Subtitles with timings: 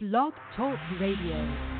[0.00, 1.77] Blog Talk Radio.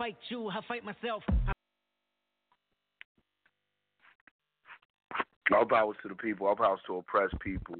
[0.00, 1.22] fight you, I fight myself.
[1.46, 1.52] I-
[5.54, 7.76] All powers to the people, all powers to oppressed people,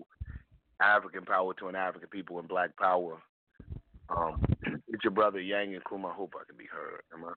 [0.83, 3.23] African power to an African people, and black power.
[4.11, 4.45] Um,
[4.89, 6.09] it's your brother Yang and Kuma.
[6.09, 7.01] I hope I can be heard.
[7.15, 7.33] Am I?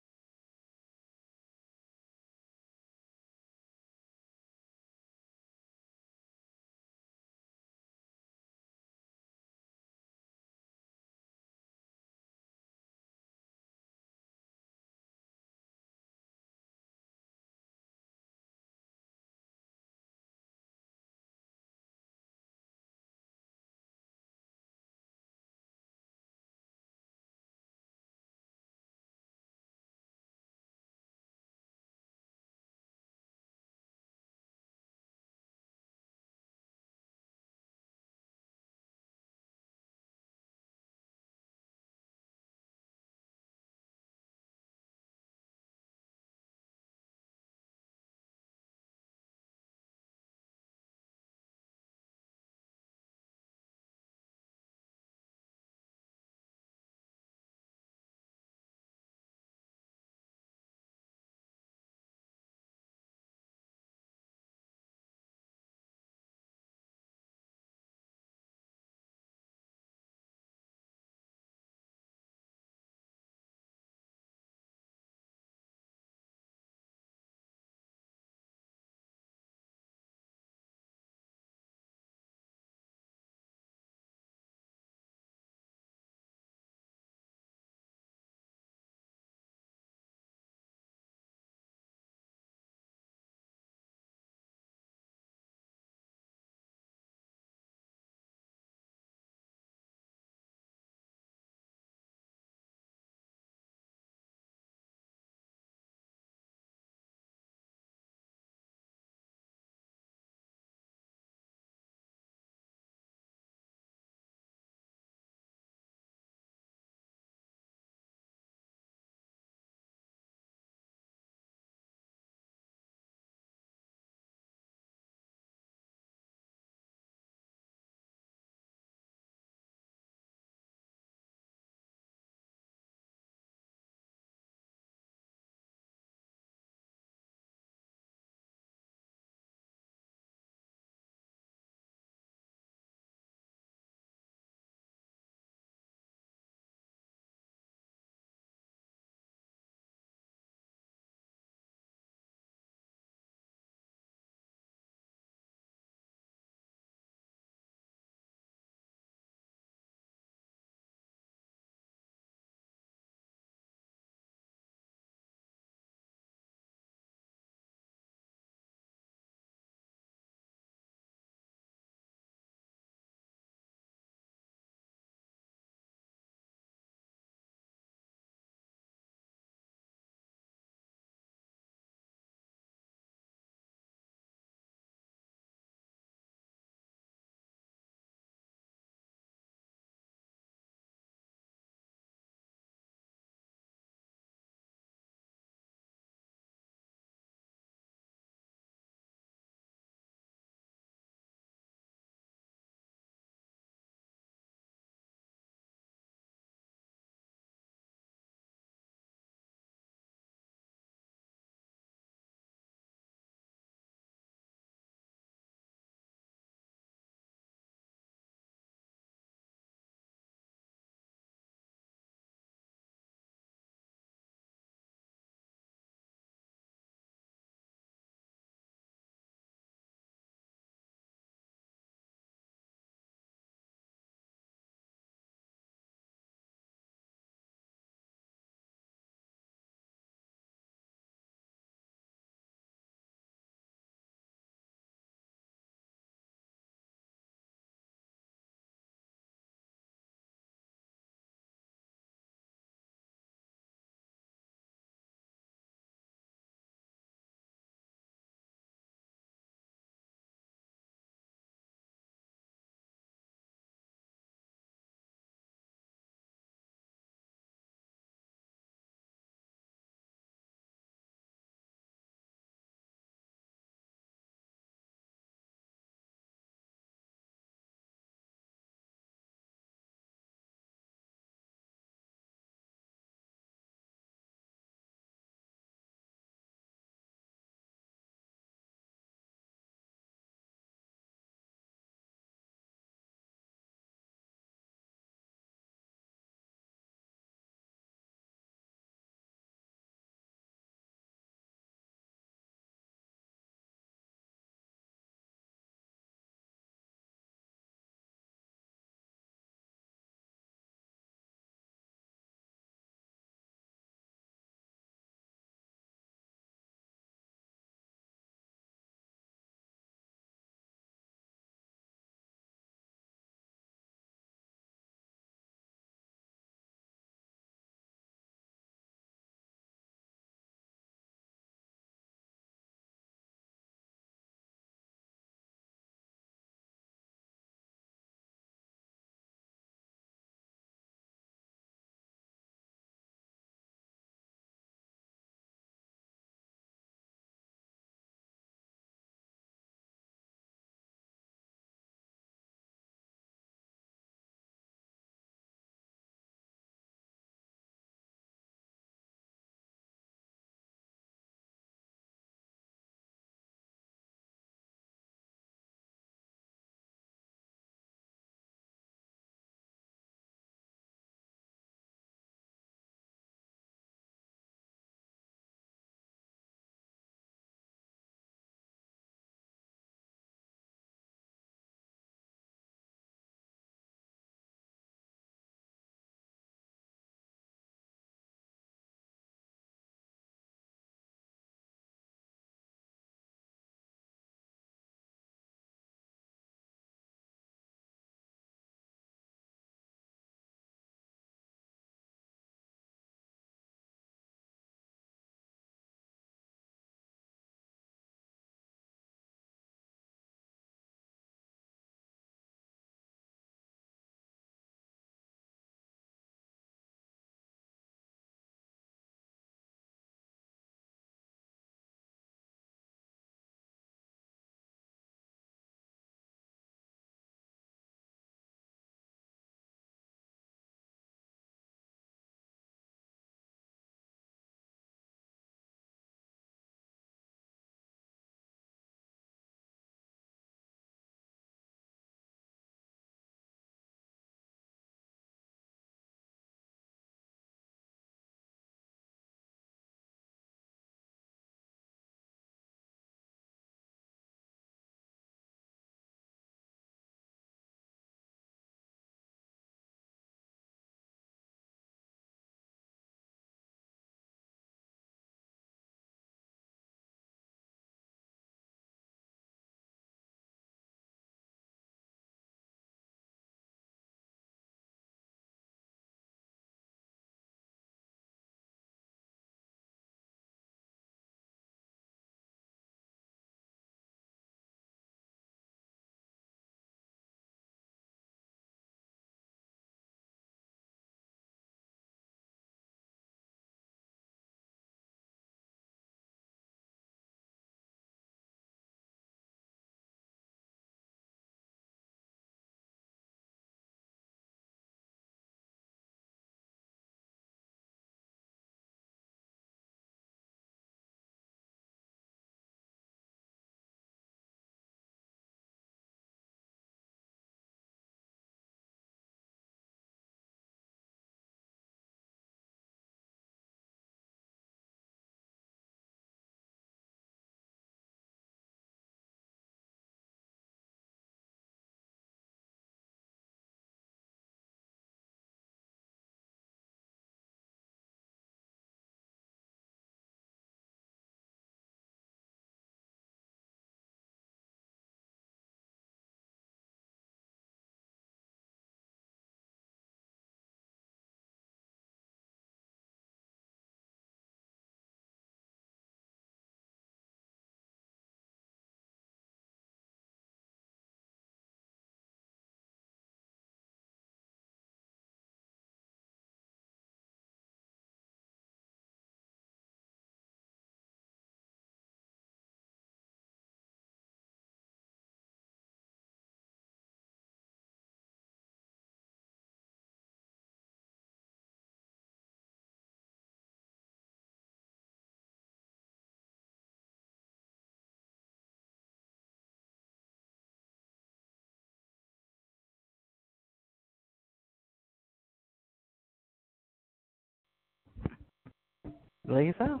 [599.46, 600.00] So.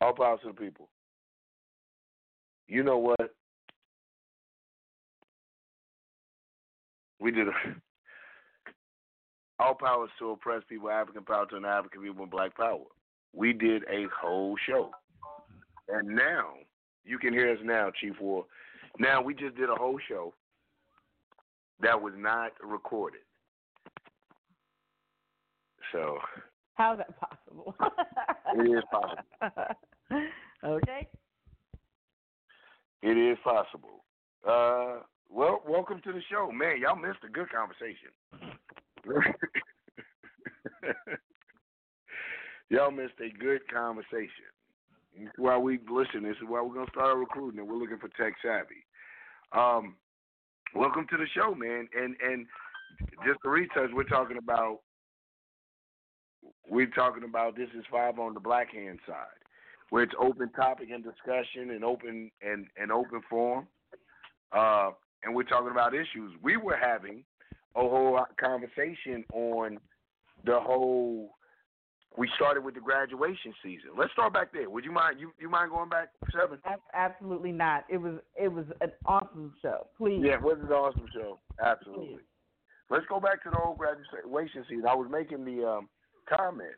[0.00, 0.88] All power to the people.
[2.68, 3.34] You know what?
[7.20, 7.52] We did a
[9.58, 12.84] all powers to oppress people, African power to an African people, and black power.
[13.32, 14.90] We did a whole show.
[15.88, 16.54] And now,
[17.04, 18.44] you can hear us now, Chief War.
[18.98, 20.34] Now, we just did a whole show
[21.80, 23.20] that was not recorded.
[25.92, 26.18] So,
[26.76, 27.74] How's that possible?
[28.54, 29.24] It is possible.
[30.64, 31.08] okay.
[33.02, 34.04] it is possible.
[34.46, 36.50] Uh, well, welcome to the show.
[36.52, 38.10] Man, y'all missed a good conversation.
[42.68, 44.28] y'all missed a good conversation.
[45.18, 46.22] This is why we listen.
[46.24, 48.84] This is why we're gonna start recruiting, and we're looking for tech savvy.
[49.52, 49.96] Um,
[50.74, 51.88] welcome to the show, man.
[51.98, 52.46] And and
[53.26, 54.80] just to retouch, we're talking about
[56.68, 59.40] we're talking about this is five on the black hand side,
[59.90, 63.66] where it's open topic and discussion and open and and open forum.
[64.52, 64.90] Uh,
[65.24, 66.32] and we're talking about issues.
[66.42, 67.24] We were having
[67.74, 69.78] a whole conversation on
[70.44, 71.30] the whole.
[72.16, 73.90] We started with the graduation season.
[73.96, 74.70] Let's start back there.
[74.70, 75.20] Would you mind?
[75.20, 76.58] You you mind going back seven?
[76.94, 77.84] Absolutely not.
[77.90, 79.86] It was it was an awesome show.
[79.98, 80.22] Please.
[80.24, 81.38] Yeah, it was an awesome show.
[81.62, 82.22] Absolutely.
[82.88, 84.86] Let's go back to the old graduation season.
[84.88, 85.88] I was making the um,
[86.28, 86.74] comment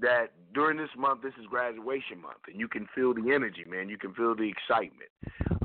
[0.00, 3.88] that during this month, this is graduation month, and you can feel the energy, man.
[3.88, 5.10] You can feel the excitement.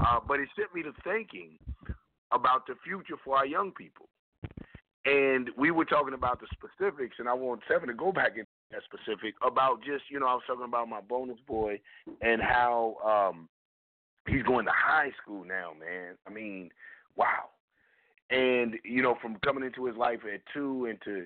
[0.01, 1.57] Uh, but it sent me to thinking
[2.31, 4.07] about the future for our young people.
[5.05, 8.47] And we were talking about the specifics, and I want Seven to go back into
[8.71, 11.79] that specific about just, you know, I was talking about my bonus boy
[12.21, 13.47] and how um,
[14.27, 16.15] he's going to high school now, man.
[16.27, 16.69] I mean,
[17.15, 17.45] wow.
[18.29, 21.25] And, you know, from coming into his life at two and to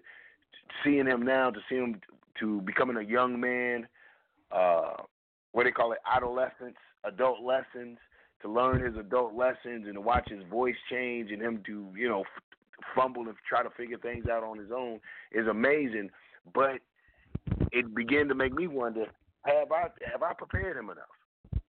[0.84, 2.02] seeing him now, to see him
[2.40, 3.88] to becoming a young man,
[4.52, 4.94] uh,
[5.52, 7.98] what they call it, adolescence, adult lessons,
[8.42, 12.10] to learn his adult lessons and to watch his voice change and him to, you
[12.10, 12.24] know,
[12.96, 15.00] fumble and try to figure things out on his own
[15.32, 16.10] is amazing.
[16.54, 16.80] But
[17.72, 19.06] it began to make me wonder:
[19.46, 21.62] Have I have I prepared him enough?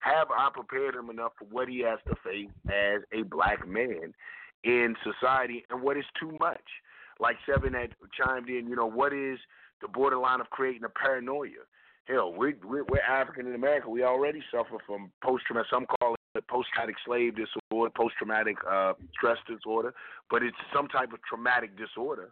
[0.00, 4.14] Have I prepared him enough for what he has to face as a black man
[4.64, 6.62] in society, and what is too much?
[7.20, 9.38] Like Seven had chimed in, you know, what is
[9.80, 11.66] the borderline of creating a paranoia?
[12.06, 13.90] Hell, we're, we're, we're African in America.
[13.90, 15.70] We already suffer from post traumatic.
[15.70, 19.92] Some call it post traumatic slave disorder, post traumatic uh, stress disorder,
[20.30, 22.30] but it's some type of traumatic disorder.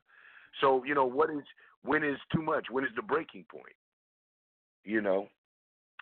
[0.60, 1.42] So you know, what is
[1.82, 2.66] when is too much?
[2.70, 3.74] When is the breaking point?
[4.84, 5.28] You know,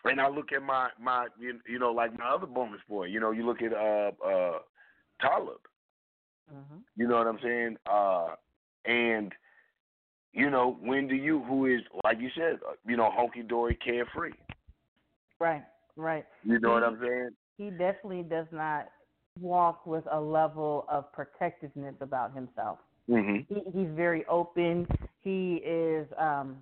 [0.05, 3.05] and I look at my my you, know like my other bonus boy.
[3.05, 4.59] You know, you look at uh uh
[5.19, 5.59] Talib.
[6.53, 6.81] Mhm.
[6.95, 7.77] You know what I'm saying?
[7.89, 8.35] Uh,
[8.87, 9.33] and
[10.35, 13.77] you know, when do you, who is like you said, uh, you know, hunky dory,
[13.83, 14.33] carefree.
[15.39, 15.63] Right.
[15.95, 16.25] Right.
[16.43, 17.29] You know what I'm saying?
[17.57, 18.89] He definitely does not
[19.39, 22.79] walk with a level of protectiveness about himself.
[23.07, 24.87] hmm He, he's very open.
[25.21, 26.57] He is um,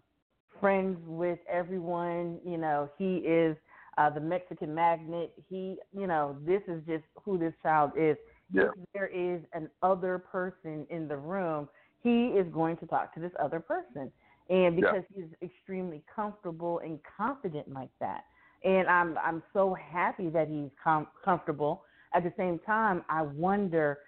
[0.60, 2.40] friends with everyone.
[2.46, 3.58] You know, he is
[3.98, 5.34] uh, the Mexican magnet.
[5.50, 8.18] He, you know, this is just who this child is.
[8.52, 8.64] Yeah.
[8.64, 11.68] If there is an other person in the room,
[12.04, 14.12] he is going to talk to this other person.
[14.50, 14.92] And Yeah.
[14.92, 18.26] because he's extremely comfortable and confident like that.
[18.64, 21.86] And I'm I'm so happy that he's com- comfortable.
[22.14, 24.00] At the same time, I wonder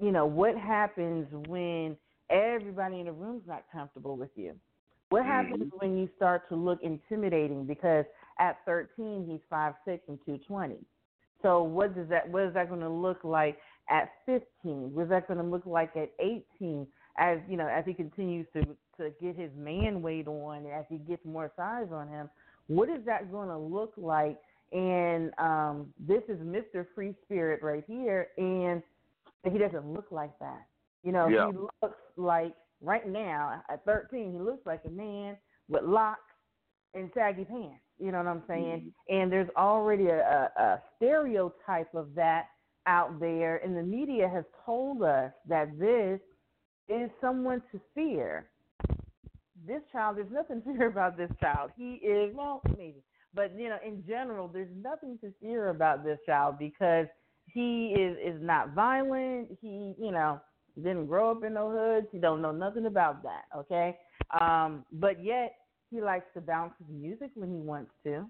[0.00, 1.96] you know, what happens when
[2.30, 4.54] everybody in the room's not comfortable with you?
[5.10, 5.30] What mm-hmm.
[5.30, 7.64] happens when you start to look intimidating?
[7.64, 8.04] Because
[8.38, 10.76] at 13, he's five six and 220.
[11.42, 13.58] So what does that what is that going to look like
[13.90, 14.94] at 15?
[14.94, 16.86] What is that going to look like at 18?
[17.16, 18.62] As you know, as he continues to
[18.96, 22.28] to get his man weight on, as he gets more size on him,
[22.66, 24.38] what is that going to look like?
[24.72, 26.86] And um, this is Mr.
[26.94, 28.82] Free Spirit right here, and
[29.52, 30.66] he doesn't look like that.
[31.04, 31.52] You know, Yeah.
[31.52, 35.36] he looks like right now at 13, he looks like a man
[35.68, 36.20] with locks
[36.94, 37.82] and saggy pants.
[38.00, 38.92] You know what I'm saying?
[39.08, 40.18] And there's already a,
[40.58, 42.46] a, a stereotype of that
[42.86, 46.20] out there, and the media has told us that this
[46.88, 48.46] is someone to fear.
[49.66, 51.70] This child, there's nothing to fear about this child.
[51.76, 53.02] He is, well, maybe,
[53.34, 57.06] but you know, in general, there's nothing to fear about this child because
[57.52, 59.48] he is is not violent.
[59.60, 60.40] He, you know,
[60.76, 62.06] didn't grow up in no hoods.
[62.12, 63.42] He don't know nothing about that.
[63.56, 63.96] Okay,
[64.40, 65.54] um, but yet
[65.90, 68.26] he likes to bounce his music when he wants to.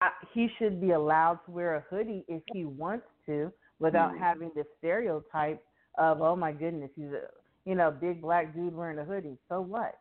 [0.00, 3.52] Uh, he should be allowed to wear a hoodie if he wants to,
[3.82, 4.18] without Mhm.
[4.18, 5.62] having the stereotype
[5.98, 7.28] of, oh my goodness, he's a
[7.64, 9.38] you know big black dude wearing a hoodie.
[9.48, 10.00] So what?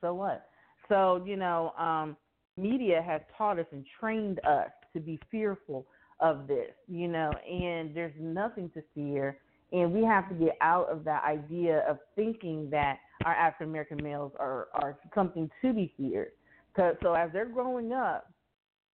[0.00, 0.50] So what?
[0.88, 2.16] So you know, um,
[2.56, 5.86] media has taught us and trained us to be fearful
[6.20, 6.72] of this.
[6.88, 9.38] You know, and there's nothing to fear,
[9.72, 14.02] and we have to get out of that idea of thinking that our African American
[14.02, 16.32] males are are something to be feared.
[16.76, 18.32] So as they're growing up,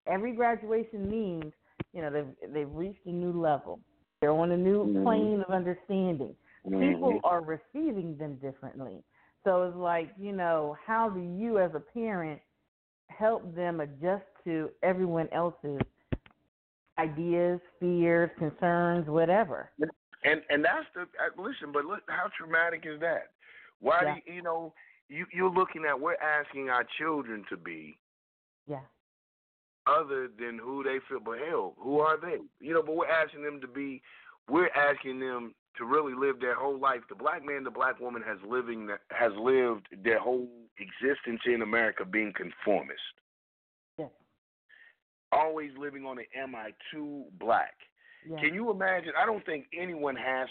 [0.06, 1.54] every graduation means
[1.92, 3.80] you know they've they've reached a new level.
[4.20, 5.02] They're on a new Mhm.
[5.02, 6.36] plane of understanding.
[6.64, 7.20] People Mhm.
[7.24, 9.02] are receiving them differently.
[9.44, 12.40] So it's like you know how do you as a parent
[13.08, 15.80] help them adjust to everyone else's
[16.98, 19.72] ideas, fears, concerns, whatever.
[20.24, 21.72] And and that's the uh, listen.
[21.72, 23.30] But look, how traumatic is that?
[23.80, 24.14] Why Yeah.
[24.14, 24.74] do you, you know
[25.08, 27.98] you you're looking at we're asking our children to be
[28.66, 28.80] Yeah.
[29.98, 31.20] Other than who they feel.
[31.24, 32.38] But hell, who are they?
[32.60, 34.02] You know, but we're asking them to be.
[34.48, 37.00] We're asking them to really live their whole life.
[37.08, 41.62] The black man, the black woman has living that has lived their whole existence in
[41.62, 43.00] America being conformist.
[43.98, 44.10] Yes.
[45.32, 47.74] Always living on the am I too black?
[48.28, 48.40] Yeah.
[48.40, 49.12] Can you imagine?
[49.20, 50.48] I don't think anyone has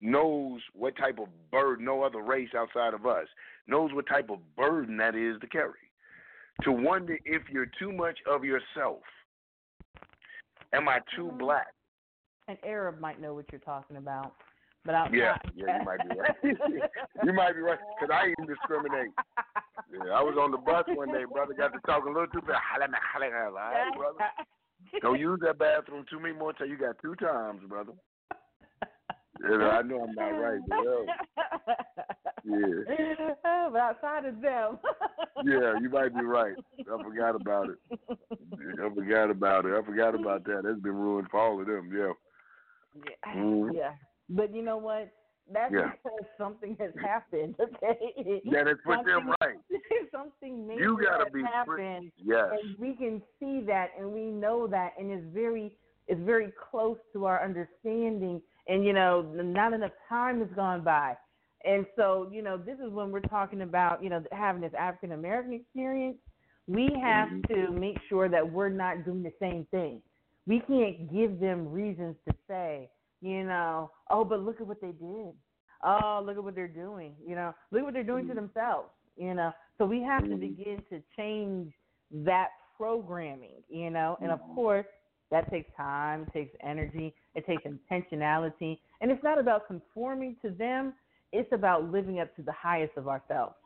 [0.00, 3.26] knows what type of burden no other race outside of us
[3.68, 5.78] knows what type of burden that is to carry.
[6.62, 9.02] To wonder if you're too much of yourself.
[10.72, 11.38] Am I too Mhm.
[11.38, 11.74] black?
[12.48, 14.34] An Arab might know what you're talking about,
[14.84, 15.16] but outside.
[15.16, 16.36] Yeah, yeah, you might be right.
[17.22, 19.12] you might be right because I even discriminate.
[19.90, 21.54] Yeah, I was on the bus one day, brother.
[21.54, 22.62] Got to talking a little too fast.
[22.78, 24.18] Right, brother.
[25.02, 26.70] Don't use that bathroom too many more times.
[26.70, 27.92] You got two times, brother.
[29.42, 31.06] You know, I know I'm not right, but hell,
[32.44, 33.34] Yeah.
[33.44, 34.78] Oh, but outside of them.
[35.44, 36.54] yeah, you might be right.
[36.80, 37.78] I forgot about it.
[38.82, 39.72] I forgot about it.
[39.76, 40.62] I forgot about that.
[40.64, 41.90] That's been ruined for all of them.
[41.96, 42.12] Yeah.
[42.94, 43.34] Yeah.
[43.34, 43.74] Mhm.
[43.74, 43.92] yeah.
[44.28, 45.10] But you know what?
[45.52, 45.90] That's Yeah.
[45.92, 48.40] because something has happened, okay?
[48.44, 49.56] Yeah, that's put them right.
[50.12, 52.12] something major You gotta has be free- happened.
[52.16, 52.50] Yes.
[52.52, 55.76] and we can see that and we know that and it's very
[56.06, 61.16] it's very close to our understanding and you know not enough time has gone by
[61.64, 65.12] and so you know this is when we're talking about you know having this african
[65.12, 66.16] american experience
[66.68, 67.48] we have Mhm.
[67.48, 70.00] to make sure that we're not doing the same thing
[70.46, 72.88] we can't give them reasons to say
[73.20, 75.34] you know oh but look at what they did
[75.84, 78.36] oh look at what they're doing you know look at what they're doing to Mhm.
[78.36, 80.40] themselves you know so we have to Mhm.
[80.40, 81.72] begin to change
[82.10, 84.54] that programming, you know, and of Mhm.
[84.54, 84.86] course
[85.32, 90.94] that takes time, takes energy, it takes intentionality, and it's not about conforming to them.
[91.32, 93.56] It's about living up to the highest of ourselves.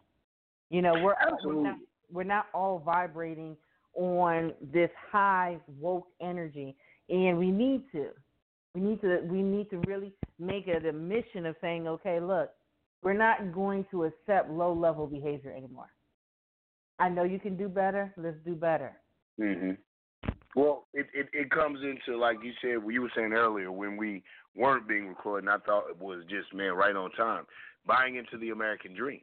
[0.70, 1.76] You know, we're we're not,
[2.10, 3.56] we're not all vibrating
[3.94, 6.76] on this high woke energy,
[7.10, 8.10] and we need to.
[8.74, 12.50] We need to we need to really make it a mission of saying, okay, look,
[13.02, 15.90] we're not going to accept low level behavior anymore.
[16.98, 18.12] I know you can do better.
[18.16, 18.92] Let's do better.
[19.38, 19.72] hmm
[20.56, 23.96] Well, it, it it comes into like you said, what you were saying earlier when
[23.96, 24.24] we
[24.56, 25.48] weren't being recorded.
[25.48, 27.44] And I thought it was just man right on time.
[27.86, 29.20] Buying into the American dream.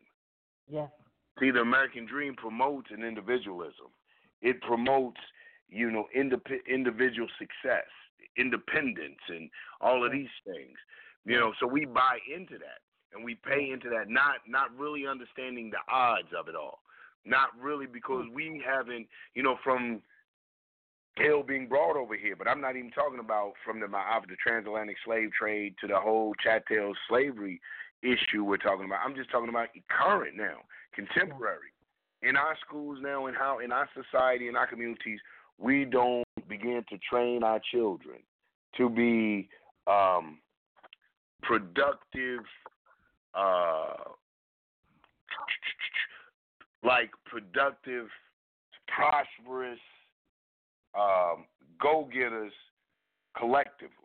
[0.70, 0.90] Yes.
[1.40, 3.88] See, the American dream promotes an individualism.
[4.42, 5.20] It promotes,
[5.68, 7.90] you know, indep- individual success,
[8.38, 9.50] independence, and
[9.82, 10.78] all of these things.
[11.26, 15.08] You know, so we buy into that and we pay into that, not not really
[15.08, 16.80] understanding the odds of it all.
[17.26, 18.34] Not really because mm.
[18.34, 20.02] we haven't, you know, from
[21.18, 22.36] hell being brought over here.
[22.36, 25.88] But I'm not even talking about from the my of the transatlantic slave trade to
[25.88, 27.62] the whole chattel slavery
[28.02, 29.00] issue we're talking about.
[29.06, 30.58] I'm just talking about current now,
[30.94, 31.72] contemporary.
[32.22, 35.20] In our schools now, and how in our society, in our communities,
[35.58, 38.18] we don't begin to train our children
[38.78, 39.50] to be
[39.88, 40.40] um,
[41.42, 42.42] productive,
[43.36, 43.94] uh,
[46.84, 48.08] like productive,
[48.88, 49.80] prosperous
[50.96, 51.46] um,
[51.82, 52.54] go getters
[53.38, 53.98] collectively.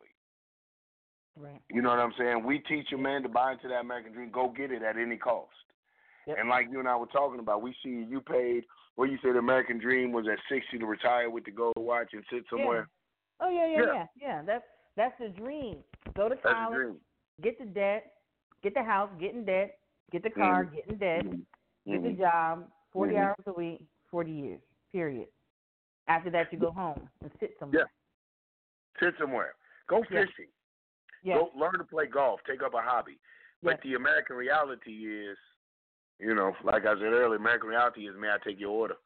[1.36, 1.61] Right.
[1.70, 2.45] You know what I'm saying?
[2.45, 5.16] We teach a man to buy into that American dream, go get it at any
[5.16, 5.51] cost.
[6.26, 6.36] Yep.
[6.41, 8.64] And like you and I were talking about, we see you paid
[8.97, 12.09] what you said the American dream was at sixty to retire with the gold watch
[12.12, 12.89] and sit somewhere.
[13.41, 13.93] Oh yeah, yeah, Yeah.
[13.93, 14.43] yeah, yeah.
[14.45, 14.64] That's
[14.97, 15.76] that's the dream.
[16.16, 16.97] Go to That's the college, dream.
[17.41, 18.12] get the debt,
[18.62, 19.78] get the house, get in debt,
[20.11, 20.74] get the car, Mhm.
[20.74, 21.47] get in debt, Mhm.
[21.86, 22.18] get the Mhm.
[22.18, 23.18] job, 40 Mhm.
[23.24, 23.80] hours a week,
[24.11, 24.61] forty years.
[24.91, 25.28] Period.
[26.09, 27.88] After that, you go home and sit somewhere.
[29.00, 29.06] Yeah.
[29.09, 29.54] Sit somewhere.
[29.88, 30.24] Go Yeah.
[30.24, 30.50] fishing.
[31.22, 31.38] Yes.
[31.38, 32.40] Go learn to play golf.
[32.46, 33.18] Take up a hobby.
[33.62, 35.36] But the American reality is,
[36.18, 38.96] you know, like I said earlier, American reality is, may I take your order?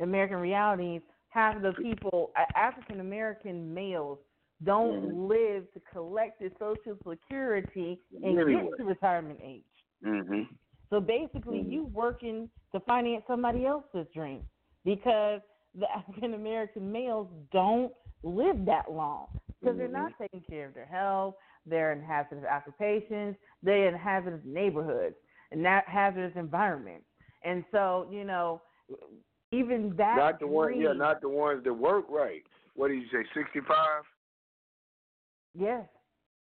[0.00, 4.18] American reality is half of the people, African American males,
[4.62, 5.28] don't Mhm.
[5.28, 8.62] live to collect their Social Security and Anyway.
[8.68, 9.64] get to retirement age.
[10.02, 10.54] Mm-hmm.
[10.90, 11.70] So basically, Mhm.
[11.70, 14.48] you working to finance somebody else's dream
[14.84, 15.42] because
[15.78, 19.26] the African American males don't live that long
[19.60, 21.34] because they're not taking care of their health.
[21.66, 23.36] They're in hazardous occupations.
[23.62, 25.16] They're in hazardous neighborhoods
[25.50, 27.06] and that hazardous environments.
[27.42, 28.62] And so, you know,
[29.52, 32.42] even that Not the one, yeah, not the ones that work right.
[32.74, 33.76] What did you say, 65?
[35.58, 35.84] yes,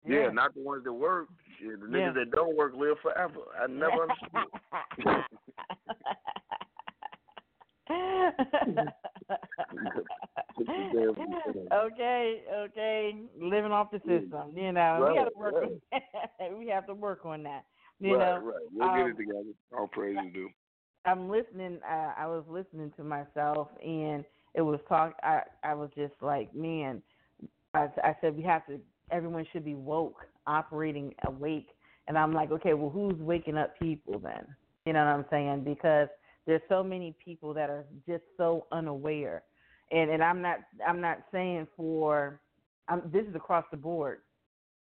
[0.07, 0.31] Yeah, yes.
[0.35, 1.29] not the ones that work.
[1.61, 2.09] Shit, the Yeah.
[2.09, 3.41] niggas that don't work live forever.
[3.61, 4.03] I never
[7.89, 8.89] understood.
[11.73, 14.53] okay, okay, living off the system.
[14.57, 15.55] You know, we Right, got to work.
[15.55, 15.65] right.
[15.65, 15.81] On
[16.39, 16.59] that.
[16.59, 17.65] we have to work on that.
[18.01, 18.55] You right, know, right.
[18.73, 19.53] We'll get um, it together.
[19.77, 20.49] All praise is due.
[21.05, 21.79] I'm listening.
[21.89, 25.15] Uh, I was listening to myself, and it was talk.
[25.23, 27.03] I I was just like, man.
[27.75, 28.79] I, I said we have to.
[29.11, 31.69] Everyone should be woke, operating awake.
[32.09, 34.45] And I'm like, okay, well, who's waking up people then?
[34.87, 35.65] You know what I'm saying?
[35.65, 36.09] Because
[36.47, 39.43] there's so many people that are just so unaware.
[39.91, 42.41] And and I'm not I'm not saying for.
[42.89, 44.21] I'm, this is across the board.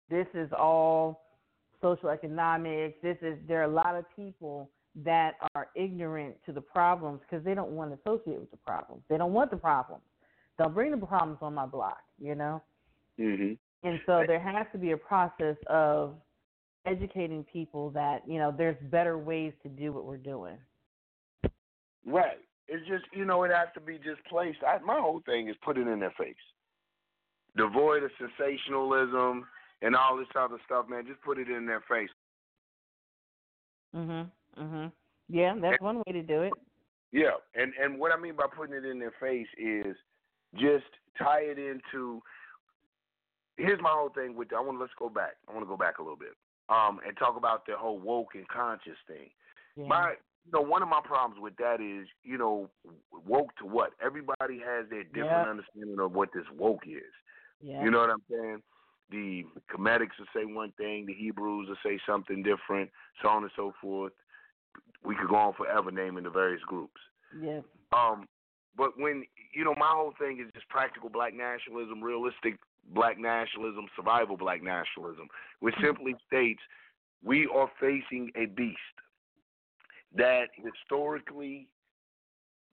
[0.09, 1.23] This is all
[1.83, 2.97] social economics.
[3.03, 4.71] This is there are a lot of people
[5.05, 9.03] that are ignorant to the problems because they don't want to associate with the problems.
[9.09, 10.03] They don't want the problems.
[10.59, 12.63] Don't bring the problems on my block, you know.
[13.19, 13.59] Mhm.
[13.83, 16.17] And so there has to be a process of
[16.87, 20.59] educating people that you know there's better ways to do what we're doing.
[22.07, 22.39] Right.
[22.69, 24.59] It's just you know it has to be just placed.
[24.67, 26.35] I, my whole thing is put it in their face.
[27.57, 29.45] Devoid of sensationalism
[29.83, 31.07] and all this other stuff, man.
[31.07, 32.11] Just put it in their face.
[33.95, 34.31] Mhm.
[34.57, 34.93] Mhm.
[35.29, 36.53] Yeah, that's one way to do it.
[37.13, 39.97] Yeah, and and what I mean by putting it in their face is
[40.55, 40.87] just
[41.19, 42.23] tie it into.
[43.57, 44.53] Here's my whole thing with.
[44.53, 45.37] I want to let's go back.
[45.49, 46.37] I want to go back a little bit,
[46.69, 49.31] um, and talk about the whole woke and conscious thing.
[49.77, 49.87] Yeah.
[49.87, 50.15] My,
[50.47, 52.71] you know, one of my problems with that is, you know,
[53.27, 53.93] woke to what?
[54.03, 55.51] Everybody has their different Yeah.
[55.51, 57.13] understanding of what this woke is.
[57.61, 57.85] yeah.
[57.85, 58.63] You know what I'm saying?
[59.11, 63.53] The Kemetics will say one thing, the Hebrews will say something different, so on and
[63.55, 64.13] so forth.
[65.03, 67.01] We could go on forever naming the various groups.
[67.39, 67.65] Yes.
[67.93, 68.29] Um,
[68.77, 72.59] but when you know, my whole thing is just practical black nationalism, realistic
[72.95, 75.29] black nationalism, survival black nationalism,
[75.59, 76.61] which simply states
[77.23, 78.79] we are facing a beast
[80.17, 81.69] that historically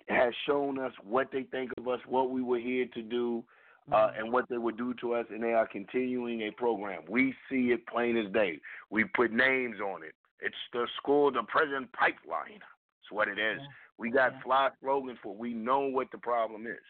[0.08, 3.44] has shown us what they think of us, what we were here to do,
[3.92, 7.04] uh, and what they would do to us, and they are continuing a program.
[7.08, 8.60] We see it plain as day.
[8.90, 10.14] We put names on it.
[10.42, 12.60] It's the school, the prison pipeline.
[12.60, 13.60] That's what it is.
[13.62, 13.68] Yeah.
[13.98, 14.42] We got Yeah.
[14.42, 15.34] fly slogans for.
[15.34, 15.40] it.
[15.40, 16.84] We know what the problem is.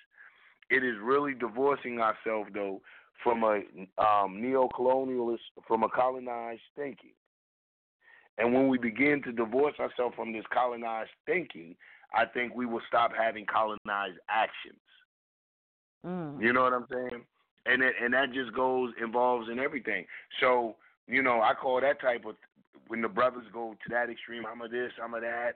[0.70, 2.82] It is really divorcing ourselves though
[3.24, 3.62] from a
[4.04, 7.14] um, neo-colonialist, from a colonized thinking.
[8.38, 11.76] And when we begin to divorce ourselves from this colonized thinking,
[12.14, 14.80] I think we will stop having colonized actions.
[16.06, 16.42] Mm.
[16.42, 17.24] You know what I'm saying?
[17.66, 20.06] And it, and that just goes involves in everything.
[20.40, 20.76] So
[21.08, 22.36] you know, I call that type of
[22.88, 24.44] when the brothers go to that extreme.
[24.46, 25.54] I'm a this, I'm a that,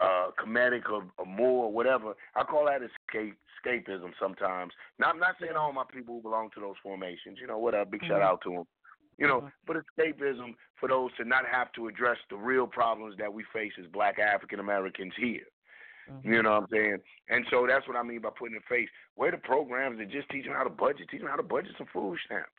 [0.00, 2.14] uh, Kemetic or, or more, or whatever.
[2.34, 4.72] I call that escape escapism sometimes.
[4.98, 7.38] Now I'm not saying all my people who belong to those formations.
[7.40, 7.74] You know what?
[7.74, 8.24] A big shout Mhm.
[8.24, 8.66] out to them.
[9.18, 9.52] You know, Mhm.
[9.66, 13.72] but escapism for those to not have to address the real problems that we face
[13.78, 15.46] as Black African Americans here.
[16.10, 16.24] Mhm.
[16.24, 17.02] You know what I'm saying?
[17.28, 18.90] And so that's what I mean by putting in face.
[19.14, 21.76] Where the programs that just teach them how to budget, teach them how to budget
[21.78, 22.50] some food stamps.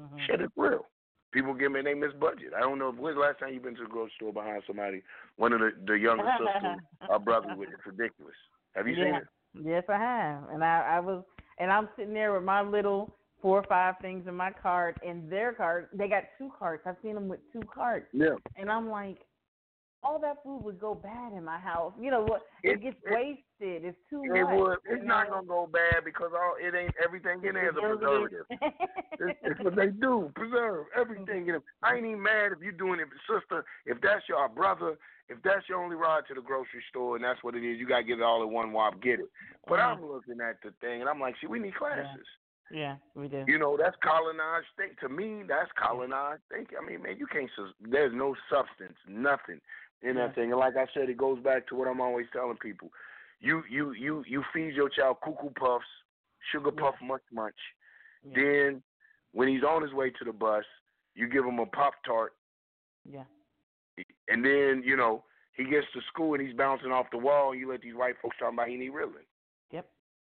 [0.00, 0.20] Mhm.
[0.20, 0.86] Shit is real.
[1.32, 2.52] People give me they miss budget.
[2.54, 5.02] I don't know when's the last time you've been to the grocery store behind somebody,
[5.36, 8.36] one of the the younger sisters or brother with it's ridiculous.
[8.74, 9.26] Have you seen it?
[9.54, 11.24] Yes, I have, and I, I was,
[11.58, 15.30] and I'm sitting there with my little four or five things in my cart, and
[15.30, 16.84] their cart, they got two carts.
[16.86, 18.36] I've seen them with two carts, Yeah.
[18.56, 19.18] and I'm like,
[20.04, 21.92] all that food would go bad in my house.
[22.00, 22.42] You know what?
[22.64, 23.84] It, It- gets it- wasted.
[23.84, 24.58] It's too It much.
[24.58, 24.78] would.
[24.86, 25.34] It's not know?
[25.34, 28.46] gonna go bad because all it ain't everything in there is a preservative.
[29.20, 30.32] It's, it's what they do.
[30.34, 31.60] Preserve everything in.
[31.84, 33.64] I ain't even mad if you're doing it, sister.
[33.86, 34.96] If that's your brother,
[35.28, 37.86] if that's your only ride to the grocery store and that's what it is, you
[37.86, 39.00] gotta get it all in one wop.
[39.00, 39.26] Get it.
[39.68, 39.86] But Mhm.
[39.86, 42.26] I'm looking at the thing and I'm like, see, we need classes.
[42.72, 43.44] Yeah, we do.
[43.46, 44.98] You know, that's colonized think.
[45.00, 46.78] To me, that's colonized thinking.
[46.82, 47.50] I mean, man, you can't.
[47.80, 49.60] There's no substance, nothing
[50.02, 50.50] in that thing.
[50.50, 52.88] And like I said, it goes back to what I'm always telling people.
[53.40, 55.84] You you you you feed your child cocoa puffs,
[56.50, 56.80] sugar Yeah.
[56.80, 57.54] puff much much.
[58.24, 58.32] Yeah.
[58.36, 58.82] Then
[59.32, 60.64] when he's on his way to the bus,
[61.14, 62.32] you give him a pop tart,
[63.04, 63.24] yeah.
[64.28, 67.52] and then you know he gets to school and he's bouncing off the wall.
[67.52, 69.26] And you let these white folks talk about he need Ritalin.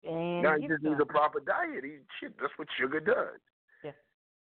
[0.07, 1.83] And now you just needs a proper diet.
[1.83, 2.33] He shit.
[2.39, 3.39] That's what sugar does.
[3.83, 3.91] Yeah,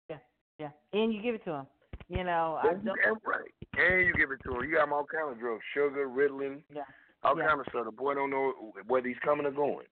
[0.09, 0.17] yeah,
[0.59, 0.71] yeah.
[0.93, 1.67] and you give it to him.
[2.09, 2.99] You know, I That's don't.
[3.05, 3.51] damn right.
[3.77, 4.69] And you give it to him.
[4.69, 6.83] You got him all kind of drugs, sugar, Ritalin, Yeah,
[7.23, 7.47] all Yeah.
[7.49, 7.85] kind of stuff.
[7.85, 9.87] The boy don't know whether he's coming or going.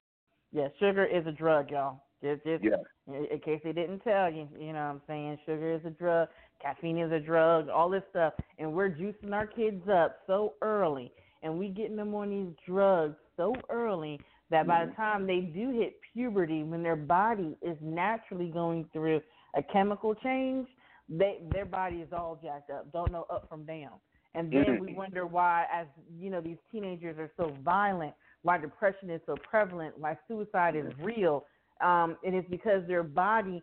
[0.53, 0.69] yeah.
[0.79, 2.01] Sugar is a drug, y'all.
[2.23, 2.77] Just, just Yeah.
[3.07, 5.39] in in case they didn't tell you, you know what I'm saying?
[5.47, 6.29] Sugar is a drug,
[6.61, 8.35] caffeine is a drug, all this stuff.
[8.59, 13.17] And we're juicing our kids up so early and we getting them on these drugs
[13.37, 14.21] so early
[14.51, 15.01] that by the mm-hmm.
[15.01, 19.21] time they do hit puberty, when their body is naturally going through
[19.57, 20.67] a chemical change,
[21.09, 23.93] they their body is all jacked up, don't know up from down.
[24.35, 24.97] And then we mm-hmm.
[24.97, 25.87] wonder why, as
[26.19, 30.85] you know, these teenagers are so violent, why depression is so prevalent, why suicide is
[30.85, 31.05] mm-hmm.
[31.05, 31.45] real,
[31.81, 33.63] um, and it's because their body,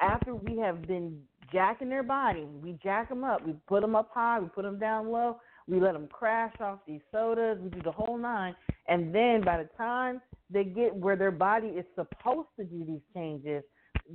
[0.00, 1.20] after we have been
[1.52, 4.78] jacking their body, we jack them up, we put them up high, we put them
[4.78, 5.38] down low,
[5.68, 8.54] we let them crash off these sodas, we do the whole nine,
[8.88, 13.00] and then by the time they get where their body is supposed to do these
[13.14, 13.62] changes,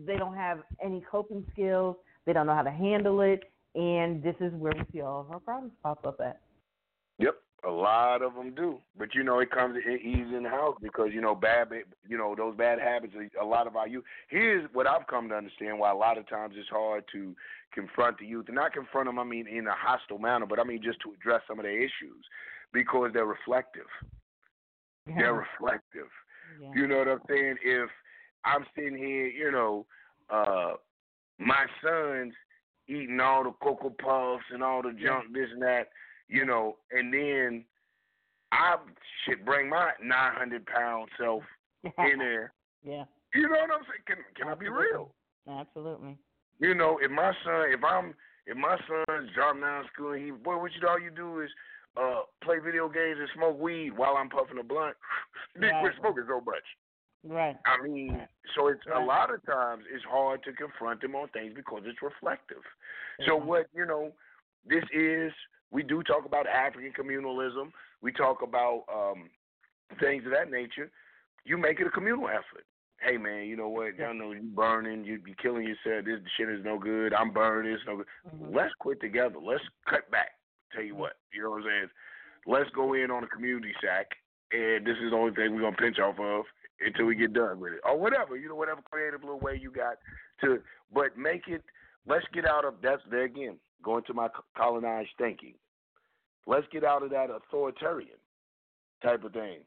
[0.05, 1.95] they don't have any coping skills,
[2.25, 5.31] they don't know how to handle it, and this is where we see all of
[5.31, 6.39] our problems pop up at.
[7.17, 7.35] Yep,
[7.67, 8.77] a lot of them do.
[8.97, 11.69] But you know, it comes it easy in the house because you know bad,
[12.07, 13.13] you know those bad habits.
[13.39, 14.03] A lot of our youth.
[14.29, 17.35] Here's what I've come to understand: why a lot of times it's hard to
[17.73, 19.19] confront the youth, and not confront them.
[19.19, 21.77] I mean in a hostile manner, but I mean just to address some of their
[21.77, 22.23] issues
[22.73, 23.87] because they're reflective.
[25.05, 26.09] They're reflective.
[26.61, 26.71] Yeah.
[26.75, 27.55] You know what I'm saying?
[27.63, 27.89] If
[28.45, 29.85] I'm sitting here, you know,
[30.29, 30.73] uh
[31.39, 32.33] my son's
[32.87, 35.89] eating all the cocoa puffs and all the junk, this and that,
[36.29, 37.65] you know, and then
[38.51, 38.75] I
[39.25, 41.43] should bring my 900 pound self
[41.83, 42.53] in there.
[42.83, 43.03] yeah,
[43.33, 44.03] You know what I'm saying?
[44.07, 45.13] Can can I be real?
[45.49, 46.17] absolutely.
[46.59, 48.13] You know, if my son, if I'm,
[48.45, 51.41] if my son's dropping out of school, and he, boy, what you all you do
[51.41, 51.49] is
[51.97, 54.95] uh play video games and smoke weed while I'm puffing a blunt.
[55.59, 55.81] Right.
[55.83, 56.63] We're smoking so much.
[57.23, 57.57] Right.
[57.65, 58.21] I mean,
[58.55, 62.01] so it's a lot of times it's hard to confront them on things because it's
[62.01, 62.63] reflective.
[63.25, 64.11] So what you know,
[64.65, 65.33] this is
[65.71, 67.71] we do talk about African communalism.
[68.01, 69.29] We talk about um
[69.99, 70.91] things of that nature.
[71.45, 72.65] You make it a communal effort.
[73.01, 73.93] Hey man, you know what?
[73.99, 76.05] I know you burning, you be killing yourself.
[76.05, 77.13] This shit is no good.
[77.13, 77.71] I'm burning.
[77.71, 78.07] It's no good.
[78.27, 78.55] Mhm.
[78.55, 79.39] Let's quit together.
[79.39, 80.31] Let's cut back.
[80.73, 81.89] Tell you what, you know what I'm saying?
[82.45, 84.07] Let's go in on a community sack,
[84.51, 86.45] and this is the only thing we're gonna pinch off of
[86.81, 88.35] until we get done with it, or whatever.
[88.37, 89.97] You know, whatever creative little way you got
[90.41, 90.61] to,
[90.93, 91.63] but make it.
[92.05, 93.59] Let's get out of that's there again.
[93.83, 94.27] Going to my
[94.57, 95.53] colonized thinking.
[96.47, 98.17] Let's get out of that authoritarian
[99.03, 99.59] type of thing.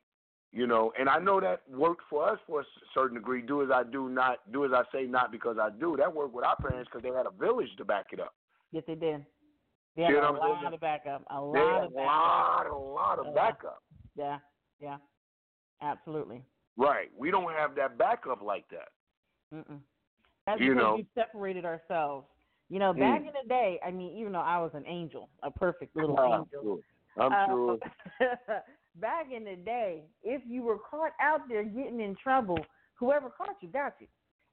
[0.54, 3.40] You know, and I know that worked for us for a certain degree.
[3.40, 5.96] Do as I do, not do as I say, not because I do.
[5.96, 8.34] That worked with our parents because they had a village to back it up.
[8.70, 9.24] Yes, they did.
[9.96, 10.64] They You know a I'm saying?
[10.64, 11.22] lot of backup.
[11.30, 12.06] A They lot had of a backup.
[12.06, 13.82] lot, a lot of backup.
[14.14, 14.38] Yeah,
[14.78, 14.96] yeah,
[15.80, 16.42] absolutely.
[16.76, 17.10] Right.
[17.16, 18.88] We don't have that backup like that.
[19.54, 19.78] Mm-mm.
[20.46, 20.94] That's You because know.
[20.96, 22.26] we separated ourselves.
[22.72, 23.26] You know, back Mm.
[23.26, 26.46] in the day, I mean, even though I was an angel, a perfect little I'm
[26.52, 26.62] angel.
[26.62, 26.78] sure.
[27.18, 27.78] I'm uh, sure.
[28.96, 32.58] back in the day, if you were caught out there getting in trouble,
[32.94, 34.06] whoever caught you got you.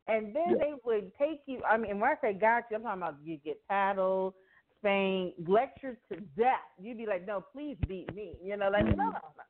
[0.07, 0.57] And then Yeah.
[0.59, 1.63] they would take you.
[1.63, 4.33] I mean, when I say got you, I'm talking about you get paddled,
[4.79, 6.67] spanked, lectured to death.
[6.77, 8.35] You'd be like, no, please beat me.
[8.43, 8.97] You know, like, Mhm.
[8.97, 9.43] no, no, no.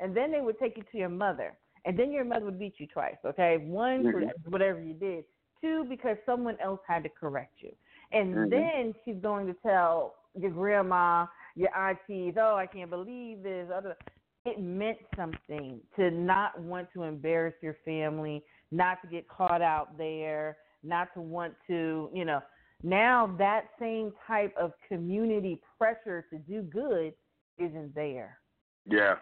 [0.00, 1.56] And then they would take you to your mother.
[1.84, 3.58] And then your mother would beat you twice, okay?
[3.58, 5.24] One, for whatever you did.
[5.60, 7.72] Two, because someone else had to correct you.
[8.12, 8.50] And Mhm.
[8.50, 13.70] then she's going to tell your grandma, your aunties, oh, I can't believe this.
[13.70, 13.96] Other,
[14.44, 19.96] it meant something to not want to embarrass your family, not to get caught out
[19.98, 22.40] there, not to want to, you know.
[22.82, 27.12] Now that same type of community pressure to do good
[27.58, 28.38] isn't there.
[28.86, 29.16] Yeah.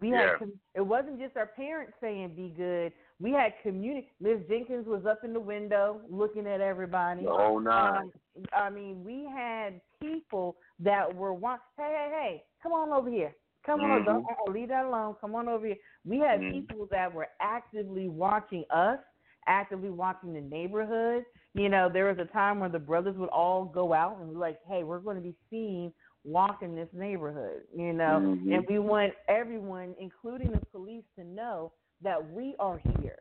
[0.00, 0.38] We Yeah.
[0.38, 2.92] had it wasn't just our parents saying be good.
[3.20, 4.08] We had community.
[4.20, 7.22] Miss Jenkins was up in the window looking at everybody.
[7.22, 7.70] The no!
[7.70, 8.12] Um,
[8.52, 11.62] I mean, we had people that were watching.
[11.76, 13.34] Hey, hey, hey, come on over here.
[13.64, 14.04] Come on, Mhm.
[14.04, 15.14] don't uh, leave that alone.
[15.20, 15.76] Come on over here.
[16.04, 16.66] We had Mhm.
[16.66, 18.98] people that were actively watching us,
[19.46, 21.24] actively watching the neighborhood.
[21.54, 24.36] You know, there was a time when the brothers would all go out and be
[24.36, 25.94] like, "Hey, we're going to be seen
[26.24, 28.52] walking this neighborhood." You know, Mhm.
[28.52, 31.72] and we want everyone, including the police, to know
[32.04, 33.18] that we are here.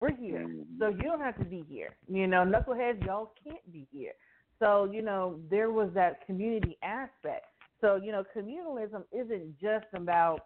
[0.00, 0.46] We're here.
[0.78, 0.96] So mm-hmm.
[0.98, 1.96] you don't have to be here.
[2.08, 4.12] You know, knuckleheads, y'all can't be here.
[4.58, 7.46] So, you know, there was that community aspect.
[7.80, 10.40] So, you know, communalism isn't just about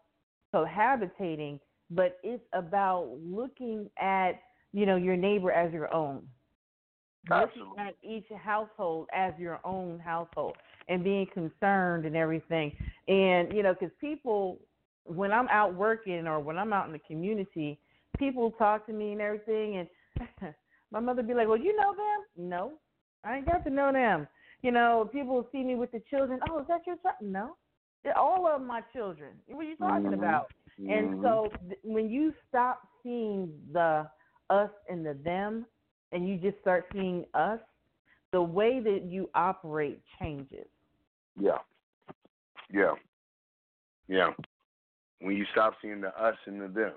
[0.54, 4.32] cohabitating, but it's about looking at,
[4.72, 6.22] you know, your neighbor as your own.
[7.30, 7.70] Absolutely.
[7.70, 10.56] Looking at each household as your own household
[10.88, 12.72] and being concerned and everything.
[13.06, 14.58] And, you know, because people,
[15.04, 17.78] when I'm out working or when I'm out in the community,
[18.18, 20.54] people talk to me and everything, and
[20.92, 22.48] my mother be like, "Well, you know them?
[22.48, 22.72] No,
[23.24, 24.26] I ain't got to know them."
[24.62, 26.40] You know, people see me with the children.
[26.50, 27.16] Oh, is that your child?
[27.20, 27.56] No,
[28.04, 29.32] they're all of my children.
[29.46, 30.14] What are you talking Mhm.
[30.14, 30.48] about?
[30.88, 31.22] And Mhm.
[31.22, 34.08] so th- when you stop seeing the
[34.50, 35.66] us and the them,
[36.12, 37.60] and you just start seeing us,
[38.32, 40.66] the way that you operate changes.
[41.38, 41.58] Yeah.
[42.72, 42.94] Yeah.
[44.08, 44.34] Yeah.
[45.20, 46.92] When you stop seeing the us and the them.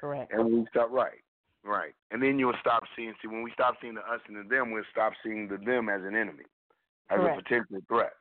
[0.00, 0.32] Correct.
[0.32, 1.22] And when you stop right.
[1.62, 1.94] Right.
[2.10, 4.70] And then you'll stop seeing see when we stop seeing the us and the them,
[4.70, 6.44] we'll stop seeing the them as an enemy.
[7.10, 7.38] As Correct.
[7.38, 8.12] a potential threat.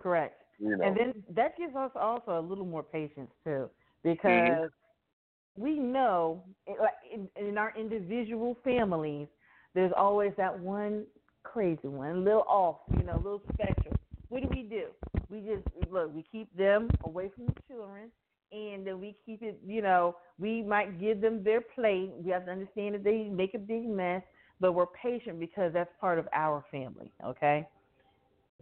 [0.00, 0.40] Correct.
[0.58, 0.84] You know.
[0.84, 3.68] And then that gives us also a little more patience too,
[4.02, 5.62] because Mm-hmm.
[5.62, 9.26] we know like, in, in our individual families,
[9.74, 11.04] there's always that one
[11.42, 13.92] crazy one, a little off, you know, a little special.
[14.28, 14.86] What do we do?
[15.28, 16.14] We just look.
[16.14, 18.10] We keep them away from the children,
[18.52, 19.60] and then we keep it.
[19.66, 22.12] You know, we might give them their plate.
[22.22, 24.22] We have to understand that they make a big mess,
[24.60, 27.10] but we're patient because that's part of our family.
[27.24, 27.66] Okay.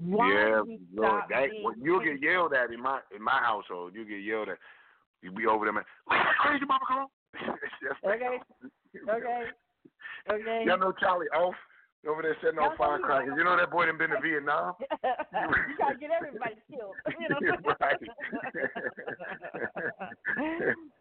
[0.03, 3.93] Why yeah, we Lord, that well, you'll get yelled at in my in my household.
[3.95, 4.59] You get yelled at.
[5.23, 7.09] You be over there, at crazy mama come on.
[8.07, 8.39] Okay.
[9.09, 9.45] Okay.
[10.33, 10.65] Okay.
[10.67, 11.55] Y'all know Charlie off
[12.09, 13.35] over there setting off firecrackers.
[13.37, 14.75] You know oh, that boy done been to Vietnam.
[14.81, 16.95] you gotta get everybody killed.
[17.21, 17.39] You know?
[17.81, 17.97] Right.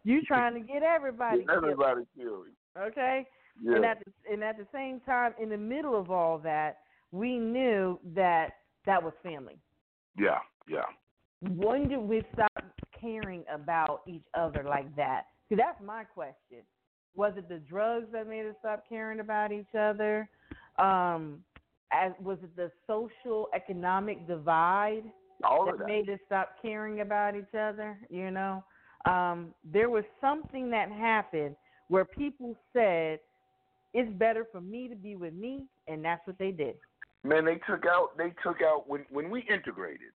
[0.04, 1.50] you trying to get everybody killed.
[1.50, 2.46] Everybody killed.
[2.78, 3.26] Okay?
[3.62, 3.76] Yeah.
[3.76, 6.78] And at the and at the same time, in the middle of all that,
[7.12, 8.50] we knew that
[8.86, 9.58] that was family.
[10.18, 10.38] yeah.
[10.68, 10.84] Yeah.
[11.56, 12.64] When did we stop
[13.00, 15.24] caring about each other like that?
[15.48, 16.58] See, that's my question.
[17.16, 20.28] Was it the drugs that made us stop caring about each other?
[20.80, 21.44] Um,
[21.92, 25.02] as was it the social economic divide
[25.44, 25.86] All that that.
[25.86, 27.98] made us stop caring about each other?
[28.08, 28.64] You know,
[29.06, 31.56] um, there was something that happened
[31.88, 33.18] where people said
[33.92, 36.76] it's better for me to be with me, and that's what they did.
[37.24, 38.16] Man, they took out.
[38.16, 40.14] They took out when when we integrated.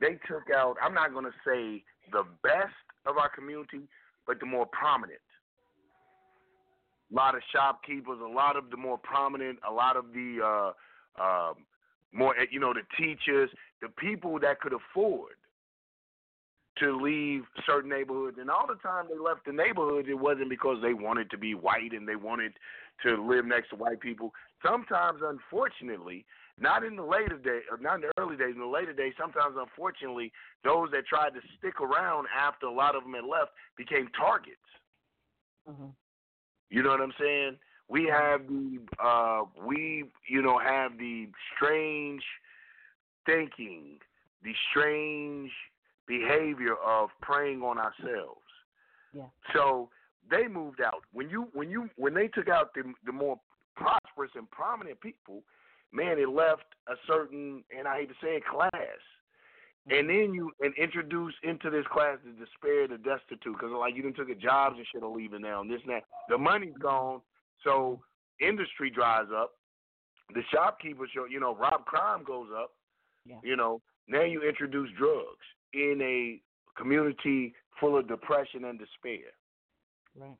[0.00, 0.76] They took out.
[0.82, 2.74] I'm not gonna say the best
[3.06, 3.88] of our community,
[4.26, 5.20] but the more prominent.
[7.12, 11.22] A lot of shopkeepers, a lot of the more prominent, a lot of the uh,
[11.22, 11.52] uh,
[12.12, 13.50] more, you know, the teachers,
[13.80, 15.34] the people that could afford
[16.78, 18.38] to leave certain neighborhoods.
[18.40, 21.54] And all the time they left the neighborhoods, it wasn't because they wanted to be
[21.54, 22.52] white and they wanted
[23.04, 24.32] to live next to white people.
[24.64, 26.24] Sometimes, unfortunately,
[26.58, 29.56] not in the later days, not in the early days, in the later days, sometimes,
[29.58, 30.32] unfortunately,
[30.64, 34.56] those that tried to stick around after a lot of them had left became targets.
[35.68, 35.92] Mm-hmm.
[36.72, 37.58] You know what I'm saying?
[37.88, 42.22] We have the uh we you know have the strange
[43.26, 43.98] thinking,
[44.42, 45.50] the strange
[46.08, 48.40] behavior of preying on ourselves.
[49.12, 49.26] Yeah.
[49.52, 49.90] So
[50.30, 51.02] they moved out.
[51.12, 53.38] When you when you when they took out the the more
[53.76, 55.42] prosperous and prominent people,
[55.92, 58.70] man, it left a certain and I hate to say it class.
[59.90, 64.02] And then you and introduce into this class the despair, the destitute, because like you
[64.02, 66.04] didn't took a jobs and shit are leaving now, and this and that.
[66.28, 67.20] The money's gone,
[67.64, 68.00] so
[68.40, 69.52] industry dries up.
[70.34, 72.70] The shopkeepers, show, you know, rob crime goes up.
[73.26, 73.40] Yeah.
[73.42, 76.40] You know, now you introduce drugs in a
[76.80, 79.32] community full of depression and despair.
[80.16, 80.36] Right.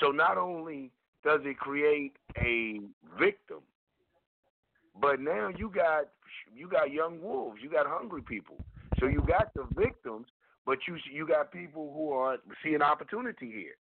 [0.00, 0.90] So not only
[1.24, 2.80] does it create a
[3.18, 3.60] victim,
[5.00, 6.08] but now you got
[6.54, 8.56] you got young wolves, you got hungry people.
[9.00, 10.26] So you got the victims,
[10.64, 13.76] but you you got people who are seeing opportunity here.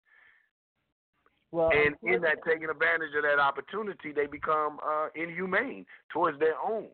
[1.51, 6.55] Well, and in that taking advantage of that opportunity, they become uh, inhumane towards their
[6.57, 6.87] own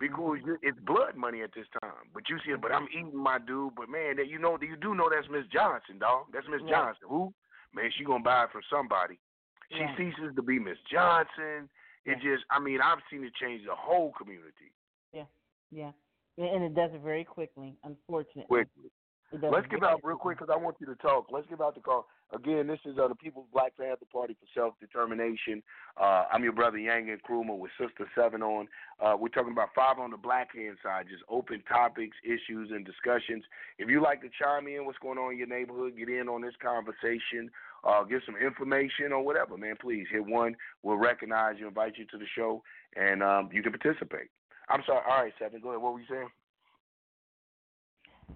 [0.00, 2.08] because it's blood money at this time.
[2.14, 3.74] But you see, but I'm eating my dude.
[3.76, 6.26] But man, that you know, you do know that's Miss Johnson, dog.
[6.32, 6.70] That's Miss Right.
[6.70, 7.08] Johnson.
[7.08, 7.34] Who?
[7.74, 9.18] Man, she gonna buy it from somebody.
[9.70, 9.96] She Right.
[9.96, 11.68] ceases to be Miss Johnson.
[12.06, 14.72] It just, I mean, I've seen it change the whole community
[15.70, 15.90] yeah,
[16.38, 17.76] yeah, and it does it very quickly.
[17.84, 18.90] Unfortunately, quickly.
[19.50, 21.26] Let's give out real quick because I want you to talk.
[21.30, 22.06] Let's give out the call.
[22.34, 25.62] Again, this is uh, the People's Black Panther Party for Self Determination.
[26.00, 28.66] Uh, I'm your brother Yang and Krumah with Sister Seven on.
[29.00, 32.84] Uh, we're talking about five on the black hand side, just open topics, issues, and
[32.84, 33.44] discussions.
[33.78, 36.42] If you like to chime in, what's going on in your neighborhood, get in on
[36.42, 37.48] this conversation,
[37.84, 39.76] uh, some information or whatever, man.
[39.80, 40.56] Please hit one.
[40.82, 42.60] We'll recognize you, invite you to the show,
[42.96, 44.30] and um, you can participate.
[44.68, 45.02] I'm sorry.
[45.08, 45.60] All right, Seven.
[45.60, 45.80] Go ahead.
[45.80, 46.28] What were you saying?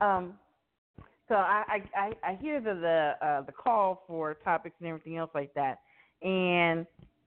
[0.01, 0.35] Um,
[1.31, 5.31] so I I I, hear the the uh, the call for topics and everything else
[5.33, 5.79] like that,
[6.23, 6.85] and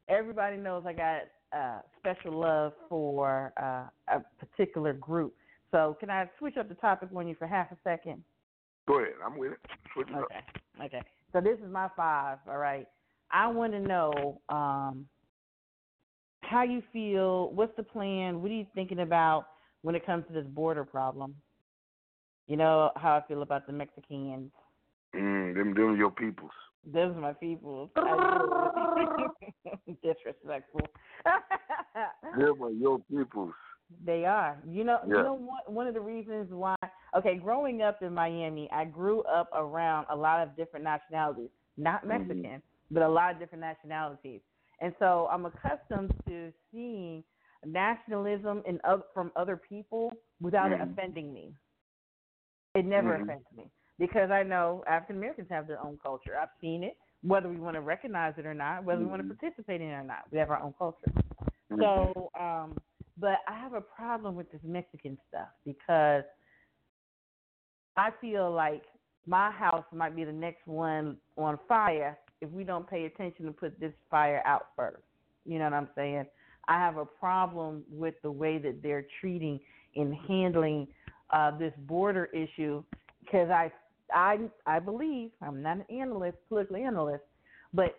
[0.09, 1.21] everybody knows I got
[1.57, 5.33] uh, special love for uh, a particular group.
[5.71, 8.23] So can I switch up the topic on you for half a second?
[8.87, 9.13] Go ahead.
[9.25, 9.59] I'm with it.
[9.93, 10.25] Switch it up.
[10.25, 10.85] Okay.
[10.85, 11.01] Okay.
[11.31, 12.39] So this is my five.
[12.47, 12.85] All right.
[13.31, 15.05] I want to know um,
[16.41, 17.51] how you feel?
[17.53, 18.41] What's the plan?
[18.41, 19.45] What are you thinking about
[19.81, 21.35] when it comes to this border problem?
[22.47, 24.51] You know how I feel about the Mexicans.
[25.15, 26.51] Mm, them, them your peoples.
[26.85, 27.89] Those are my people.
[30.03, 30.81] Disrespectful.
[32.37, 33.53] them are your peoples.
[34.05, 34.57] They are.
[34.67, 34.99] You know.
[35.07, 35.17] Yeah.
[35.17, 35.71] You know what?
[35.71, 36.75] One of the reasons why.
[37.15, 41.49] Okay, growing up in Miami, I grew up around a lot of different nationalities.
[41.77, 42.27] Not Mm-hmm.
[42.27, 44.41] Mexican, but a lot of different nationalities.
[44.79, 47.23] And so I'm accustomed to seeing
[47.65, 48.79] nationalism in
[49.13, 50.91] from other people without it Mhm.
[50.91, 51.53] offending me.
[52.75, 53.23] It never Mhm.
[53.23, 53.69] offends me
[53.99, 56.37] because I know African Americans have their own culture.
[56.37, 59.35] I've seen it, whether we want to recognize it or not, whether we want to
[59.35, 60.23] participate in it or not.
[60.31, 61.11] We have our own culture.
[61.71, 61.79] Mhm.
[61.79, 62.77] So, um,
[63.17, 66.23] but I have a problem with this Mexican stuff because
[67.95, 68.83] I feel like
[69.25, 73.51] my house might be the next one on fire if we don't pay attention to
[73.51, 75.03] put this fire out first.
[75.45, 76.25] You know what I'm saying?
[76.67, 79.59] I have a problem with the way that they're treating
[79.95, 80.87] and handling
[81.33, 82.83] uh, this border issue
[83.21, 83.71] because I,
[84.13, 87.23] I, I believe I'm not an analyst, political analyst,
[87.73, 87.95] but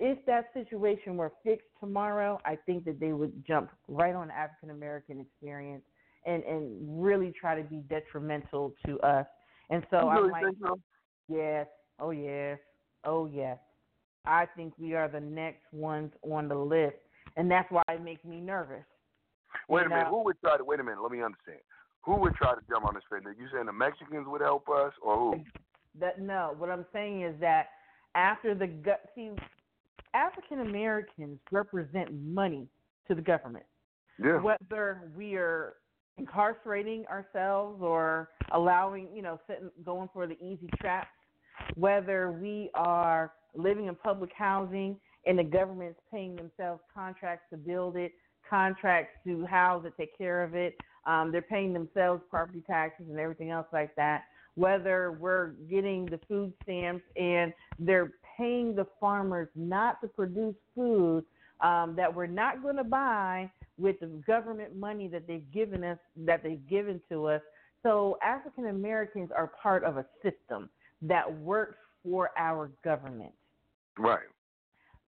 [0.00, 4.70] if that situation were fixed tomorrow, I think that they would jump right on African
[4.70, 5.82] American experience
[6.26, 9.26] and and really try to be detrimental to us.
[9.68, 10.44] And so I'm like,
[11.28, 11.66] yes,
[11.98, 12.58] oh yes,
[13.04, 13.58] oh yes.
[14.26, 16.96] I think we are the next ones on the list,
[17.36, 18.84] and that's why it makes me nervous.
[19.68, 20.04] Wait a minute.
[20.04, 20.64] know- Who would try to?
[20.64, 21.02] Wait a minute.
[21.02, 21.60] Let me understand.
[22.02, 23.24] Who would try to jump on this fence?
[23.38, 25.44] You saying the Mexicans would help us, or who?
[25.98, 27.68] That no, what I'm saying is that
[28.14, 29.30] after the gut, see,
[30.14, 32.68] African Americans represent money
[33.08, 33.64] to the government.
[34.22, 34.38] Yeah.
[34.40, 35.76] whether we are
[36.18, 41.08] incarcerating ourselves or allowing, you know, sitting, going for the easy traps,
[41.74, 44.96] whether we are living in public housing
[45.26, 48.12] and the government's paying themselves contracts to build it,
[48.48, 50.74] contracts to house it, take care of it,
[51.10, 54.22] um, they're paying themselves property taxes and everything else like that.
[54.54, 61.24] Whether we're getting the food stamps and they're paying the farmers not to produce food
[61.60, 65.98] um, that we're not going to buy with the government money that they've given us,
[66.16, 67.42] that they've given to us.
[67.82, 70.68] So African Americans are part of a system
[71.02, 73.32] that works for our government.
[73.98, 74.28] Right.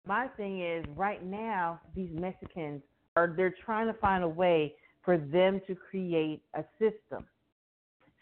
[0.06, 2.82] My thing is, right now, these Mexicans
[3.14, 4.74] are they're trying to find a way
[5.04, 7.26] for them to create a system.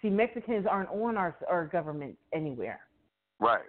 [0.03, 2.81] See, Mexicans aren't on our our government anywhere.
[3.39, 3.65] Right.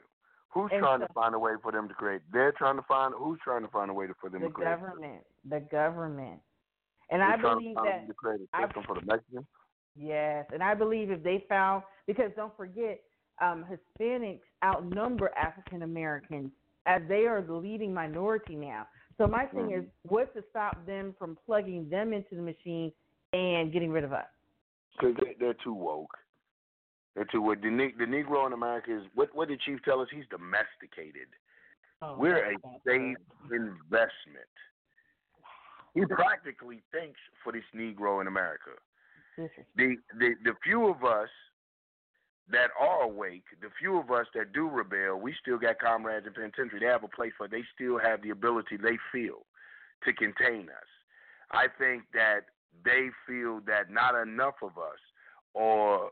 [0.49, 2.21] Who's And trying so- to find a way for them to create?
[2.31, 3.13] They're trying to find.
[3.17, 4.69] Who's trying to find a way to, for them The to create?
[4.69, 6.39] The government, the government,
[7.09, 9.45] and They're I believe that to create a I- system for the Mexicans.
[9.95, 13.01] Yes, and I believe if they found because don't forget,
[13.41, 16.51] um, Hispanics outnumber African Americans
[16.85, 18.87] as they are the leading minority now.
[19.21, 22.91] So my thing is, what's to stop them from plugging them into the machine
[23.33, 24.25] and getting rid of us?
[24.97, 26.17] Because they, they're too woke.
[27.13, 27.61] They're too woke.
[27.61, 29.29] The, the Negro in America is what?
[29.35, 30.07] What did Chief tell us?
[30.11, 31.27] He's domesticated.
[32.01, 33.15] Oh, We're a that's safe
[33.51, 34.49] investment.
[35.93, 38.71] He practically thinks for this Negro in America.
[39.37, 41.29] The, the the few of us
[42.51, 46.33] that are awake, the few of us that do rebel, we still got comrades in
[46.33, 46.79] penitentiary.
[46.79, 49.45] They have a place where they still have the ability they feel
[50.05, 50.89] to contain us.
[51.51, 52.41] I think that
[52.83, 54.99] they feel that not enough of us
[55.55, 56.09] are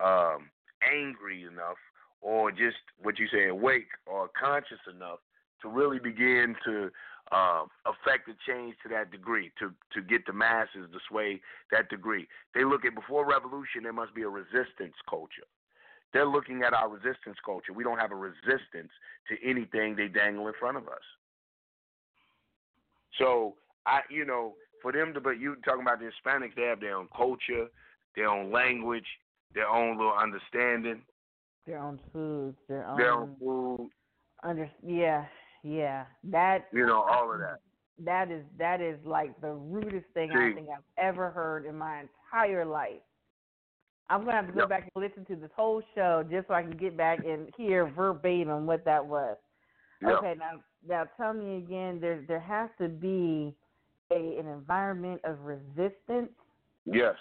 [0.00, 0.50] um,
[0.82, 1.78] angry enough
[2.20, 5.18] or just what you say awake or conscious enough
[5.62, 6.90] to really begin to
[7.30, 11.40] uh, affect the change to that degree, to to get the masses to sway
[11.70, 12.28] that degree.
[12.54, 15.46] They look at before revolution, there must be a resistance culture.
[16.12, 17.72] They're looking at our resistance culture.
[17.72, 18.90] We don't have a resistance
[19.28, 21.02] to anything they dangle in front of us.
[23.18, 23.54] So
[23.86, 26.96] I, you know, for them to, but you talking about the Hispanics, they have their
[26.96, 27.66] own culture,
[28.16, 29.06] their own language,
[29.54, 31.02] their own little understanding,
[31.66, 33.90] Their own foods, their own, their own food,
[34.42, 35.26] under yeah,
[35.62, 36.06] yeah.
[36.24, 37.60] That you know, all of that.
[38.04, 42.02] that is that is like the rudest thing I think I've ever heard in my
[42.02, 43.00] entire life.
[44.12, 44.68] I'm gonna have to go Yep.
[44.68, 47.86] back and listen to this whole show just so I can get back and hear
[47.86, 49.38] verbatim what that was.
[50.02, 50.18] Yep.
[50.18, 51.98] Okay, now now tell me again.
[51.98, 53.56] There there has to be
[54.10, 56.30] a an environment of resistance.
[56.84, 57.16] Yes.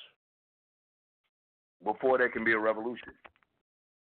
[1.82, 3.14] Before there can be a revolution.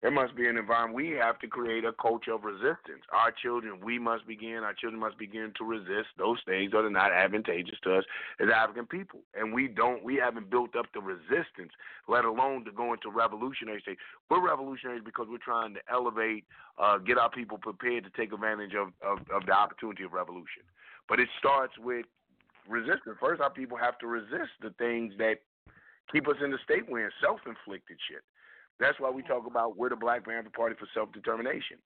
[0.02, 0.94] There must be an environment.
[0.94, 3.02] We have to create a culture of resistance.
[3.12, 6.90] Our children, we must begin, our children must begin to resist those things that are
[6.90, 8.04] not advantageous to us
[8.38, 9.20] as African people.
[9.34, 11.72] And we don't, we haven't built up the resistance,
[12.08, 13.96] let alone to go into revolutionary state.
[14.30, 16.44] We're revolutionaries because we're trying to elevate,
[16.78, 20.62] uh, get our people prepared to take advantage of, of, of the opportunity of revolution.
[21.08, 22.04] But it starts with
[22.68, 23.16] resistance.
[23.18, 25.36] First, our people have to resist the things that
[26.12, 28.22] keep us in the state we're in, self-inflicted shit.
[28.78, 31.78] That's why we talk about we're the Black Panther Party for self-determination.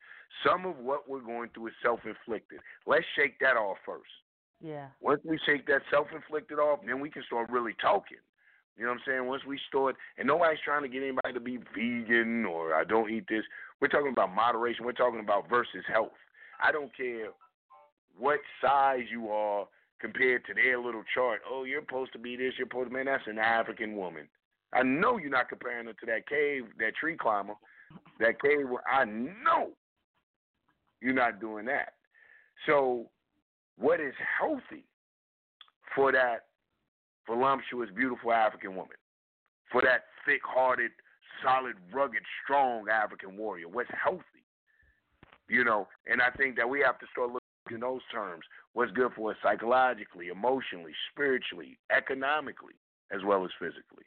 [0.44, 2.58] Some of what we're going through is self-inflicted.
[2.86, 4.10] Let's shake that off first.
[4.60, 4.88] Yeah.
[5.00, 8.18] Once we shake that self-inflicted off, then we can start really talking.
[8.76, 9.26] You know what I'm saying?
[9.26, 13.10] Once we start, and nobody's trying to get anybody to be vegan or I don't
[13.10, 13.44] eat this.
[13.80, 14.84] We're talking about moderation.
[14.84, 16.12] We're talking about versus health.
[16.62, 17.28] I don't care
[18.18, 19.66] what size you are
[20.00, 21.40] compared to their little chart.
[21.48, 22.54] Oh, you're supposed to be this.
[22.58, 23.06] You're supposed to, man.
[23.06, 24.28] That's an African woman.
[24.72, 27.54] I know you're not comparing her to that cave, that tree climber,
[28.20, 28.68] that cave.
[28.68, 29.70] where I know
[31.00, 31.94] you're not doing that.
[32.66, 33.06] So,
[33.76, 34.84] what is healthy
[35.94, 36.44] for that
[37.26, 38.96] voluptuous, beautiful African woman?
[39.72, 40.90] For that thick-hearted,
[41.42, 43.68] solid, rugged, strong African warrior?
[43.68, 44.22] What's healthy?
[45.48, 48.44] You know, and I think that we have to start looking in those terms.
[48.74, 52.74] What's good for us psychologically, emotionally, spiritually, economically,
[53.12, 54.04] as well as physically.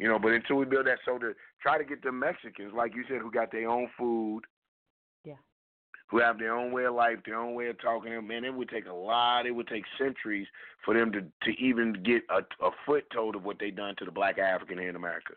[0.00, 2.94] You know, but until we build that, so to try to get the Mexicans, like
[2.94, 4.40] you said, who got their own food,
[5.26, 5.34] yeah,
[6.10, 8.70] who have their own way of life, their own way of talking, man, it would
[8.70, 9.44] take a lot.
[9.44, 10.46] It would take centuries
[10.86, 14.10] for them to to even get a, a foothold of what they done to the
[14.10, 15.34] black African here in America.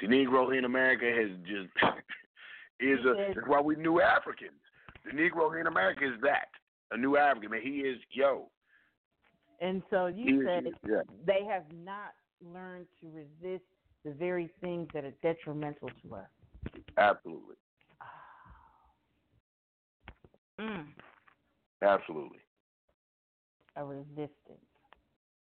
[0.00, 1.68] The Negro here in America has just
[2.80, 3.34] is a.
[3.34, 4.52] That's why we new Africans.
[5.04, 6.48] The Negro here in America is that
[6.92, 7.60] a new African man.
[7.62, 8.48] He is yo.
[9.60, 11.02] And so you He said is, yeah.
[11.26, 13.64] they have not learned to resist
[14.04, 16.28] the very things that are detrimental to us.
[16.96, 17.56] Absolutely,
[20.60, 20.86] Mm,
[21.82, 22.40] absolutely,
[23.76, 24.66] a resistance.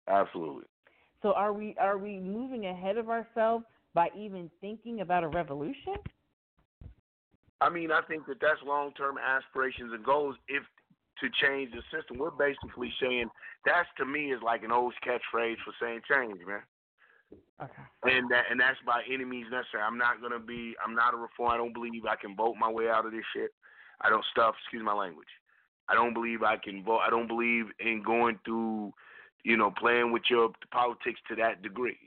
[0.07, 0.65] absolutely.
[1.21, 5.95] So are we are we moving ahead of ourselves by even thinking about a revolution?
[7.61, 10.35] I mean, I think that that's long term aspirations and goals.
[10.47, 10.63] If
[11.19, 13.29] to change the system, we're basically saying
[13.65, 16.61] that's to me is like an old catchphrase for saying change, man.
[17.61, 17.83] Okay.
[18.03, 19.83] And that and that's by any means necessary.
[19.83, 20.75] I'm not gonna be.
[20.83, 21.51] I'm not a reform.
[21.51, 23.51] I don't believe I can vote my way out of this shit.
[24.01, 24.55] I don't stuff.
[24.63, 25.27] Excuse my language.
[25.89, 26.99] I don't believe I can vote.
[27.05, 28.93] I don't believe in going through,
[29.43, 31.97] you know, playing with your politics to that degree.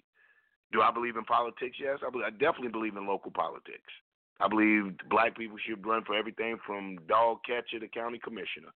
[0.73, 1.79] Do I believe in politics?
[1.81, 3.91] Yes, I, believe, I definitely believe in local politics.
[4.39, 8.73] I believe black people should run for everything from dog catcher to county commissioner.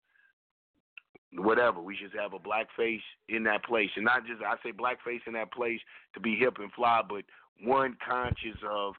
[1.35, 1.81] Whatever.
[1.81, 3.91] We should have a black face in that place.
[3.97, 5.81] And not just, I say black face in that place
[6.15, 7.25] to be hip and fly, but
[7.63, 8.95] one conscious of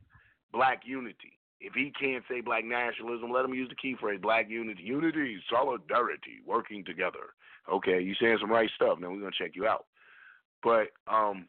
[0.51, 1.38] black unity.
[1.59, 4.84] If he can't say black nationalism, let him use the key phrase black unity.
[4.84, 7.34] Unity, solidarity, working together.
[7.71, 8.97] Okay, you saying some right stuff.
[8.99, 9.86] Now we're to check you out.
[10.63, 11.47] But, um,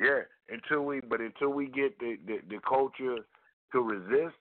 [0.00, 3.18] yeah, until we, but until we get the, the, the culture
[3.72, 4.36] to resist,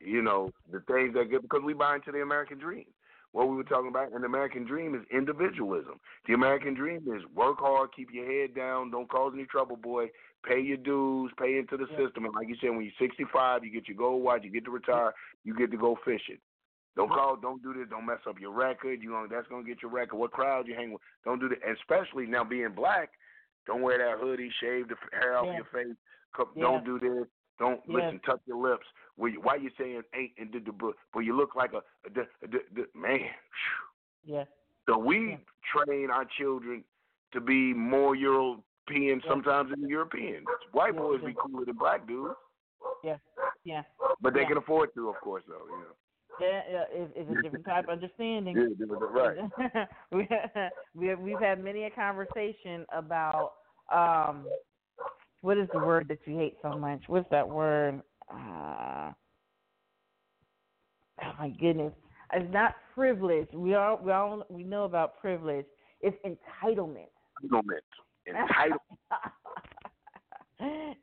[0.00, 2.86] you know, the things that get because we buy into the American dream.
[3.32, 6.00] What we were talking about, and the American dream is individualism.
[6.26, 10.10] The American dream is work hard, keep your head down, don't cause any trouble, boy.
[10.42, 11.96] Pay your dues, pay into the Yeah.
[12.06, 14.64] system, and like you said, when you're 65, you get your gold watch, you get
[14.64, 15.12] to retire,
[15.44, 16.38] you get to go fishing.
[16.96, 19.00] Don't call, don't do this, don't mess up your record.
[19.00, 20.16] You know that's gonna get your record.
[20.16, 21.02] What crowd you hang with?
[21.24, 21.58] Don't do that.
[21.64, 23.10] Especially now being black,
[23.64, 25.56] don't wear that hoodie, shave the hair off Yeah.
[25.56, 25.96] your face.
[26.58, 27.28] Don't do this.
[27.58, 27.94] Don't Yeah.
[27.94, 28.20] listen.
[28.20, 28.86] Tuck your lips.
[29.20, 30.96] Why you, why you saying ain't and did the book?
[31.12, 33.20] But you look like a, a, the the man.
[34.24, 34.44] Yeah.
[34.88, 35.36] So we Yeah.
[35.84, 36.82] train our children
[37.32, 39.28] to be more European Yeah.
[39.28, 40.46] sometimes than Europeans.
[40.72, 42.34] White Yeah, boys be cooler than black dudes,
[43.04, 43.18] Yeah.
[43.64, 43.82] Yeah.
[44.22, 45.66] but they can afford to, of course, though.
[45.68, 45.94] You know.
[46.40, 48.56] Yeah, yeah, it's, it's a different type of understanding.
[48.56, 49.88] Yeah, right.
[50.12, 50.26] we
[50.94, 53.52] we have, we've had many a conversation about
[53.92, 54.46] um
[55.42, 57.02] what is the word that you hate so much?
[57.06, 58.02] What's that word?
[58.32, 59.12] Uh,
[61.22, 61.92] oh my goodness,
[62.32, 63.48] it's not privilege.
[63.52, 65.66] We all we all we know about privilege.
[66.00, 67.08] It's entitlement.
[67.44, 67.80] Entitlement.
[68.28, 68.78] Entitlement.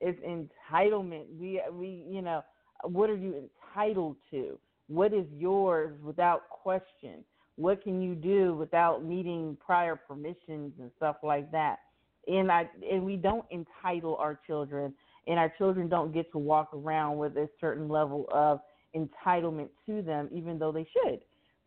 [0.02, 1.26] it's entitlement.
[1.40, 2.44] We we you know
[2.84, 4.58] what are you entitled to?
[4.88, 7.26] What is yours without question?
[7.56, 11.80] What can you do without needing prior permissions and stuff like that?
[12.28, 14.94] And I and we don't entitle our children,
[15.28, 18.60] and our children don't get to walk around with a certain level of
[18.96, 21.20] entitlement to them, even though they should.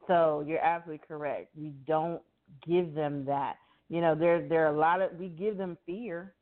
[0.07, 1.51] So you're absolutely correct.
[1.57, 2.23] We don't
[2.67, 3.57] give them that.
[3.89, 6.35] You know, there there are a lot of we give them fear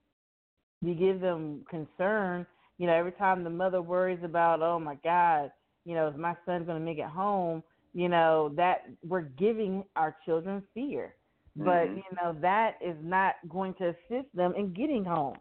[0.83, 2.47] we give them concern.
[2.79, 5.51] You know, every time the mother worries about, oh my God,
[5.85, 7.62] you know, is my son going to make it home?
[7.95, 11.16] You know, that we're giving our children fear.
[11.57, 11.97] But, Mhm.
[11.97, 15.37] you know, that is not going to assist them in getting home.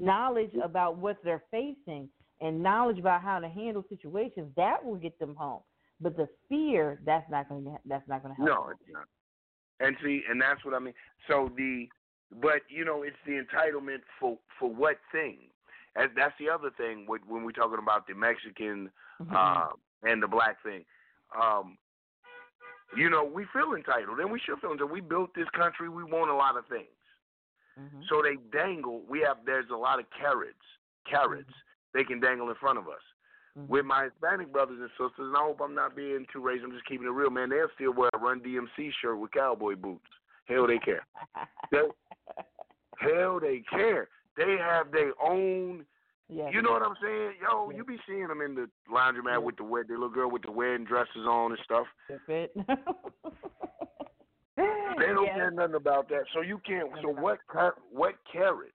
[0.00, 2.08] Knowledge about what they're facing
[2.40, 5.60] and knowledge about how to handle situations, that will get them home.
[6.00, 8.48] But the fear, that's not going to that's not going to help.
[8.48, 8.76] No, them.
[8.80, 9.86] it's not.
[9.86, 10.94] And see, and that's what I mean.
[11.28, 11.88] So the,
[12.40, 15.38] but you know, it's the entitlement for for what thing?
[15.96, 18.90] And that's the other thing when we're talking about the Mexican
[19.22, 19.36] Mm-hmm.
[19.36, 20.84] uh, and the black thing.
[21.36, 21.76] Um,
[22.96, 24.90] you know, we feel entitled, and we should feel entitled.
[24.90, 25.88] We built this country.
[25.88, 26.88] We want a lot of things.
[27.80, 28.04] Mhm.
[28.08, 29.02] So they dangle.
[29.08, 30.64] We have there's a lot of carrots,
[31.08, 31.52] carrots
[31.94, 33.02] they can dangle in front of us.
[33.58, 33.68] Mhm.
[33.68, 36.64] With my Hispanic brothers and sisters, and I hope I'm not being too racist.
[36.64, 37.48] I'm just keeping it real, man.
[37.48, 40.06] They'll still wear a Run DMC shirt with cowboy boots.
[40.46, 41.04] Hell, they care.
[41.70, 41.88] They,
[42.98, 44.08] hell, they care.
[44.36, 45.86] They have their own.
[46.28, 46.52] yes.
[46.54, 47.32] You know what I'm saying?
[47.42, 47.76] Yo, Yeah.
[47.78, 50.50] you be seeing them in the laundromat with the wed the little girl with the
[50.50, 51.86] wedding dresses on and stuff.
[52.08, 52.52] If it.
[54.56, 55.34] They don't Yes.
[55.36, 56.24] care nothing about that.
[56.34, 56.90] So you can't.
[57.02, 57.38] So what?
[57.90, 58.74] What carrot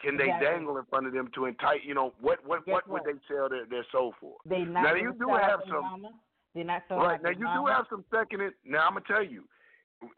[0.00, 0.46] can they Exactly.
[0.46, 1.84] dangle in front of them to entice?
[1.84, 2.44] You know what?
[2.44, 2.64] What?
[2.64, 4.36] Guess What would they sell their, their soul for?
[4.46, 6.10] They not Now, you do have some- Mama.
[6.54, 8.40] They're not selling Right now, you do have some second.
[8.40, 9.44] It, now I'm gonna tell you,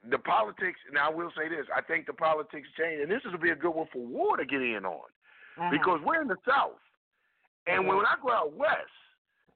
[0.05, 0.79] the politics.
[0.93, 3.57] Now I will say this: I think the politics change, and this will be a
[3.57, 4.95] good one for War to get in on
[5.59, 5.71] Uh-huh.
[5.71, 6.79] because we're in the South,
[7.67, 8.91] and when I go out west,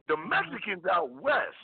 [0.08, 0.28] the Mm-hmm.
[0.28, 1.54] Mexicans out west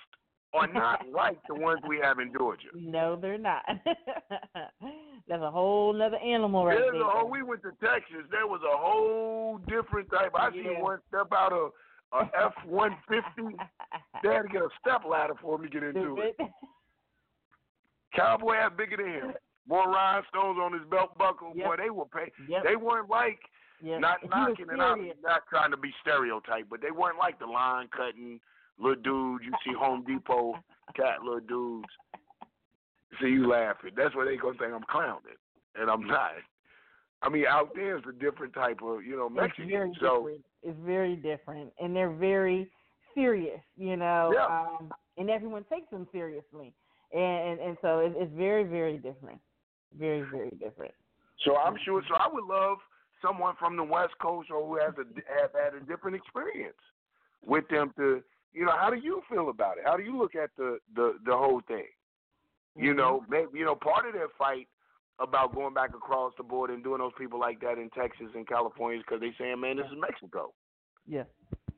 [0.53, 2.69] are not like the ones we have in Georgia.
[2.75, 3.63] No, they're not.
[5.29, 7.03] That's a whole nother animal right There's there.
[7.03, 8.27] a whole, we went to Texas.
[8.31, 10.33] There was a whole different type.
[10.35, 10.63] I Yeah.
[10.75, 11.71] seen one step out of
[12.13, 13.55] a F one fifty.
[14.23, 16.37] They had to get a step ladder for him to get into it.
[18.15, 19.33] Cowboy had bigger than him.
[19.69, 21.53] More rhinestones on his belt buckle.
[21.55, 21.67] Yep.
[21.67, 22.33] Boy, they were pay.
[22.49, 22.65] Yep.
[22.65, 23.39] They weren't like
[23.83, 24.01] Yep.
[24.01, 27.89] not knocking and I'm not trying to be stereotype, but they weren't like the line
[27.97, 28.41] cutting
[28.81, 30.55] little dudes you see Home Depot
[30.97, 31.89] cat little dudes.
[33.21, 33.91] See you laughing.
[33.97, 35.39] That's what they gonna think I'm clowning,
[35.77, 36.33] and I'm not.
[37.23, 39.95] I mean, out there is a different type of you know It's Mexican.
[40.01, 40.45] So different.
[40.63, 42.71] It's very different, and they're very
[43.15, 44.33] serious, you know.
[44.35, 44.47] Yeah.
[44.47, 46.73] Um, and everyone takes them seriously,
[47.13, 49.41] and and, and so it, it's very very different,
[49.99, 50.95] very very different.
[51.45, 52.03] So I'm sure.
[52.09, 52.79] So I would love
[53.21, 55.05] someone from the West Coast or who has a
[55.41, 56.79] have had a different experience
[57.45, 58.23] with them to,
[58.53, 59.85] you know, how do you feel about it?
[59.85, 61.87] How do you look at the the the whole thing?
[62.77, 62.97] You Mhm.
[62.97, 64.69] know, maybe you know part of their fight
[65.19, 68.47] about going back across the border and doing those people like that in Texas and
[68.47, 70.55] California is because they saying, man, this is Mexico.
[71.07, 71.25] Yeah.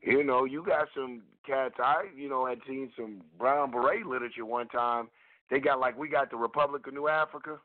[0.01, 1.75] You know, you got some cats.
[1.77, 5.09] I, you know, had seen some brown beret literature one time.
[5.49, 7.59] They got like we got the Republic of New Africa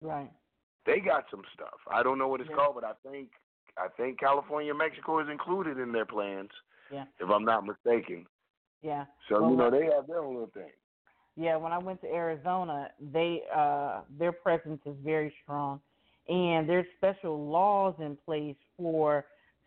[0.00, 0.30] Right.
[0.86, 1.80] they got some stuff.
[1.90, 2.56] I don't know what it's Yeah.
[2.56, 3.30] called, but I think
[3.76, 6.50] I think California and Mexico is included in their plans,
[6.92, 7.06] Yeah.
[7.18, 8.24] if I'm not mistaken.
[8.84, 9.06] Yeah.
[9.28, 10.70] So Well, you know they have their own little thing.
[11.36, 15.80] Yeah, when I went to Arizona, they uh their presence is very strong
[16.28, 19.24] and there's special laws in place for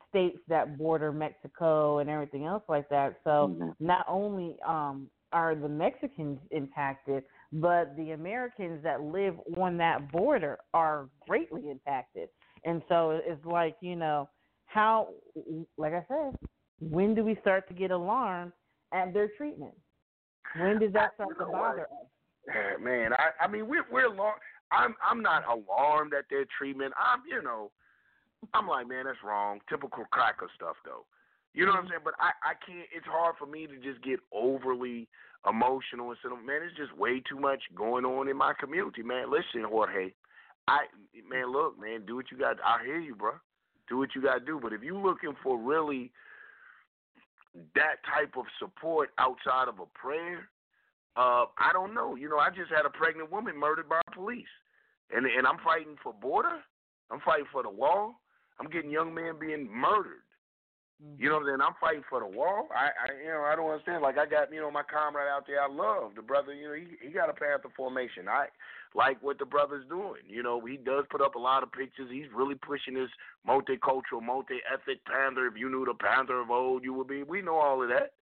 [0.09, 3.19] states that border Mexico and everything else like that.
[3.23, 3.75] So Mhm.
[3.79, 10.59] not only um are the Mexicans impacted, but the Americans that live on that border
[10.73, 12.29] are greatly impacted.
[12.63, 14.29] And so it's like, you know,
[14.67, 15.09] how
[15.77, 16.37] like I said,
[16.79, 18.53] when do we start to get alarmed
[18.93, 19.73] at their treatment?
[20.55, 22.79] When does that start to bother us?
[22.81, 24.41] Man, I I mean we're we're alarmed.
[24.71, 26.93] I'm I'm not alarmed at their treatment.
[26.97, 27.71] I'm you know,
[28.53, 29.59] I'm like man that's wrong.
[29.69, 31.05] Typical cracker stuff though.
[31.53, 31.91] You know what I'm mm-hmm.
[31.91, 32.05] saying?
[32.05, 32.87] But I I can't.
[32.95, 35.07] It's hard for me to just get overly
[35.47, 39.31] emotional and say, man, it's just way too much going on in my community, man.
[39.31, 40.11] Listen, Jorge,
[40.67, 40.85] I
[41.29, 42.57] man, look, man, do what you got.
[42.63, 43.31] I hear you, bro.
[43.89, 44.59] Do what you got to do.
[44.61, 46.11] But if you're looking for really
[47.75, 50.49] that type of support outside of a prayer,
[51.15, 52.15] uh, I don't know.
[52.15, 54.51] You know, I just had a pregnant woman murdered by police,
[55.11, 56.61] and and I'm fighting for border.
[57.09, 58.21] I'm fighting for the wall.
[58.59, 60.26] I'm getting young men being murdered.
[60.97, 61.21] Mm-hmm.
[61.21, 61.61] You know what I'm saying?
[61.61, 62.67] I'm fighting for the wall.
[62.73, 64.01] I, I you know, I don't understand.
[64.01, 66.15] Like I got, you know, my comrade out there I love.
[66.15, 68.27] The brother, you know, he he got a Panther formation.
[68.27, 68.47] I
[68.95, 70.25] like what the brother's doing.
[70.27, 72.09] You know, he does put up a lot of pictures.
[72.11, 73.13] He's really pushing this
[73.47, 75.45] multicultural, multi-ethnic Panther.
[75.45, 77.21] If you knew the Panther of old, you would be.
[77.21, 78.13] We know all of that.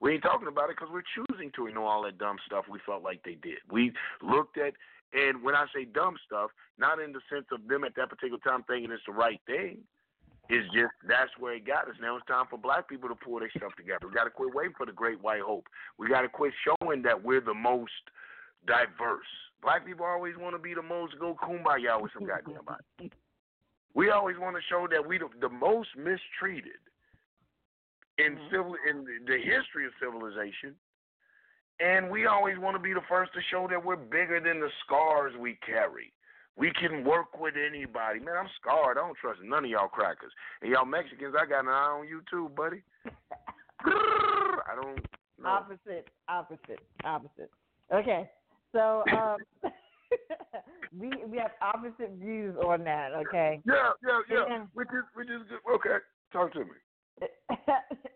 [0.00, 2.78] We ain't talking about it because we're choosing to ignore all that dumb stuff we
[2.84, 3.64] felt like they did.
[3.70, 4.74] We looked at,
[5.14, 8.38] and when I say dumb stuff, not in the sense of them at that particular
[8.44, 9.78] time thinking it's the right thing.
[10.48, 11.96] It's just that's where it got us.
[12.00, 14.06] Now it's time for black people to pull their stuff together.
[14.06, 15.66] We got to quit waiting for the great white hope.
[15.98, 17.92] We got to quit showing that we're the most
[18.66, 19.26] diverse.
[19.62, 23.10] Black people always want to be the most go kumbaya with some goddamn body.
[23.94, 26.78] We always want to show that we the, the most mistreated
[28.18, 28.50] in mm-hmm.
[28.50, 30.76] civil in the history of civilization,
[31.80, 34.70] and we always want to be the first to show that we're bigger than the
[34.84, 36.12] scars we carry.
[36.56, 38.18] We can work with anybody.
[38.20, 38.96] Man, I'm scarred.
[38.96, 40.32] I don't trust none of y'all crackers.
[40.62, 42.82] And y'all Mexicans, I got an eye on you too, buddy.
[43.84, 44.96] I don't
[45.38, 45.48] know.
[45.48, 47.50] Opposite, opposite, opposite.
[47.92, 48.28] Okay,
[48.72, 49.36] so um,
[50.98, 53.12] we we have opposite views on that.
[53.12, 53.60] Okay.
[53.66, 54.44] Yeah, yeah, yeah.
[54.48, 54.64] Yeah.
[54.72, 55.74] Which is which is good.
[55.74, 55.96] Okay,
[56.32, 56.70] talk to me.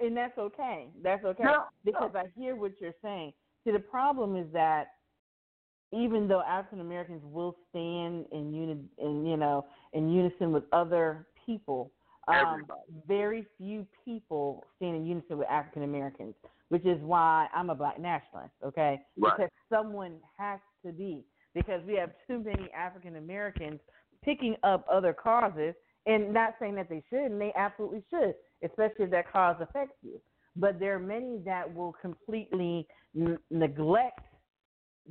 [0.01, 0.89] and that's okay.
[1.03, 1.45] That's okay.
[1.45, 3.33] Yeah, Because I hear what you're saying.
[3.65, 4.89] See, the problem is that
[5.93, 11.27] even though African Americans will stand in uni- in you know in unison with other
[11.47, 11.91] people,
[12.29, 12.67] um,
[13.07, 16.35] very few people stand in unison with African Americans,
[16.69, 18.55] which is why I'm a black nationalist.
[18.65, 19.33] Okay, Right.
[19.37, 23.81] because someone has to be because we have too many African Americans
[24.23, 25.75] picking up other causes
[26.07, 29.97] and not saying that they should, and they absolutely should, especially if that cause affects
[30.03, 30.21] you.
[30.57, 32.87] But there are many that will completely
[33.17, 34.21] n- neglect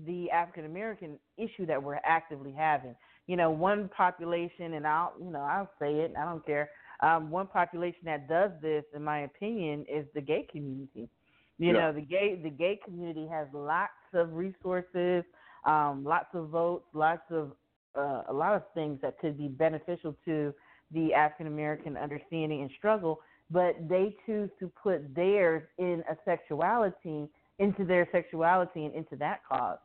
[0.06, 2.96] the African American issue that we're actively having.
[3.28, 6.70] You know, one population, and I'll, you know, I'll say it, I don't care.
[7.02, 11.10] Um, one population that does this, in my opinion, is the gay community.
[11.58, 11.74] You Yeah.
[11.74, 15.24] know, the gay the gay community has lots of resources,
[15.66, 17.52] um, lots of votes, lots of
[17.96, 20.54] uh, a lot of things that could be beneficial to
[20.92, 23.20] the African American understanding and struggle,
[23.52, 27.30] but they choose to put theirs in a sexuality
[27.60, 29.78] into their sexuality and into that cause.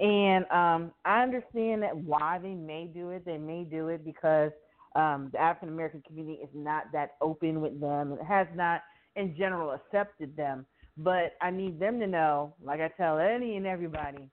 [0.00, 3.24] And um, I understand that why they may do it.
[3.24, 4.50] They may do it because
[4.96, 8.12] um, the African American community is not that open with them.
[8.12, 8.82] It has not,
[9.16, 10.66] in general, accepted them.
[10.96, 14.28] But I need them to know, like I tell any and everybody,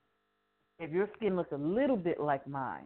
[0.80, 2.86] if your skin looks a little bit like mine,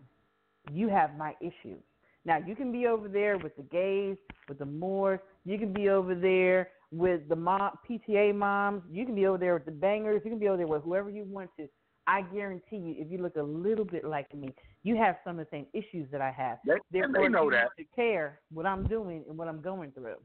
[0.71, 1.81] you have my issues.
[2.25, 4.17] Now you can be over there with the gays,
[4.47, 5.19] with the Moors.
[5.45, 8.83] You can be over there with the mom, PTA moms.
[8.91, 10.21] You can be over there with the bangers.
[10.23, 11.67] You can be over there with whoever you want to.
[12.07, 14.49] I guarantee you, if you look a little bit like me,
[14.83, 16.57] you have some of the same issues that I have.
[16.65, 17.59] They, and Therefore, they know you that.
[17.61, 20.15] have to care what I'm doing and what I'm going through.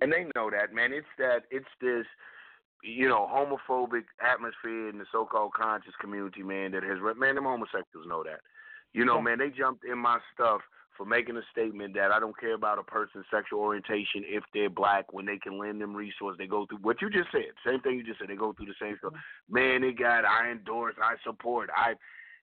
[0.00, 0.92] And they know that, man.
[0.92, 2.06] It's that it's this,
[2.82, 7.44] you know, homophobic atmosphere in the so called conscious community, man, that has man, them
[7.44, 8.40] homosexuals know that.
[8.92, 9.22] You know, Yeah.
[9.22, 10.62] man, they jumped in my stuff
[11.00, 14.68] for making a statement that I don't care about a person's sexual orientation if they're
[14.68, 16.36] black when they can lend them resources.
[16.36, 17.56] They go through what you just said.
[17.66, 18.28] Same thing you just said.
[18.28, 19.14] They go through the same stuff.
[19.48, 21.70] Man, they got I endorse, I support.
[21.74, 21.94] I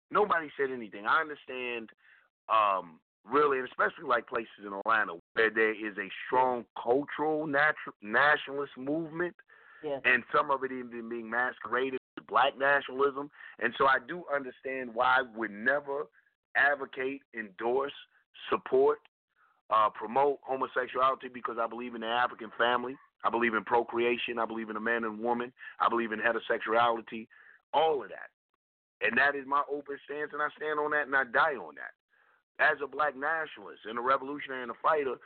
[0.09, 1.05] nobody said anything.
[1.05, 1.91] I understand
[2.49, 7.93] um really, and especially like places in Atlanta where there is a strong cultural natu-
[8.01, 9.35] nationalist movement,
[9.83, 10.01] Yes.
[10.03, 13.29] and some of it even being masqueraded as black nationalism.
[13.59, 16.07] And so I do understand why we never
[16.55, 17.93] advocate, endorse,
[18.49, 18.99] support,
[19.69, 22.95] uh, promote homosexuality because I believe in the African family.
[23.23, 24.39] I believe in procreation.
[24.39, 25.51] I believe in a man and woman.
[25.79, 27.27] I believe in heterosexuality.
[27.73, 28.29] All of that.
[29.01, 31.75] And that is my open stance, and I stand on that and I die on
[31.75, 31.93] that.
[32.57, 35.21] As a black nationalist and a revolutionary and a fighter,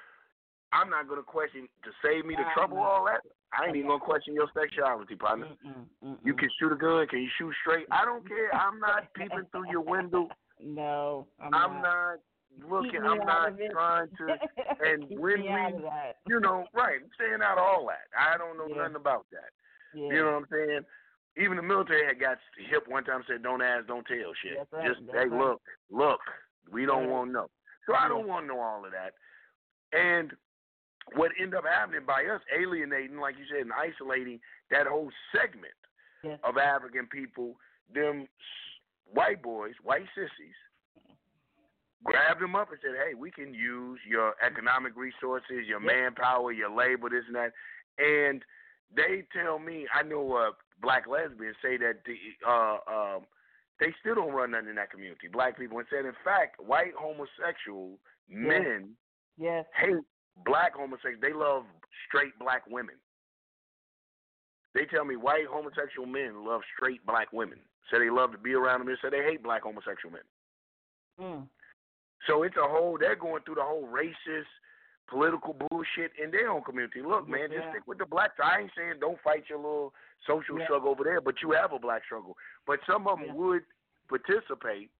[0.73, 3.21] I'm not going to question, to save me the trouble, all that,
[3.53, 5.47] I ain't even going to question your sexuality, partner.
[5.65, 6.17] Mm-mm, mm-mm.
[6.23, 6.39] You mm.
[6.39, 7.07] can shoot a gun.
[7.07, 7.85] Can you shoot straight?
[7.91, 8.53] I don't care.
[8.55, 10.27] I'm not peeping through your window.
[10.63, 12.19] No, I'm, I'm not
[12.69, 13.01] looking.
[13.03, 14.37] I'm not trying to.
[14.85, 15.47] and when we-
[16.27, 16.99] You know, right?
[17.01, 18.07] I'm staying out of all that.
[18.17, 18.83] I don't know Yeah.
[18.83, 19.49] nothing about that.
[19.93, 20.07] Yeah.
[20.07, 20.81] You know what I'm saying?
[21.37, 22.37] Even the military had got
[22.69, 23.23] hip one time.
[23.27, 24.57] Said, "Don't ask, don't tell." Shit.
[24.57, 25.39] That's right, Just that's hey, right.
[25.39, 26.19] look, look.
[26.69, 27.09] We don't Right.
[27.09, 27.49] want to know.
[27.87, 29.13] So I don't want to know all of that.
[29.93, 30.31] And
[31.15, 35.73] what ended up happening by us alienating, like you said, and isolating that whole segment
[36.23, 36.39] Yes.
[36.43, 37.55] of African people,
[37.89, 38.27] them
[39.05, 40.55] white boys, white sissies,
[42.03, 46.69] grabbed them up and said, "Hey, we can use your economic resources, your manpower, your
[46.69, 47.53] labor, this and that."
[47.97, 48.43] And
[48.95, 50.51] they tell me, I know uh,
[50.81, 52.15] black lesbians say that the
[52.47, 53.25] uh, um,
[53.79, 55.27] they still don't run nothing in that community.
[55.31, 57.97] Black people, and said, in fact, white homosexual
[58.29, 58.95] men
[59.37, 59.65] Yes.
[59.75, 59.95] hate
[60.45, 61.21] black homosexuals.
[61.21, 61.63] They love
[62.07, 62.95] straight black women.
[64.73, 67.57] They tell me white homosexual men love straight black women.
[67.91, 68.87] Say they love to be around them.
[68.87, 70.21] They say they hate black homosexual men.
[71.19, 71.47] Mm.
[72.27, 72.97] So it's a whole.
[72.99, 74.51] They're going through the whole racist,
[75.09, 77.01] political bullshit in their own community.
[77.01, 78.35] Look, man, just stick with the blacks.
[78.43, 79.93] I ain't saying don't fight your little
[80.27, 80.65] social Yeah.
[80.65, 82.37] struggle over there, but you have a black struggle.
[82.65, 83.33] But some of them Yeah.
[83.33, 83.65] would
[84.07, 84.91] participate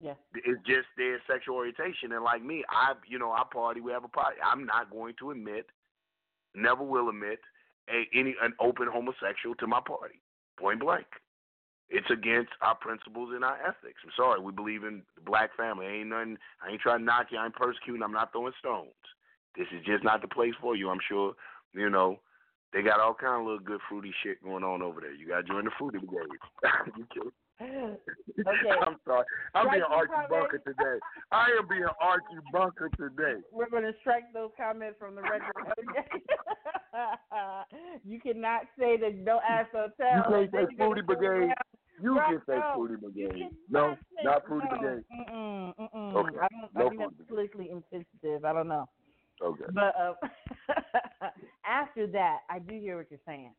[0.00, 0.14] Yeah.
[0.34, 2.12] it's just their sexual orientation.
[2.12, 3.80] And like me, I you know I party.
[3.80, 4.40] We have a party.
[4.42, 5.70] I'm not going to admit,
[6.54, 7.40] never will admit,
[7.88, 10.20] a, any an open homosexual to my party.
[10.58, 11.06] Point blank.
[11.90, 14.00] It's against our principles and our ethics.
[14.04, 14.40] I'm sorry.
[14.40, 15.86] We believe in the black family.
[15.86, 16.38] Ain't nothing.
[16.64, 17.38] I ain't trying to knock you.
[17.38, 18.02] I ain't persecuting.
[18.02, 18.90] I'm not throwing stones.
[19.56, 20.90] This is just not the place for you.
[20.90, 21.34] I'm sure.
[21.72, 22.18] You know.
[22.72, 25.14] They got all kind of little good fruity shit going on over there.
[25.14, 26.26] You got to join the fruity brigade.
[26.98, 27.30] you kidding?
[27.62, 27.96] Okay.
[28.86, 29.24] I'm sorry.
[29.54, 30.98] I'm being Strike Archie the Bunker today.
[31.30, 33.40] I am being Archie Bunker today.
[33.52, 35.54] We're going to strike those comments from the record.
[38.04, 39.88] you cannot say that no ass or.
[39.98, 41.52] You can't say booty Brigade.
[42.02, 43.48] You can say booty Fruity Brigade.
[43.70, 45.04] No, not Fruity Brigade.
[45.12, 46.38] Okay.
[46.38, 48.44] I don't, no I think that's politically insensitive.
[48.44, 48.88] I don't know.
[49.42, 49.64] Okay.
[49.72, 50.14] But uh,
[51.66, 53.52] after that, I do hear what you're saying.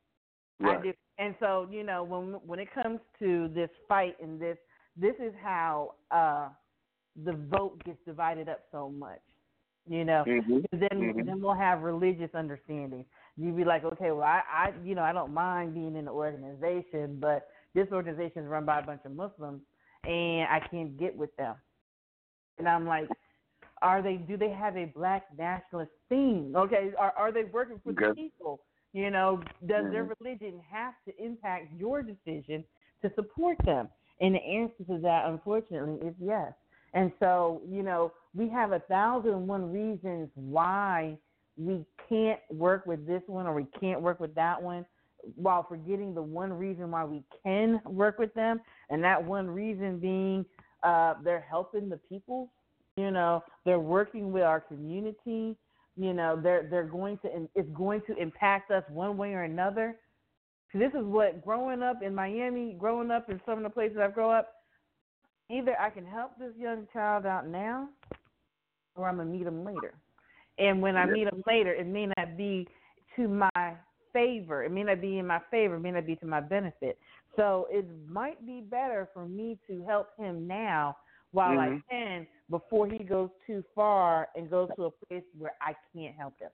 [0.60, 0.78] Right.
[0.78, 0.94] I do.
[1.18, 4.58] And so, you know, when when it comes to this fight and this,
[4.96, 6.50] this is how uh,
[7.24, 9.20] the vote gets divided up so much.
[9.88, 10.60] You know, mm-hmm.
[10.72, 11.26] then mm-hmm.
[11.26, 13.06] then we'll have religious understandings.
[13.38, 16.12] You'd be like, okay, well, I, I, you know, I don't mind being in the
[16.12, 19.62] organization, but this organization is run by a bunch of Muslims,
[20.06, 21.56] and I can't get with them.
[22.58, 23.10] And I'm like,
[23.82, 24.16] are they?
[24.16, 26.54] Do they have a black nationalist theme?
[26.56, 28.62] Okay, are are they working for the people?
[28.94, 30.12] You know, does their Mhm.
[30.20, 32.64] religion have to impact your decision
[33.02, 33.90] to support them?
[34.22, 36.54] And the answer to that, unfortunately, is yes.
[36.94, 41.18] And so, you know, we have a thousand and one reasons why
[41.58, 44.86] we can't work with this one or we can't work with that one
[45.36, 48.60] while forgetting the one reason why we can work with them.
[48.90, 50.46] And that one reason being
[50.84, 52.52] uh, they're helping the people.
[52.98, 55.58] You know, they're working with our community.
[55.98, 59.98] You know, they're they're going to it's going to impact us one way or another.
[60.72, 63.98] 'Cause this is what growing up in Miami, growing up in some of the places
[63.98, 64.50] I've grown up,
[65.50, 67.90] either I can help this young child out now,
[68.96, 69.94] or I'm gonna meet him later.
[70.58, 72.68] And when I meet him later, it may not be
[73.16, 73.76] to my
[74.14, 74.64] favor.
[74.64, 75.76] It may not be in my favor.
[75.76, 76.98] It may not be to my benefit.
[77.36, 80.98] So it might be better for me to help him now
[81.32, 81.84] while I Mhm.
[81.90, 86.40] can before he goes too far and goes to a place where I can't help
[86.40, 86.52] him.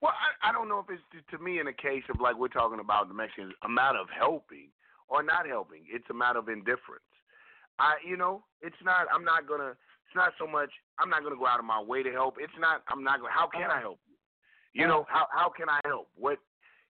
[0.00, 2.36] Well, I, I don't know if it's to, to me in a case of like
[2.36, 4.68] we're talking about the Mexicans, a matter of helping
[5.08, 5.84] or not helping.
[5.88, 7.04] It's a matter of indifference.
[7.78, 9.06] I, you know, it's not.
[9.12, 9.76] I'm not gonna.
[10.16, 10.70] Not so much.
[10.98, 12.36] I'm not gonna go out of my way to help.
[12.40, 12.82] It's not.
[12.88, 13.32] I'm not gonna.
[13.32, 14.16] How can I help you?
[14.80, 16.08] You know, how how can I help?
[16.16, 16.38] What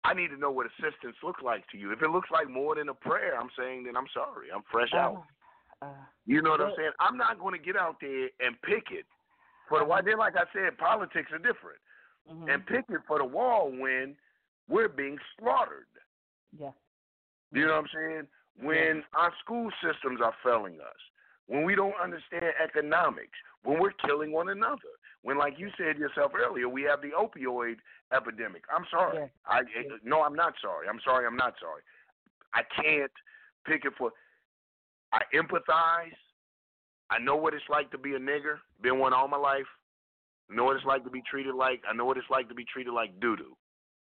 [0.03, 1.91] I need to know what assistance looks like to you.
[1.91, 4.47] If it looks like more than a prayer, I'm saying then I'm sorry.
[4.53, 5.23] I'm fresh out.
[5.81, 5.87] Uh,
[6.25, 6.91] You know what I'm saying?
[6.99, 9.05] I'm not going to get out there and pick it
[9.69, 10.01] for the why.
[10.01, 11.81] Then, like I said, politics are different,
[12.31, 12.51] mhm.
[12.53, 14.15] and pick it for the wall when
[14.69, 15.87] we're being slaughtered.
[16.57, 16.71] yeah.
[17.51, 18.27] You know what I'm saying?
[18.61, 21.01] When our school systems are failing us,
[21.47, 26.31] when we don't understand economics, when we're killing one another, when, like you said yourself
[26.35, 27.75] earlier, we have the opioid
[28.15, 28.63] epidemic.
[28.75, 29.17] I'm sorry.
[29.17, 29.27] Yeah.
[29.45, 29.61] I
[30.03, 30.87] no, I'm not sorry.
[30.87, 31.25] I'm sorry.
[31.25, 31.81] I'm not sorry.
[32.53, 33.11] I can't
[33.65, 34.11] pick it for.
[35.11, 36.15] I empathize.
[37.09, 38.57] I know what it's like to be a nigger.
[38.81, 39.65] Been one all my life.
[40.51, 41.81] I know what it's like to be treated like.
[41.89, 43.55] I know what it's like to be treated like doo doo.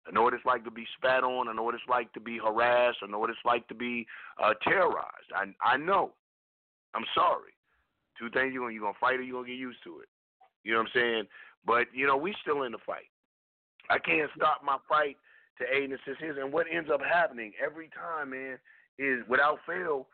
[0.07, 1.48] I know what it's like to be spat on.
[1.48, 2.99] I know what it's like to be harassed.
[3.03, 4.07] I know what it's like to be
[4.41, 5.32] uh, terrorized.
[5.36, 6.14] I I know.
[6.95, 7.53] I'm sorry.
[8.18, 10.10] Two things you're gonna you gonna fight or you're gonna get used to it.
[10.64, 11.24] You know what I'm saying?
[11.66, 13.10] But you know we still in the fight.
[13.90, 15.18] I can't stop my fight
[15.60, 16.36] to aid and assist his.
[16.40, 18.57] And what ends up happening every time, man,
[18.98, 20.07] is without fail,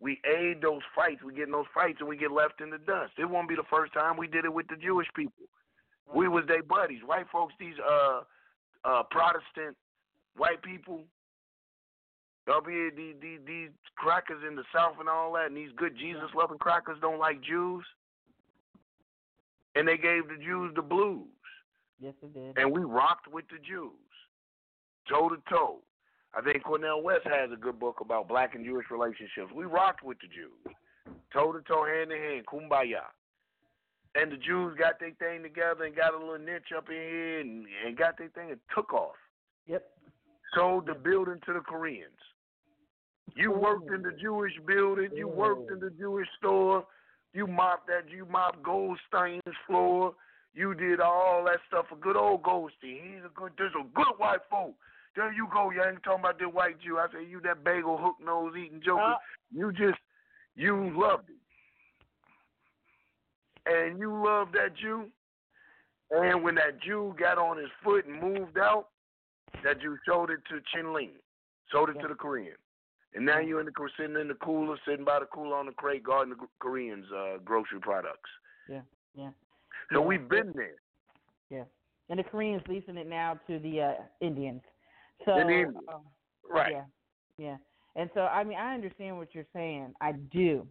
[0.00, 1.22] we aid those fights.
[1.24, 3.12] We get in those fights and we get left in the dust.
[3.18, 5.44] It won't be the first time we did it with the Jewish people.
[6.14, 7.00] We was their buddies.
[7.04, 8.22] White folks, these uh
[8.84, 9.76] uh Protestant
[10.36, 11.02] white people,
[12.48, 15.96] up here, these, these these crackers in the South and all that, and these good
[15.96, 17.84] Jesus loving crackers don't like Jews.
[19.74, 21.26] And they gave the Jews the blues.
[22.00, 22.58] Yes, it did.
[22.58, 23.92] And we rocked with the Jews,
[25.08, 25.78] toe to toe.
[26.36, 29.52] I think Cornel West has a good book about black and Jewish relationships.
[29.54, 30.74] We rocked with the Jews,
[31.32, 33.06] toe to toe, hand in hand, kumbaya.
[34.14, 37.40] And the Jews got their thing together and got a little niche up in here
[37.40, 39.16] and, and got their thing and took off.
[39.66, 39.84] Yep.
[40.54, 42.10] Sold the building to the Koreans.
[43.34, 45.10] You worked in the Jewish building.
[45.14, 46.86] You worked in the Jewish store.
[47.34, 48.10] You mopped that.
[48.10, 50.14] You mopped Goldstein's floor.
[50.54, 53.14] You did all that stuff for good old Goldstein.
[53.14, 53.52] He's a good.
[53.58, 54.74] There's a good white folk.
[55.14, 55.70] There you go.
[55.70, 56.98] You ain't talking about the white Jew.
[56.98, 59.00] I say you that bagel hook nose eating joker.
[59.02, 59.16] Uh,
[59.52, 59.98] you just
[60.56, 61.36] you loved it,
[63.70, 65.06] and you loved that Jew.
[66.10, 68.88] And when that Jew got on his foot and moved out,
[69.62, 71.10] that Jew showed it to Chin Ling,
[71.70, 72.02] sold it Yeah.
[72.02, 72.56] to the Korean.
[73.14, 75.72] And now you're in the sitting in the cooler, sitting by the cooler on the
[75.72, 78.30] crate, guarding the Koreans' uh, grocery products.
[78.68, 78.82] Yeah.
[79.14, 79.30] Yeah.
[79.92, 80.06] So Yeah.
[80.06, 80.76] we've been there.
[81.50, 81.64] Yeah.
[82.10, 84.62] And the Koreans leasing it now to the uh, Indians.
[85.24, 85.76] So the Indians.
[85.88, 86.02] um,
[86.48, 86.72] Right.
[86.72, 86.84] Yeah.
[87.38, 87.56] Yeah.
[87.96, 89.94] And so I mean I understand what you're saying.
[90.00, 90.66] I do.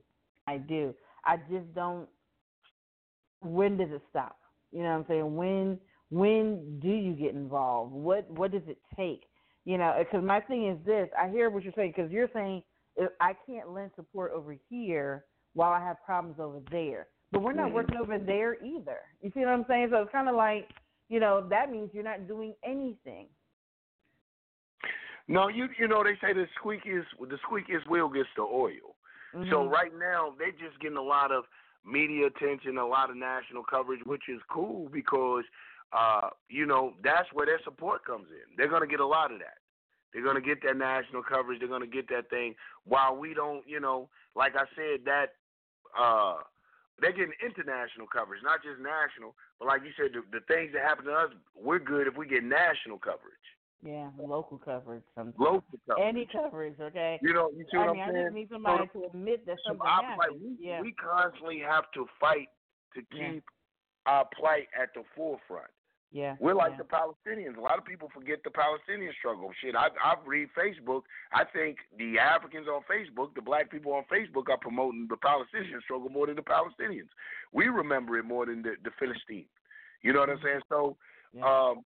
[0.47, 0.93] I do.
[1.25, 2.07] I just don't
[3.41, 4.37] when does it stop?
[4.71, 5.35] You know what I'm saying?
[5.35, 7.91] When when do you get involved?
[7.91, 9.23] What what does it take?
[9.67, 11.09] You know, because my thing is this.
[11.21, 12.63] I hear what you're saying because you're saying
[12.95, 15.25] if I can't lend support over here
[15.55, 17.07] while I have problems over there.
[17.33, 17.73] But we're not Mhm.
[17.73, 18.99] working over there either.
[19.21, 19.89] You see what I'm saying?
[19.91, 20.69] So it's kind of like,
[21.09, 23.27] you know, that means you're not doing anything.
[25.27, 28.95] No, you you know they say the squeakiest the squeakiest wheel gets the oil.
[29.49, 29.69] So Mhm.
[29.69, 31.43] right now they're just getting a lot of
[31.83, 35.43] media attention, a lot of national coverage, which is cool because
[35.93, 38.55] uh, you know, that's where their support comes in.
[38.57, 39.57] They're going to get a lot of that.
[40.13, 41.59] They're going to get that national coverage.
[41.59, 42.55] They're going to get that thing.
[42.85, 45.35] While we don't, you know, like I said, that
[45.97, 46.37] uh,
[46.99, 49.35] they're getting international coverage, not just national.
[49.59, 52.27] But like you said, the, the things that happen to us, we're good if we
[52.27, 53.35] get national coverage.
[53.85, 55.03] Yeah, local coverage.
[55.13, 55.35] Sometimes.
[55.37, 56.07] Local coverage.
[56.07, 57.19] Any coverage, okay?
[57.21, 58.25] You know, you see what I mean, am I saying?
[58.25, 60.17] just need somebody So- to admit that So something I- happened.
[60.17, 60.81] like, we, yeah.
[60.81, 62.49] we constantly have to fight
[62.95, 63.33] to Yeah.
[63.33, 63.43] keep
[64.07, 65.69] our plight at the forefront.
[66.11, 66.35] Yeah.
[66.39, 66.77] We're like yeah.
[66.77, 67.57] the Palestinians.
[67.57, 69.51] A lot of people forget the Palestinian struggle.
[69.61, 71.01] Shit, I I read Facebook.
[71.33, 75.81] I think the Africans on Facebook, the black people on Facebook, are promoting the Palestinian
[75.83, 77.09] struggle more than the Palestinians.
[77.51, 79.45] We remember it more than the, the Philistine.
[80.01, 80.61] You know what I'm saying?
[80.69, 80.95] So,
[81.33, 81.43] Yeah.
[81.43, 81.83] um,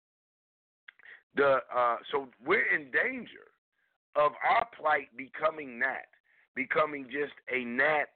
[1.36, 3.46] the uh, so we're in danger
[4.16, 6.06] of our plight becoming that,
[6.56, 8.08] becoming just a gnat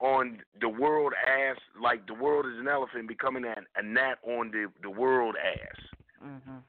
[0.00, 4.50] on the world ass, like the world is an elephant, becoming a, a gnat on
[4.50, 6.26] the the world ass.
[6.26, 6.62] Mhm.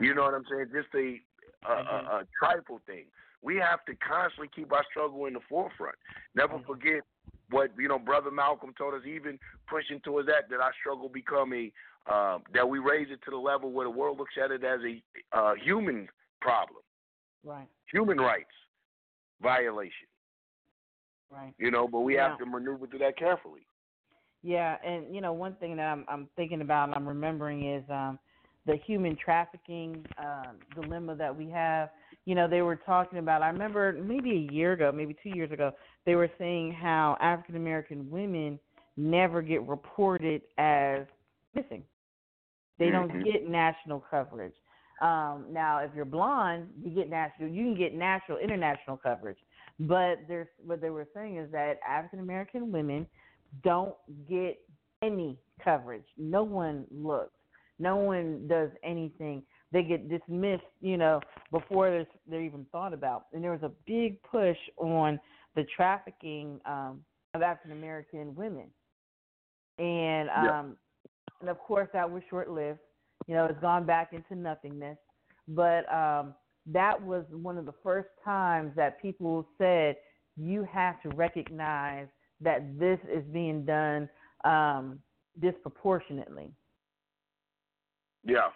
[0.00, 0.70] You know what I'm saying?
[0.72, 1.20] Just a
[1.66, 3.06] a, a, a trifle thing.
[3.42, 5.96] We have to constantly keep our struggle in the forefront.
[6.34, 6.66] Never Mhm.
[6.66, 7.02] forget
[7.50, 7.98] what you know.
[7.98, 9.38] Brother Malcolm told us, even
[9.68, 11.72] pushing towards that, that our struggle become a
[12.06, 14.80] uh, that we raise it to the level where the world looks at it as
[14.82, 15.02] a
[15.36, 16.08] uh, human
[16.40, 16.82] problem,
[17.42, 17.68] Right.
[17.90, 18.52] human rights
[19.40, 20.08] violation.
[21.34, 21.54] Right.
[21.58, 22.28] You know, but we Yeah.
[22.30, 23.66] have to maneuver through that carefully.
[24.42, 27.82] Yeah, and you know one thing that I'm I'm thinking about and I'm remembering is
[27.90, 28.18] um
[28.66, 31.90] the human trafficking um dilemma that we have.
[32.26, 35.50] You know, they were talking about I remember maybe a year ago, maybe 2 years
[35.50, 35.72] ago,
[36.06, 38.58] they were saying how African American women
[38.96, 41.06] never get reported as
[41.54, 41.82] missing.
[42.78, 43.24] They don't Mhm.
[43.24, 44.54] get national coverage.
[45.00, 49.38] Um now if you're blonde, you get national you can get national international coverage.
[49.80, 53.06] But there's what they were saying is that African American women
[53.62, 53.94] don't
[54.28, 54.58] get
[55.02, 56.04] any coverage.
[56.16, 57.32] No one looks.
[57.78, 59.42] No one does anything.
[59.72, 61.20] They get dismissed, you know,
[61.50, 63.26] before they're, even thought about.
[63.32, 65.18] And there was a big push on
[65.56, 68.66] the trafficking um, of African American women,
[69.78, 70.60] and Yeah.
[70.60, 70.76] um,
[71.40, 72.78] and of course that was short lived.
[73.26, 74.98] You know, it's gone back into nothingness.
[75.48, 76.34] But um,
[76.66, 79.96] that was one of the first times that people said
[80.36, 82.06] you have to recognize
[82.40, 84.08] that this is being done
[84.44, 84.98] um,
[85.40, 86.50] disproportionately.
[88.24, 88.48] Yeah.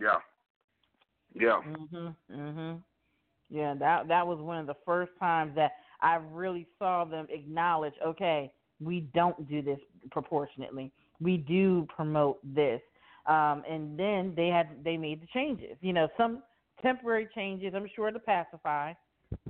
[0.00, 0.18] Yeah.
[1.34, 1.62] Yeah.
[1.64, 2.16] Mhm.
[2.30, 2.82] Mhm.
[3.48, 7.94] Yeah, that that was one of the first times that I really saw them acknowledge,
[8.04, 9.78] okay, we don't do this
[10.10, 10.92] proportionately.
[11.20, 12.80] We do promote this.
[13.26, 15.76] Um, and then they had they made the changes.
[15.80, 16.42] You know, some
[16.82, 18.92] temporary changes, I'm sure to pacify,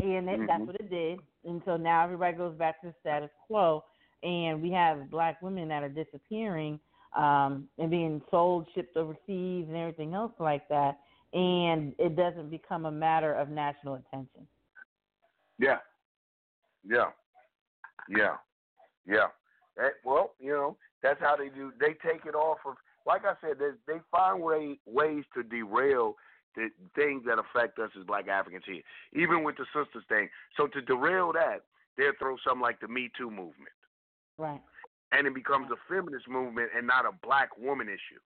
[0.00, 1.18] and it, that's what it did.
[1.44, 3.84] And so now everybody goes back to the status quo,
[4.22, 6.80] and we have black women that are disappearing
[7.16, 10.98] um, and being sold, shipped overseas, and everything else like that.
[11.32, 14.46] And it doesn't become a matter of national attention.
[15.58, 15.78] Yeah.
[16.88, 17.10] Yeah.
[18.08, 18.36] Yeah.
[19.06, 19.26] Yeah.
[19.76, 21.72] That, well, you know, that's how they do.
[21.80, 22.74] They take it off of,
[23.06, 26.14] like I said, they, they find way, ways to derail
[26.54, 28.82] the things that affect us as black Africans here,
[29.12, 30.28] even with the sisters thing.
[30.56, 31.62] So to derail that,
[31.96, 33.74] they'll throw something like the Me Too movement.
[34.38, 34.60] Right.
[35.12, 38.20] And it becomes a feminist movement and not a black woman issue.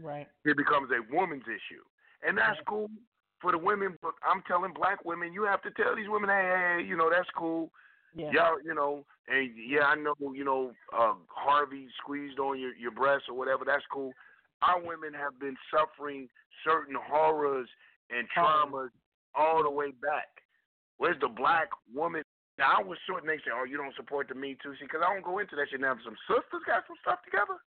[0.00, 0.28] Right.
[0.44, 1.82] It becomes a woman's issue.
[2.26, 2.66] And that's Right.
[2.66, 2.90] cool
[3.40, 6.76] for the women, but I'm telling black women, you have to tell these women, hey,
[6.78, 7.70] hey, you know, that's cool.
[8.14, 8.30] Yeah.
[8.30, 12.92] Y'all, you know, and yeah, I know, you know, uh, Harvey squeezed on your your
[12.92, 13.64] breast or whatever.
[13.64, 14.12] That's cool.
[14.62, 16.28] Our women have been suffering
[16.64, 17.68] certain horrors
[18.10, 18.90] and traumas
[19.34, 20.28] all the way back.
[20.98, 22.22] Where's the black woman?
[22.58, 24.86] Now I was sort and they say, oh, you don't support the Me Too, see,
[24.86, 25.80] because I don't go into that shit.
[25.80, 27.58] Now some sisters got some stuff together,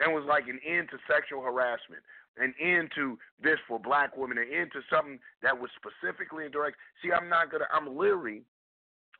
[0.00, 2.00] and was like an end to sexual harassment,
[2.38, 6.52] an end to this for black women, an end to something that was specifically and
[6.52, 6.80] direct.
[7.04, 7.68] See, I'm not gonna.
[7.68, 8.42] I'm leery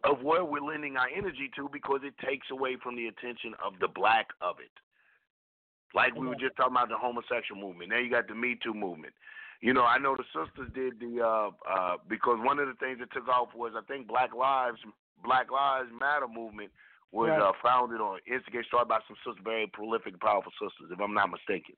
[0.05, 3.75] of where we're lending our energy to because it takes away from the attention of
[3.81, 4.73] the black of it.
[5.95, 7.91] Like we were just talking about the homosexual movement.
[7.91, 9.13] Now you got the Me Too movement.
[9.61, 12.99] You know, I know the sisters did the uh uh because one of the things
[13.01, 14.79] that took off was I think Black Lives
[15.23, 16.71] Black Lives Matter movement
[17.13, 17.41] was Right.
[17.43, 21.31] uh founded or instigated started by some sisters, very prolific, powerful sisters, if I'm not
[21.31, 21.75] mistaken.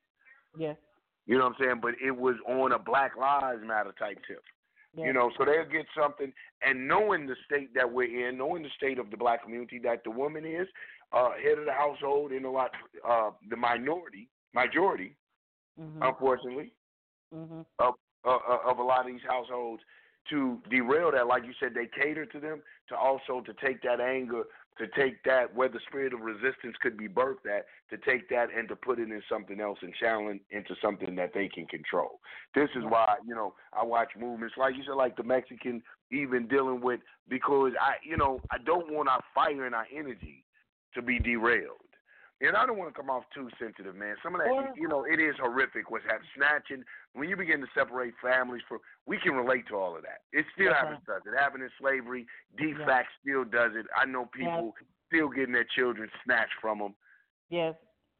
[0.57, 0.77] Yes.
[1.25, 1.79] You know what I'm saying?
[1.81, 4.43] But it was on a Black Lives Matter type tip.
[4.95, 5.07] Yes.
[5.07, 8.69] You know, so they'll get something, and knowing the state that we're in, knowing the
[8.77, 10.67] state of the black community that the woman is
[11.11, 12.71] uh, head of the household in a lot,
[13.07, 15.15] uh, the minority, majority,
[15.79, 16.07] Mhm.
[16.07, 16.71] unfortunately,
[17.33, 17.65] Mhm.
[17.79, 17.95] of
[18.25, 19.83] uh, uh, of a lot of these households,
[20.29, 23.99] to derail that, like you said, they cater to them to also to take that
[23.99, 24.43] anger
[24.77, 28.47] to take that where the spirit of resistance could be birthed at, to take that
[28.55, 32.19] and to put it in something else and challenge into something that they can control.
[32.55, 35.81] This is why, you know, I watch movements like you said, like the Mexican
[36.11, 40.43] even dealing with because I you know, I don't want our fire and our energy
[40.95, 41.77] to be derailed.
[42.41, 44.15] And I don't want to come off too sensitive, man.
[44.21, 46.29] Some of that, Or- you know, it is horrific what's happening.
[46.35, 46.83] Snatching,
[47.13, 50.21] when you begin to separate families from, we can relate to all of that.
[50.33, 51.21] It still That's happens to us.
[51.25, 52.25] It happened in slavery.
[52.57, 53.85] DFACS still does it.
[53.95, 54.75] I know people
[55.07, 56.95] still getting their children snatched from them.
[57.49, 57.75] Yes,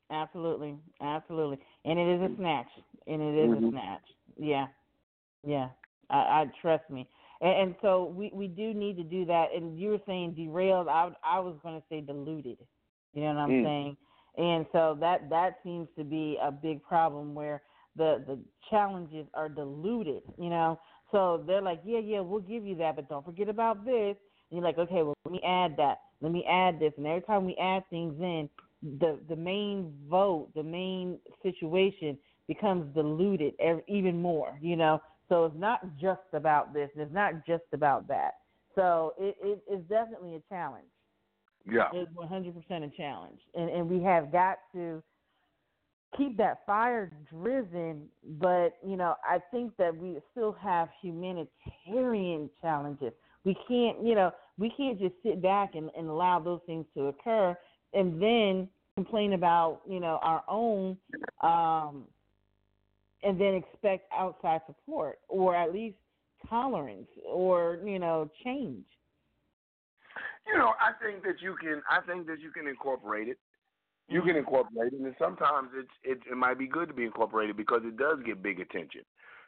[0.10, 2.70] absolutely, absolutely, and it is a snatch,
[3.08, 3.68] and it is Mhm.
[3.68, 4.16] a snatch.
[4.38, 4.68] Yeah,
[5.44, 5.70] yeah.
[6.10, 7.10] I, I trust me,
[7.42, 9.52] and, and so we we do need to do that.
[9.54, 10.88] And you were saying derailed.
[10.88, 12.60] I I was going to say diluted.
[13.14, 13.64] You know what I'm Mm.
[13.64, 13.98] saying?
[14.38, 17.62] And so that that seems to be a big problem where
[17.96, 20.24] the the challenges are diluted.
[20.38, 20.80] You know,
[21.12, 24.16] so they're like, yeah, yeah, we'll give you that, but don't forget about this.
[24.50, 26.00] And you're like, okay, well, let me add that.
[26.22, 26.94] Let me add this.
[26.98, 28.50] And every time we add things in,
[29.00, 32.18] the the main vote, the main situation
[32.48, 34.58] becomes diluted ev- even more.
[34.62, 36.90] You know, so it's not just about this.
[36.96, 38.32] And it's not just about that.
[38.76, 40.88] So it, it is definitely a challenge.
[41.70, 41.90] Yeah.
[41.94, 45.02] It's 100% a challenge, and and we have got to
[46.18, 48.08] keep that fire driven.
[48.40, 53.14] But you know, I think that we still have humanitarian challenges.
[53.46, 57.08] We can't, you know, we can't just sit back and, and allow those things to
[57.08, 57.58] occur,
[57.94, 60.98] and then complain about, you know, our own,
[61.42, 62.06] um,
[63.24, 65.96] and then expect outside support or at least
[66.50, 68.86] tolerance or you know change.
[70.48, 71.82] You know, I think that you can.
[71.90, 73.38] I think that you can incorporate it.
[74.10, 77.56] You can incorporate it, and sometimes it's it, it might be good to be incorporated
[77.56, 79.02] because it does get big attention.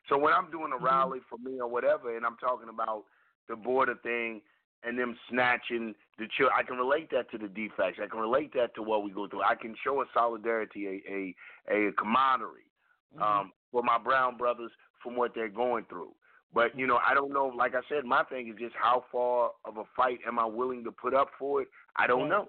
[0.07, 0.83] So when I'm doing a Mhm.
[0.83, 3.05] rally for me or whatever, and I'm talking about
[3.47, 4.41] the border thing
[4.83, 7.99] and them snatching the child, I can relate that to the DFACS.
[7.99, 9.43] I can relate that to what we go through.
[9.43, 11.35] I can show a solidarity, a
[11.73, 12.71] a, a camaraderie
[13.19, 14.71] um, for my brown brothers
[15.03, 16.13] from what they're going through.
[16.53, 17.47] But you know, I don't know.
[17.47, 20.83] Like I said, my thing is just how far of a fight am I willing
[20.85, 21.67] to put up for it?
[21.95, 22.29] I don't Right.
[22.29, 22.47] know.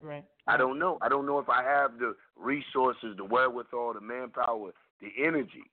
[0.00, 0.24] Right.
[0.46, 0.98] I don't know.
[1.00, 5.70] I don't know if I have the resources, the wherewithal, the manpower, the energy.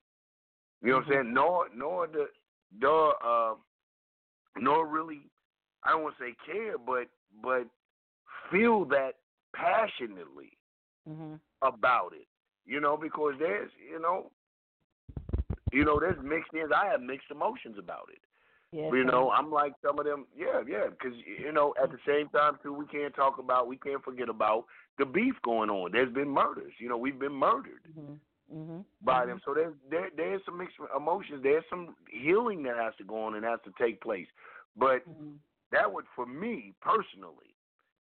[0.82, 1.34] You know what I'm saying?
[1.34, 2.26] Nor nor the
[2.80, 3.54] nor uh
[4.58, 5.30] nor really
[5.84, 7.08] I don't want to say care, but
[7.42, 7.66] but
[8.50, 9.12] feel that
[9.54, 10.56] passionately
[11.06, 12.26] hmm about it.
[12.64, 14.30] You know, because there's you know
[15.72, 16.72] you know, there's mixed ends.
[16.74, 18.20] I have mixed emotions about it.
[18.72, 19.30] Yes, You know.
[19.30, 20.26] I'm like some of them.
[20.34, 20.86] Yeah, yeah.
[20.88, 24.30] Because you know, at the same time too, we can't talk about, we can't forget
[24.30, 24.64] about
[24.98, 25.92] the beef going on.
[25.92, 26.72] There's been murders.
[26.78, 28.18] You know, we've been murdered Mhm.
[28.50, 28.84] Mhm.
[29.02, 29.26] by Mhm.
[29.26, 29.40] them.
[29.44, 31.42] So there's there there's some mixed emotions.
[31.42, 34.28] There's some healing that has to go on and has to take place.
[34.74, 35.36] But Mhm.
[35.70, 37.54] that would, for me personally,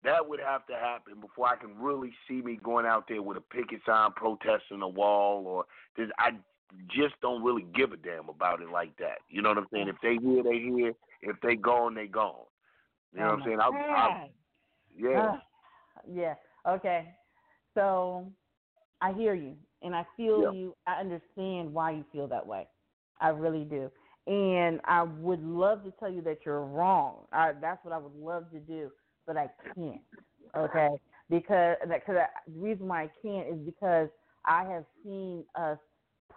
[0.04, 3.38] that would have to happen before I can really see me going out there with
[3.38, 5.66] a picket sign protesting a wall or
[5.96, 6.12] this.
[6.20, 6.38] I
[6.90, 9.20] just don't really give a damn about it like that.
[9.30, 9.88] You know what I'm saying?
[9.88, 10.94] If they here, they here.
[11.22, 12.45] If they gone, they gone.
[13.14, 13.60] You know Oh what I'm saying?
[13.60, 14.30] I, I,
[14.98, 15.20] yeah.
[15.20, 15.44] Ah,
[16.12, 16.36] yeah.
[16.68, 17.14] Okay.
[17.74, 18.32] So
[19.02, 20.52] I hear you and I feel Yeah.
[20.52, 20.76] you.
[20.88, 22.68] I understand why you feel that way.
[23.20, 23.91] I really do.
[24.28, 27.26] And I would love to tell you that you're wrong.
[27.32, 28.91] I, that's what I would love to do,
[29.28, 30.02] but I can't.
[30.56, 30.90] Okay?
[31.30, 34.10] Because that cause I, the reason why I can't is because
[34.45, 35.78] I have seen us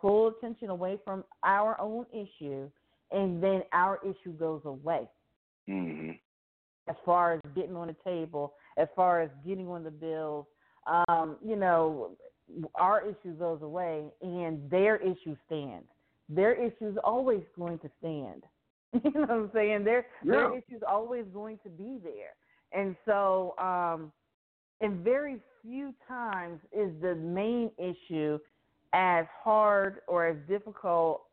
[0.00, 2.68] pull attention away from our own issue
[3.10, 5.08] and then our issue goes away
[5.66, 6.12] hmm
[6.88, 10.46] as far as getting on the table, as far as getting on the bills.
[10.86, 12.10] Um, you know,
[12.74, 15.86] our issue goes away and their issue stands.
[16.28, 18.44] Their issue is always going to stand.
[19.04, 19.84] you know what I'm saying?
[19.84, 22.34] Their their issue is always going to be there.
[22.72, 24.12] And so, um,
[24.80, 28.38] and very few times is the main issue
[28.96, 31.24] as hard or as difficult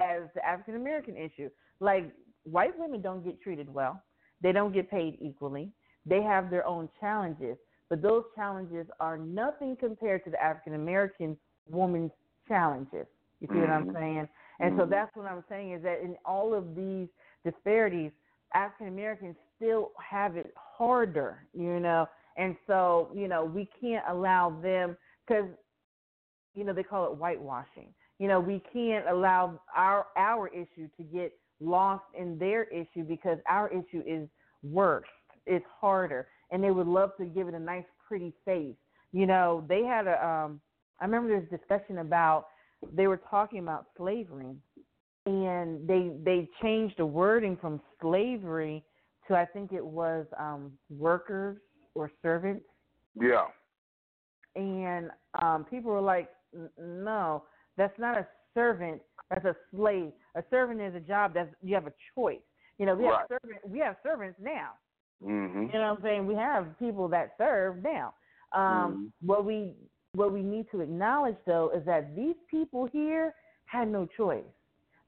[0.00, 1.48] as the African American issue.
[1.78, 2.12] Like
[2.42, 4.02] white women don't get treated well.
[4.42, 5.70] They don't get paid equally.
[6.04, 7.56] They have their own challenges,
[7.88, 11.36] but those challenges are nothing compared to the African American
[11.70, 12.10] woman's
[12.48, 13.06] challenges.
[13.40, 13.94] You see what I'm Mhm.
[13.94, 14.28] saying?
[14.58, 14.90] And so Mhm.
[14.90, 17.08] that's what I'm saying is that in all of these
[17.44, 18.10] disparities,
[18.52, 22.08] African Americans still have it harder, you know.
[22.36, 24.96] And so, you know, we can't allow them
[25.26, 25.46] because,
[26.54, 27.88] you know, they call it whitewashing.
[28.18, 33.38] You know, we can't allow our our issue to get lost in their issue because
[33.48, 34.28] our issue is
[34.62, 35.08] worse,
[35.46, 38.76] it's harder, and they would love to give it a nice, pretty face.
[39.12, 40.24] You know, they had a.
[40.24, 40.60] Um,
[41.00, 42.46] I remember there was discussion about
[42.94, 44.56] they were talking about slavery,
[45.26, 48.84] and they they changed the wording from slavery
[49.28, 51.58] to I think it was um, workers
[51.94, 52.64] or servants.
[53.20, 53.46] Yeah.
[54.54, 55.10] And
[55.40, 56.28] um, people were like,
[56.78, 57.44] no,
[57.76, 59.00] that's not a servant.
[59.30, 60.12] That's a slave.
[60.34, 62.40] A servant is a job that you have a choice.
[62.78, 63.18] You know, we Right.
[63.18, 64.72] have servant, we have servants now.
[65.22, 66.26] hmm You know what I'm saying?
[66.26, 68.14] We have people that serve now.
[68.52, 69.74] Um, What we
[70.14, 73.34] what we need to acknowledge though is that these people here
[73.64, 74.44] had no choice.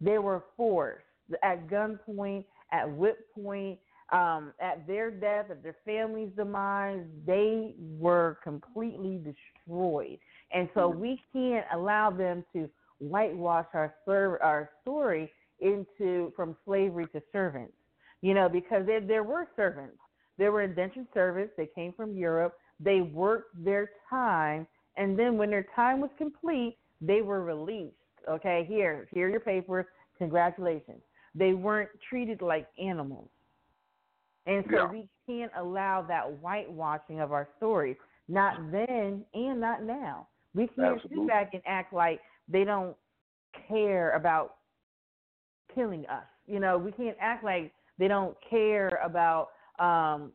[0.01, 1.05] They were forced
[1.43, 3.79] at gunpoint, at whip point,
[4.13, 7.05] um, at their death, at their family's demise.
[7.27, 10.19] They were completely destroyed,
[10.53, 11.01] and so mm-hmm.
[11.01, 12.69] we can't allow them to
[12.99, 15.31] whitewash our ser- our story
[15.61, 17.73] into from slavery to servants.
[18.21, 19.99] You know, because there there were servants.
[20.39, 21.53] There were indentured servants.
[21.57, 22.55] They came from Europe.
[22.81, 24.67] They worked their time,
[24.97, 27.95] and then when their time was complete, they were released.
[28.29, 29.87] Okay, here, here are your papers.
[30.19, 31.01] Congratulations.
[31.35, 33.29] They weren't treated like animals,
[34.47, 34.91] and so Yeah.
[34.91, 37.97] we can't allow that whitewashing of our stories.
[38.29, 40.29] Not then and not now.
[40.55, 41.25] We can't Absolutely.
[41.25, 42.97] sit back and act like they don't
[43.69, 44.57] care about
[45.75, 46.25] killing us.
[46.47, 49.49] You know, we can't act like they don't care about
[49.79, 50.33] um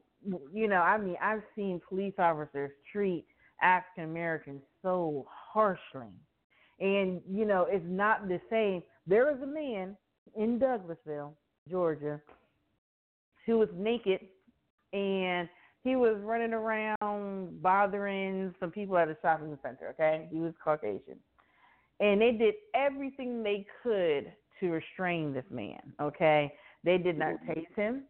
[0.54, 3.26] you know, I mean, I've seen police officers treat
[3.62, 6.12] African Americans so harshly.
[6.80, 8.84] And, you know, it's not the same.
[9.08, 9.96] There was a man
[10.36, 11.34] in Douglasville,
[11.70, 12.22] Georgia,
[13.46, 14.22] who was naked
[14.94, 15.48] and
[15.84, 20.28] he was running around bothering some people at a shopping center, okay?
[20.32, 21.18] He was Caucasian.
[22.00, 26.54] And they did everything they could to restrain this man, okay?
[26.84, 28.04] They did not tase him.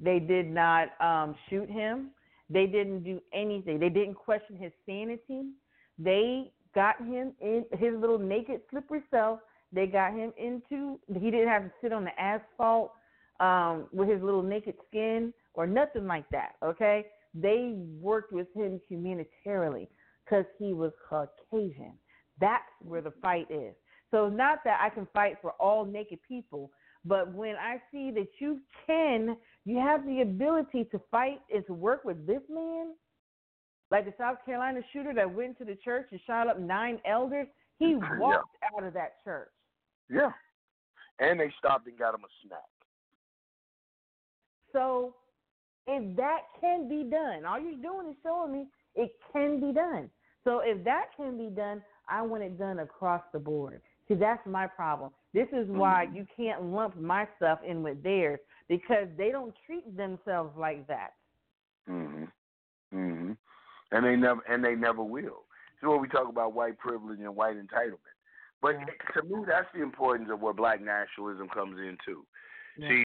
[0.00, 2.10] They did not um, shoot him.
[2.48, 3.78] They didn't do anything.
[3.78, 5.50] They didn't question his sanity.
[5.98, 9.40] They got him in his little naked, slippery self.
[9.72, 10.98] They got him into.
[11.06, 12.92] He didn't have to sit on the asphalt
[13.38, 16.52] um, with his little naked skin or nothing like that.
[16.62, 19.88] Okay, they worked with him humanitarily
[20.24, 21.94] because he was Caucasian.
[22.40, 23.74] That's where the fight is.
[24.10, 26.70] So not that I can fight for all naked people,
[27.04, 31.74] but when I see that you can, you have the ability to fight and to
[31.74, 32.94] work with this man,
[33.90, 37.46] like the South Carolina shooter that went to the church and shot up nine elders,
[37.78, 38.18] he Yeah.
[38.18, 39.50] walked out of that church.
[40.08, 40.32] Yeah.
[41.20, 42.60] And they stopped and got him a snack.
[44.72, 45.14] So
[45.86, 50.10] if that can be done, all you're doing is showing me it can be done.
[50.44, 53.80] So if that can be done, I want it done across the board.
[54.08, 55.12] See, that's my problem.
[55.32, 59.96] This is why you can't lump my stuff in with theirs because they don't treat
[59.96, 61.14] themselves like that.
[61.88, 62.32] Mhm.
[62.92, 63.36] Mhm.
[63.92, 65.44] And they never and they never will.
[65.80, 67.98] So when we talk about white privilege and white entitlement.
[68.60, 68.86] But Yeah.
[69.14, 72.26] to me, that's the importance of where black nationalism comes in too.
[72.80, 72.88] Yeah.
[72.88, 73.04] See,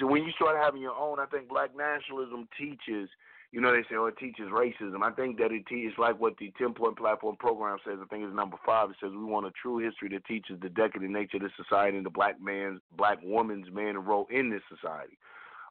[0.00, 3.08] so when you start having your own, I think black nationalism teaches.
[3.52, 5.04] You know, they say, oh, it teaches racism.
[5.04, 7.98] I think that it teaches like what the ten point platform program says.
[8.02, 8.90] I think it's number five.
[8.90, 11.96] It says we want a true history that teaches the decadent nature of this society
[11.96, 15.16] and the black man's, black woman's man role in this society.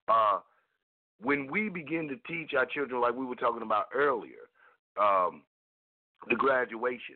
[0.08, 0.40] Uh,
[1.22, 4.48] when we begin to teach our children, like we were talking about earlier,
[4.98, 5.42] um,
[6.30, 7.16] the graduation.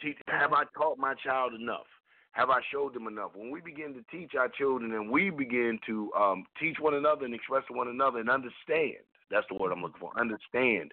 [0.00, 1.86] Teach, have I taught my child enough?
[2.32, 3.32] Have I showed them enough?
[3.34, 7.24] When we begin to teach our children and we begin to um, teach one another
[7.24, 10.92] and express to one another and understand, that's the word I'm looking for, understand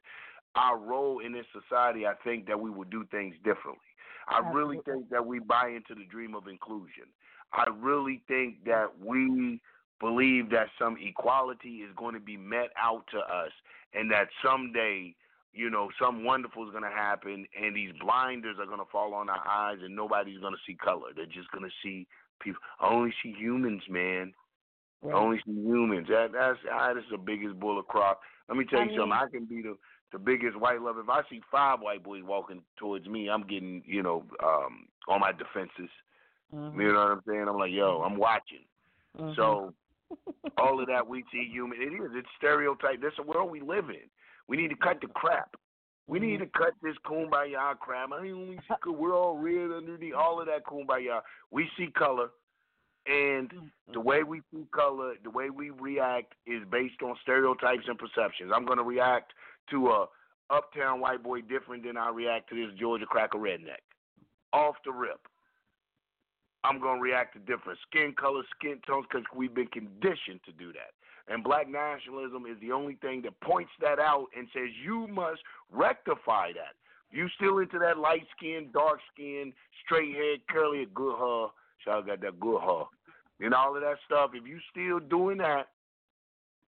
[0.56, 3.82] our role in this society, I think that we will do things differently.
[4.28, 7.06] I really think that we buy into the dream of inclusion.
[7.54, 9.62] I really think that we
[10.00, 13.52] believe that some equality is going to be met out to us
[13.94, 15.16] and that someday
[15.56, 19.14] you know, something wonderful is going to happen, and these blinders are going to fall
[19.14, 21.10] on our eyes, and nobody's going to see color.
[21.16, 22.06] They're just going to see
[22.42, 22.60] people.
[22.80, 24.34] I only see humans, man.
[25.04, 26.08] I only see humans.
[26.10, 28.22] That, that's ah, that's the biggest bull of crop.
[28.50, 29.14] Let me tell I you something.
[29.14, 29.78] I can be the
[30.12, 31.02] the biggest white lover.
[31.02, 35.20] If I see five white boys walking towards me, I'm getting you know um on
[35.22, 35.92] my defenses.
[36.54, 36.76] Mhm.
[36.76, 37.46] You know what I'm saying?
[37.48, 38.66] I'm like, yo, I'm watching.
[39.18, 39.36] Mhm.
[39.36, 39.74] So
[40.58, 41.82] all of that we see human.
[41.82, 42.12] It is.
[42.14, 43.02] It's stereotype.
[43.02, 44.10] That's the world we live in.
[44.48, 45.56] We need to cut the crap.
[46.08, 46.44] We need mm-hmm.
[46.44, 48.12] to cut this kumbaya crap.
[48.14, 48.58] I see
[48.88, 51.22] we're all red underneath all of that kumbaya.
[51.52, 52.30] We see color,
[53.08, 53.94] and mm-hmm.
[53.94, 58.52] the way we see color, the way we react is based on stereotypes and perceptions.
[58.54, 59.34] I'm going to react
[59.72, 60.06] to a
[60.52, 63.82] uptown white boy different than I react to this Georgia cracker redneck.
[64.54, 65.20] Off the rip.
[66.64, 70.52] I'm going to react to different skin colors, skin tones, because we've been conditioned to
[70.52, 70.94] do that.
[71.28, 75.42] And black nationalism is the only thing that points that out and says you must
[75.72, 76.76] rectify that.
[77.12, 79.54] You still into that light skin, dark skin,
[79.84, 81.48] straight hair, curly, good hair.
[81.84, 82.84] Child got that good hair.
[83.40, 84.32] And all of that stuff.
[84.34, 85.70] If you still doing that,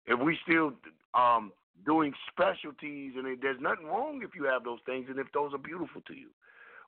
[0.07, 0.73] if we still
[1.15, 1.53] um
[1.87, 5.55] doing specialties, and it, there's nothing wrong if you have those things, and if those
[5.55, 6.29] are beautiful to you.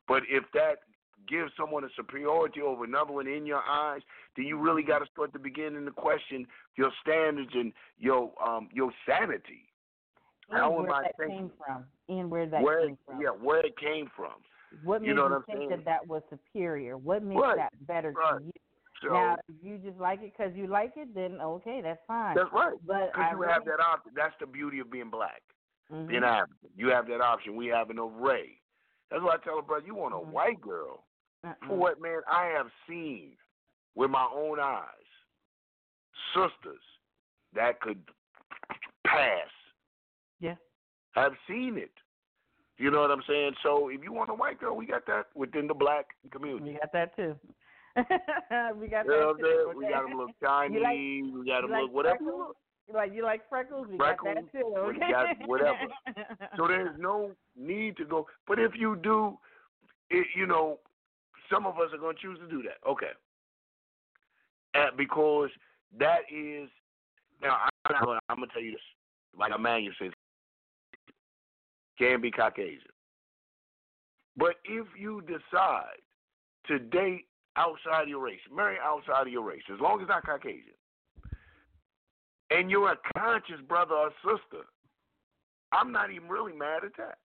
[0.08, 0.80] But if that
[1.28, 4.00] gives someone a superiority over another one in your eyes,
[4.36, 6.46] then you really got to start to begin to question
[6.76, 9.68] your standards and your um your sanity.
[10.50, 11.38] And How where am I that thinking?
[11.38, 13.22] came from, and where that where came from.
[13.22, 14.32] yeah, where it came from.
[14.82, 15.70] What made You know you what I'm think saying?
[15.70, 16.96] that that was superior?
[16.96, 18.38] What makes Right, that better right.
[18.38, 18.52] to you?
[19.02, 22.36] So now, if you just like it because you like it, then okay, that's fine.
[22.36, 22.74] that's right.
[22.86, 24.12] but Because you have that option.
[24.14, 25.42] That's the beauty of being black,
[25.92, 26.08] Mhm.
[26.08, 26.70] being African.
[26.76, 27.56] You have that option.
[27.56, 28.60] We have an array.
[29.10, 30.30] That's why I tell a brother, you want a Mhm.
[30.32, 31.04] white girl.
[31.44, 31.54] Uh-uh.
[31.66, 32.20] For what, man?
[32.30, 33.30] I have seen
[33.94, 34.84] with my own eyes
[36.34, 36.80] sisters
[37.54, 38.00] that could
[39.06, 39.48] pass.
[40.40, 40.54] Yeah.
[41.16, 41.90] I've seen it.
[42.78, 43.52] You know what I'm saying?
[43.62, 46.72] So if you want a white girl, we got that within the black community.
[46.72, 47.36] We got that too.
[48.80, 49.72] we got You know that too.
[49.76, 50.80] We got them look Chinese.
[50.80, 52.16] You like- we got them like look whatever.
[52.18, 52.56] freckles?
[52.94, 53.86] like you like freckles?
[53.90, 54.74] We got Freckles, that too.
[54.74, 55.10] we Okay.
[55.10, 55.78] got whatever.
[56.56, 58.26] So there's no need to go.
[58.48, 59.38] But if you do,
[60.10, 60.78] it, you know,
[61.52, 62.78] some of us are going to choose to do that.
[62.88, 63.12] Okay.
[64.74, 65.50] Uh, because
[65.98, 66.68] that is
[67.42, 67.58] now.
[67.84, 68.80] I'm, gonna- I'm going to tell you this.
[69.38, 70.10] Like a man, you said,
[71.98, 72.80] can be Caucasian.
[74.36, 76.00] But if you decide
[76.68, 77.26] to date
[77.56, 80.74] outside of your race, marry outside of your race, as long as not Caucasian,
[82.50, 84.64] and you're a conscious brother or sister,
[85.72, 87.18] I'm not even really mad at that.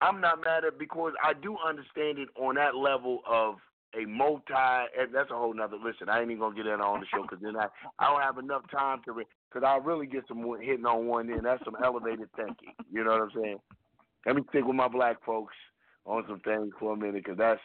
[0.00, 3.56] I'm not mad at because I do understand it on that level of
[3.94, 4.52] a multi.
[4.52, 5.76] And that's a whole nother.
[5.82, 7.66] Listen, I ain't even gonna get that on the show because then I
[7.98, 11.44] I don't have enough time to because I really get some hitting on one end.
[11.44, 12.74] That's some elevated thinking.
[12.90, 13.58] You know what I'm saying?
[14.26, 15.54] Let me stick with my black folks
[16.04, 17.60] on some things for a minute because that's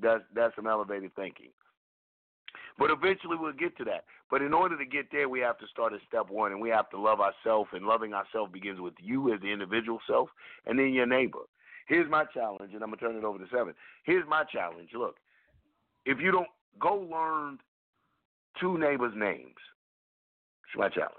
[0.00, 1.50] that's that's some elevated thinking.
[2.78, 4.04] But eventually we'll get to that.
[4.30, 6.68] But in order to get there, we have to start at step one, and we
[6.70, 7.70] have to love ourselves.
[7.72, 10.28] And loving ourselves begins with you as the individual self,
[10.66, 11.40] and then your neighbor.
[11.88, 13.74] Here's my challenge, and I'm gonna turn it over to Seven.
[14.04, 14.90] Here's my challenge.
[14.94, 15.16] Look,
[16.04, 16.48] if you don't
[16.78, 17.58] go learn
[18.60, 19.56] two neighbors' names,
[20.64, 21.14] it's my challenge.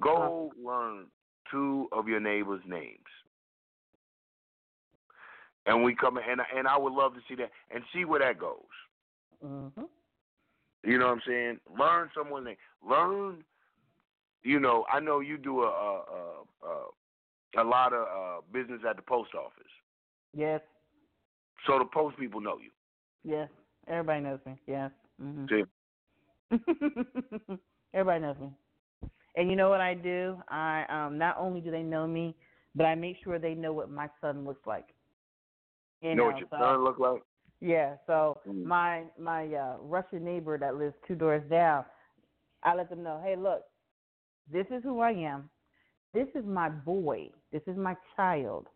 [0.00, 1.06] Go learn
[1.50, 2.98] two of your neighbors' names.
[5.66, 8.38] And we come and and I would love to see that and see where that
[8.38, 8.56] goes.
[9.42, 9.68] hmm
[10.84, 11.60] You know what I'm saying?
[11.76, 12.56] Learn someone's name.
[12.88, 13.44] Learn.
[14.44, 16.86] You know, I know you do a a a, a,
[17.56, 19.70] a lot of uh, business at the post office,
[20.34, 20.60] Yes.
[21.66, 22.70] so the post people know you.
[23.24, 23.48] Yes.
[23.86, 24.56] Everybody knows me.
[24.66, 24.90] Yes.
[25.20, 25.64] hmm See,
[27.94, 28.50] Everybody knows me.
[29.36, 30.36] And you know what I do?
[30.48, 32.34] I um not only do they know me,
[32.74, 34.86] but I make sure they know what my son looks like.
[36.02, 37.22] You you know what your so, son look like?
[37.60, 38.64] Yeah, so Mm.
[38.64, 41.84] my my uh Russian neighbor that lives two doors down,
[42.62, 43.62] I let them know, hey, look,
[44.50, 45.48] this is who I am.
[46.14, 47.30] This is my boy.
[47.52, 48.66] This is my child.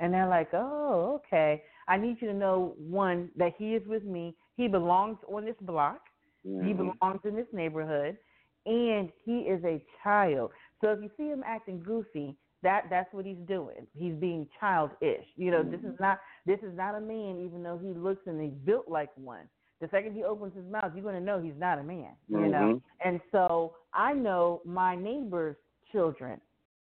[0.00, 1.62] And they're like, oh, okay.
[1.88, 4.34] I need you to know one that he is with me.
[4.56, 6.08] He belongs on this block.
[6.44, 6.98] He Mhm.
[7.00, 8.18] belongs in this neighborhood,
[8.66, 10.52] and he is a child.
[10.80, 13.86] So if you see him acting goofy, that that's what he's doing.
[13.94, 15.26] He's being childish.
[15.36, 18.40] You know, this is not this is not a man, even though he looks and
[18.40, 19.48] he's built like one.
[19.80, 22.16] The second he opens his mouth, you're going to know he's not a man.
[22.28, 22.82] You know, Mhm.
[23.04, 25.56] and so I know my neighbor's
[25.90, 26.40] children.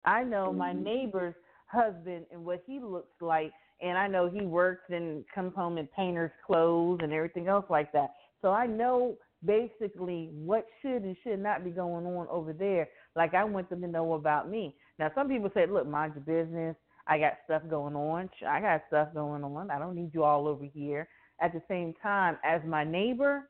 [0.05, 0.83] I know my Mhm.
[0.83, 1.35] neighbor's
[1.67, 5.87] husband and what he looks like, and I know he works and comes home in
[5.87, 8.15] painter's clothes and everything else like that.
[8.41, 12.89] So I know basically what should and should not be going on over there.
[13.15, 14.75] Like I want them to know about me.
[14.97, 16.75] Now some people say, "Look, mind your business.
[17.07, 18.29] I got stuff going on.
[18.45, 19.71] I got stuff going on.
[19.71, 21.07] I don't need you all over here."
[21.41, 23.49] At the same time, as my neighbor,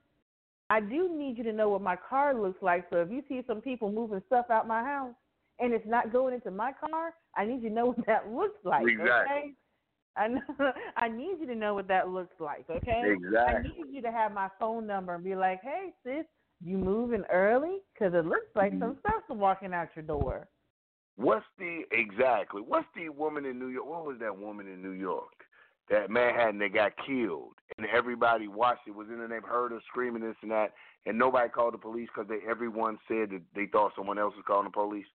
[0.70, 2.88] I do need you to know what my car looks like.
[2.92, 5.16] So if you see some people moving stuff out my house
[5.60, 8.60] and it's not going into my car, I need you to know what that looks
[8.64, 8.88] like.
[8.88, 9.08] Exactly.
[9.10, 9.54] Okay?
[10.18, 10.42] I know,
[10.98, 12.66] I need you to know what that looks like.
[12.70, 13.14] Okay.
[13.16, 13.38] Exactly.
[13.38, 16.26] I need you to have my phone number and be like, "Hey, sis,
[16.64, 17.78] you moving early?
[17.94, 19.00] Because it looks like some Mm-hmm.
[19.00, 20.48] stuff's walking out your door."
[21.16, 22.62] What's the exactly?
[22.62, 23.86] What's the woman in New York?
[23.86, 25.34] What was that woman in New York?
[25.90, 28.96] That Manhattan that got killed, and everybody watched it.
[28.96, 30.74] Was in the name, heard her screaming this and that,
[31.06, 34.46] and nobody called the police because they everyone said that they thought someone else was
[34.48, 35.08] calling the police,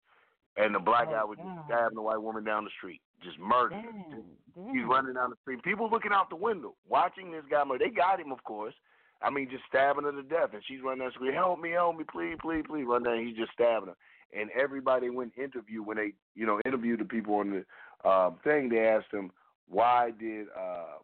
[0.57, 3.39] and the black Oh, guy was just stabbing the white woman down the street, just
[3.39, 3.75] murdered.
[3.75, 3.91] her.
[3.91, 4.23] Damn,
[4.55, 4.75] damn.
[4.75, 5.63] He's running down the street.
[5.63, 7.83] People looking out the window, watching this guy murder.
[7.85, 8.73] They got him, of course.
[9.21, 11.33] I mean, just stabbing her to death, and she's running down the street.
[11.33, 12.85] Help me, help me, please, please, please.
[12.85, 13.25] Run down.
[13.25, 13.95] He's just stabbing her.
[14.39, 17.63] And everybody went interview when they, you know, interviewed the people on
[18.03, 18.67] the um, thing.
[18.69, 19.31] They asked them
[19.69, 20.97] why did, uh,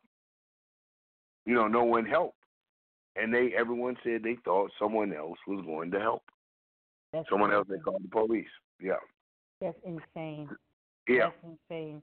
[1.46, 2.36] you know, no one help?
[3.16, 6.24] And they, everyone said they thought someone else was going to help.
[7.14, 8.46] That's Someone else they called the police.
[8.82, 8.94] Yeah.
[9.62, 10.50] That's insane.
[11.08, 11.30] Yeah.
[11.30, 12.02] That's insane.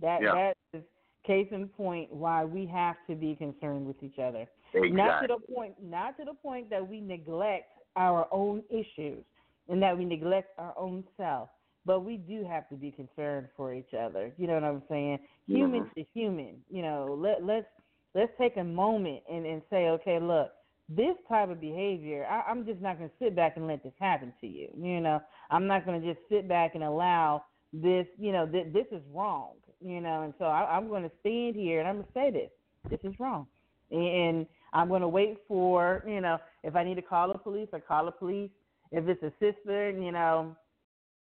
[0.00, 0.34] That Yeah.
[0.34, 0.84] that is
[1.24, 4.46] case in point why we have to be concerned with each other.
[4.74, 4.92] Exactly.
[4.92, 9.24] Not to the point not to the point that we neglect our own issues
[9.68, 11.50] and that we neglect our own self.
[11.84, 14.32] But we do have to be concerned for each other.
[14.36, 15.18] You know what I'm saying?
[15.46, 15.94] Human Mhm.
[15.94, 16.64] to human.
[16.70, 17.66] You know, let let's
[18.14, 20.52] let's take a moment and, and say, okay, look,
[20.88, 23.94] this type of behavior, I, I'm just not going to sit back and let this
[23.98, 24.68] happen to you.
[24.76, 25.20] You know,
[25.52, 28.06] I'm not going to just sit back and allow this.
[28.18, 29.56] You know, th- this is wrong.
[29.80, 32.30] You know, and so I, I'm going to stand here and I'm going to say
[32.30, 32.50] this.
[32.90, 33.46] This is wrong,
[33.90, 37.68] and I'm going to wait for you know if I need to call the police,
[37.72, 38.50] I call the police.
[38.90, 40.56] If it's a sister, you know,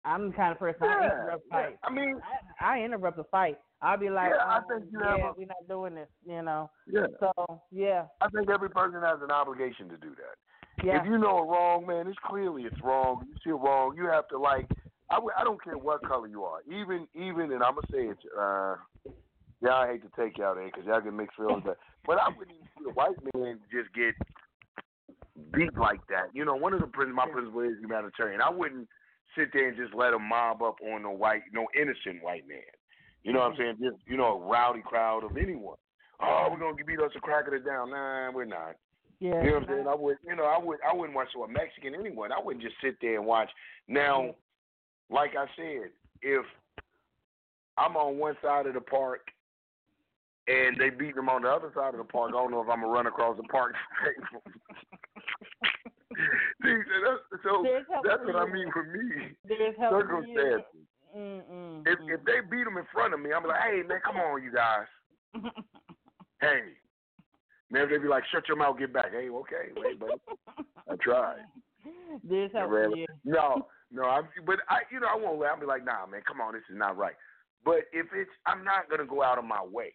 [0.05, 1.67] I'm the kind of person I Yeah, interrupt yeah.
[1.67, 1.79] fights.
[1.85, 2.21] I mean,
[2.61, 3.59] I, I interrupt a fight.
[3.83, 6.09] I'll be like, Yeah, I um, think you yeah, have a- we're not doing this.
[6.27, 7.07] You know, yeah.
[7.21, 10.37] so yeah, I think every person has an obligation to do that.
[10.85, 11.01] Yeah.
[11.01, 13.27] If you know it's wrong, man, it's clearly it's wrong.
[13.29, 14.69] You see it wrong, you have to like.
[15.11, 16.61] I w- I don't care what color you are.
[16.67, 18.19] Even even, and I'm gonna say it.
[18.37, 18.77] Uh,
[19.63, 21.63] yeah, I hate to take y'all there because y'all get mixed feelings.
[21.65, 24.15] But, but I wouldn't even see a white man just get
[25.53, 26.29] beat like that.
[26.35, 28.41] You know, one of the prin- my principles is humanitarian.
[28.41, 28.89] I wouldn't
[29.37, 32.59] sit there and just let a mob up on no white, no innocent white man.
[33.23, 33.77] You know what I'm saying?
[33.81, 35.77] Just you know, a rowdy crowd of anyone.
[36.21, 37.91] Oh, we're gonna beat us a crack of it down.
[37.91, 38.77] Nah, we're not.
[39.21, 39.43] Yeah.
[39.43, 39.87] You know what I'm saying?
[39.89, 42.33] I would, you know, I would, I wouldn't watch a Mexican anyone.
[42.33, 43.51] I wouldn't just sit there and watch.
[43.89, 45.15] Now, mm-hmm.
[45.15, 45.91] like I said,
[46.23, 46.45] if
[47.79, 49.29] I'm on one side of the park
[50.49, 52.69] and they beat them on the other side of the park, I don't know if
[52.69, 53.75] I'm gonna run across the park.
[57.45, 57.63] So
[58.03, 59.37] that's what I mean for me.
[59.47, 60.35] There's help for you.
[60.35, 60.87] Circumstances.
[61.87, 64.43] If if they beat them in front of me, I'm like, hey man, come on,
[64.43, 64.87] you guys.
[66.39, 66.77] Hey,
[67.71, 69.13] if they be like, shut your mouth, get back.
[69.13, 70.15] Hey, okay, wait, buddy,
[70.91, 71.39] I tried.
[72.69, 73.07] Really?
[73.07, 73.31] for.
[73.31, 75.43] No, no, I'm, but I, you know, I won't.
[75.45, 77.15] I'll be like, nah, man, come on, this is not right.
[77.65, 79.93] But if it's, I'm not gonna go out of my way.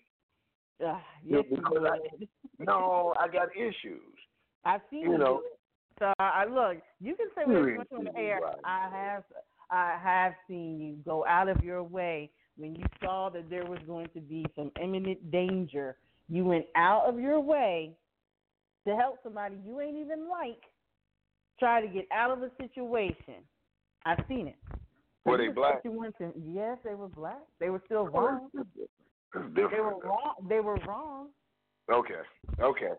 [0.80, 2.26] Yeah, yes, you because I-
[2.60, 4.02] No, I got issues.
[4.66, 5.18] I've seen you you.
[5.18, 5.42] know.
[6.00, 6.78] So I look.
[7.00, 8.38] You can say whatever you want on the air.
[8.38, 8.56] Hmm, right.
[8.64, 9.24] I have,
[9.70, 13.80] I have seen you go out of your way when you saw that there was
[13.86, 15.98] going to be some imminent danger.
[16.32, 17.92] You went out of your way
[18.88, 20.62] to help somebody you ain't even like.
[21.60, 23.44] Try to get out of a situation.
[24.06, 24.56] I've seen it.
[25.26, 25.82] Were they black?
[25.84, 27.42] You went to, yes, they were black.
[27.60, 28.50] They were still Oh, wrong.
[29.34, 30.34] They were wrong.
[30.48, 31.28] They were wrong.
[31.92, 32.22] Okay,
[32.62, 32.94] okay.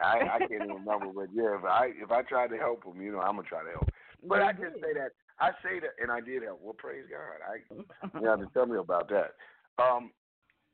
[0.00, 3.00] I I can't even remember, but yeah, if I if I try to help them,
[3.00, 3.88] you know, I'm gonna try to help.
[4.22, 4.82] But They I just did.
[4.82, 6.60] say that I say that, and I did help.
[6.62, 7.40] Well, praise God.
[7.42, 9.32] I you have to tell me about that.
[9.82, 10.10] Um,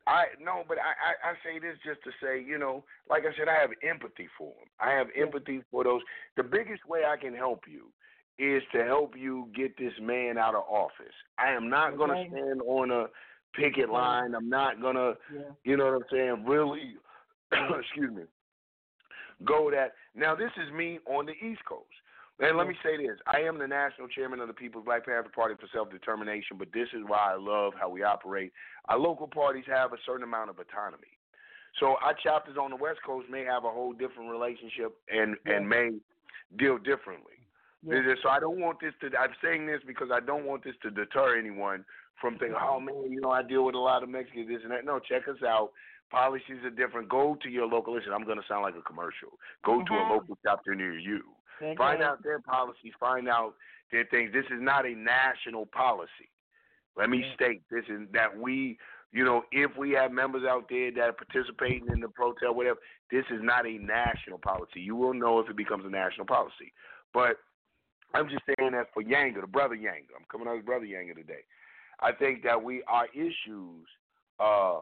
[0.07, 3.37] I no, but I, I I say this just to say, you know, like I
[3.39, 4.69] said, I have empathy for them.
[4.81, 6.03] I have empathy for those.
[6.37, 7.87] The biggest way I can help you
[8.39, 11.15] is to help you get this man out of office.
[11.39, 13.07] I am not going to stand on a
[13.55, 14.35] picket line.
[14.35, 15.41] I'm not going to Yeah.
[15.65, 16.45] you know what I'm saying?
[16.47, 16.97] Really,
[17.53, 18.23] excuse me.
[19.45, 19.93] Go that.
[20.15, 21.87] Now, this is me on the East Coast.
[22.41, 25.31] And let me say this I am the national chairman of the People's Black Panther
[25.35, 28.53] Party for Self Determination, but this is why I love how we operate.
[28.89, 31.19] Our local parties have a certain amount of autonomy.
[31.81, 35.69] So our chapters on the West Coast may have a whole different relationship and, and
[35.69, 35.91] may
[36.59, 37.41] deal differently.
[37.85, 38.01] Yeah.
[38.23, 39.07] So I don't want this to.
[39.19, 41.85] I'm saying this because I don't want this to deter anyone
[42.21, 44.71] from thinking, "Oh man, you know, I deal with a lot of Mexicans, this and
[44.71, 45.73] that." No, check us out.
[46.11, 47.09] Policies are different.
[47.09, 47.95] Go to your local.
[47.95, 49.39] Listen, I'm going to sound like a commercial.
[49.65, 50.11] Go to a Mhm.
[50.11, 51.23] local chapter near you.
[51.77, 52.93] Find out their policies.
[52.99, 53.55] Find out
[53.91, 54.33] their things.
[54.33, 56.31] This is not a national policy.
[56.97, 57.35] Let me Yeah.
[57.35, 58.79] state this is that we,
[59.13, 62.81] you know, if we have members out there that are participating in the protest, whatever,
[63.11, 64.81] this is not a national policy.
[64.81, 66.73] You will know if it becomes a national policy.
[67.15, 67.39] But
[68.15, 70.13] I'm just saying that for Yanga, the brother Yanga.
[70.17, 71.45] I'm coming out as brother Yanga today.
[72.01, 73.87] I think that we our issues
[74.41, 74.81] uh,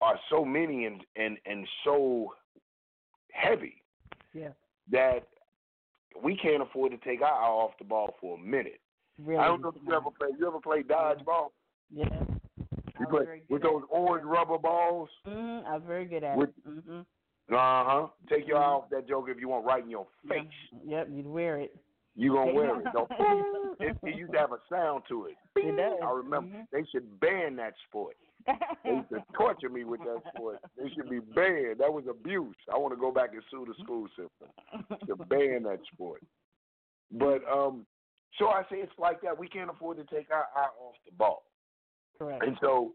[0.00, 2.34] are so many and, and, and so
[3.32, 3.82] heavy
[4.34, 4.50] Yeah.
[4.90, 5.28] that
[6.22, 8.80] we can't afford to take our eye off the ball for a minute.
[9.18, 9.38] Really.
[9.40, 10.28] I don't know if you ever play.
[10.38, 11.48] You ever play dodgeball?
[11.90, 12.04] Yeah.
[13.00, 15.08] You play with those orange rubber balls.
[15.26, 15.66] Mm-hmm.
[15.66, 16.68] I was very good at With- it.
[16.68, 17.00] Mm-hmm.
[17.48, 18.06] Uh huh.
[18.28, 20.46] Take your eye off that joke if you want right in your face.
[20.84, 21.76] Yep, you'd wear it.
[22.16, 22.86] You gonna wear it?
[22.92, 23.08] Don't.
[23.78, 25.36] it, it used to have a sound to it.
[25.54, 25.98] It does.
[26.02, 26.66] I remember Mhm.
[26.72, 28.16] they should ban that sport.
[28.84, 30.58] They used to torture me with that sport.
[30.76, 31.80] They should be banned.
[31.80, 32.56] That was abuse.
[32.72, 36.22] I want to go back and sue the school system to ban that sport.
[37.12, 37.86] But um,
[38.38, 39.38] so I say it's like that.
[39.38, 41.44] We can't afford to take our eye off the ball.
[42.18, 42.44] Correct.
[42.44, 42.92] And so,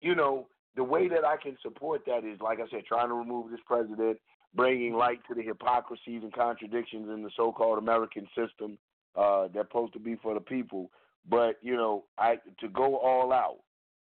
[0.00, 0.46] you know,
[0.76, 3.60] the way that I can support that is, like I said, trying to remove this
[3.66, 4.18] president,
[4.54, 8.78] bringing light to the hypocrisies and contradictions in the so-called American system
[9.16, 10.90] uh, that's supposed to be for the people,
[11.28, 13.58] But you know, I to go all out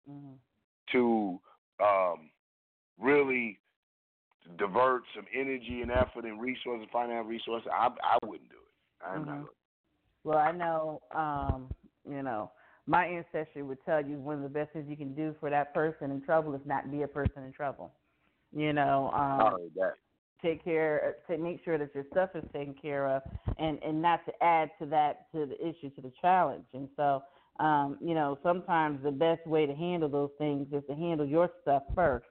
[0.09, 0.39] Mhm.
[0.91, 1.41] To
[1.83, 2.31] um,
[2.99, 3.59] really
[4.59, 9.05] divert some energy and effort and resources, financial resources, I I wouldn't do it.
[9.05, 9.39] I'm not.
[9.39, 9.49] Mhm.
[10.25, 11.69] Well, I know, um,
[12.09, 12.51] you know,
[12.87, 15.75] my ancestry would tell you one of the best things you can do for that
[15.75, 17.93] person in trouble is not be a person in trouble.
[18.53, 19.95] You know, um, that.
[20.43, 23.23] take care to make sure that your stuff is taken care of
[23.59, 27.23] and and not to add to that to the issue to the challenge and so
[27.61, 31.51] um you know sometimes the best way to handle those things is to handle your
[31.63, 32.27] stuff first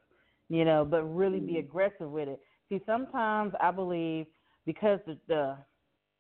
[0.50, 2.40] you know but really be aggressive with it.
[2.70, 4.26] See sometimes i believe
[4.66, 5.58] because the, the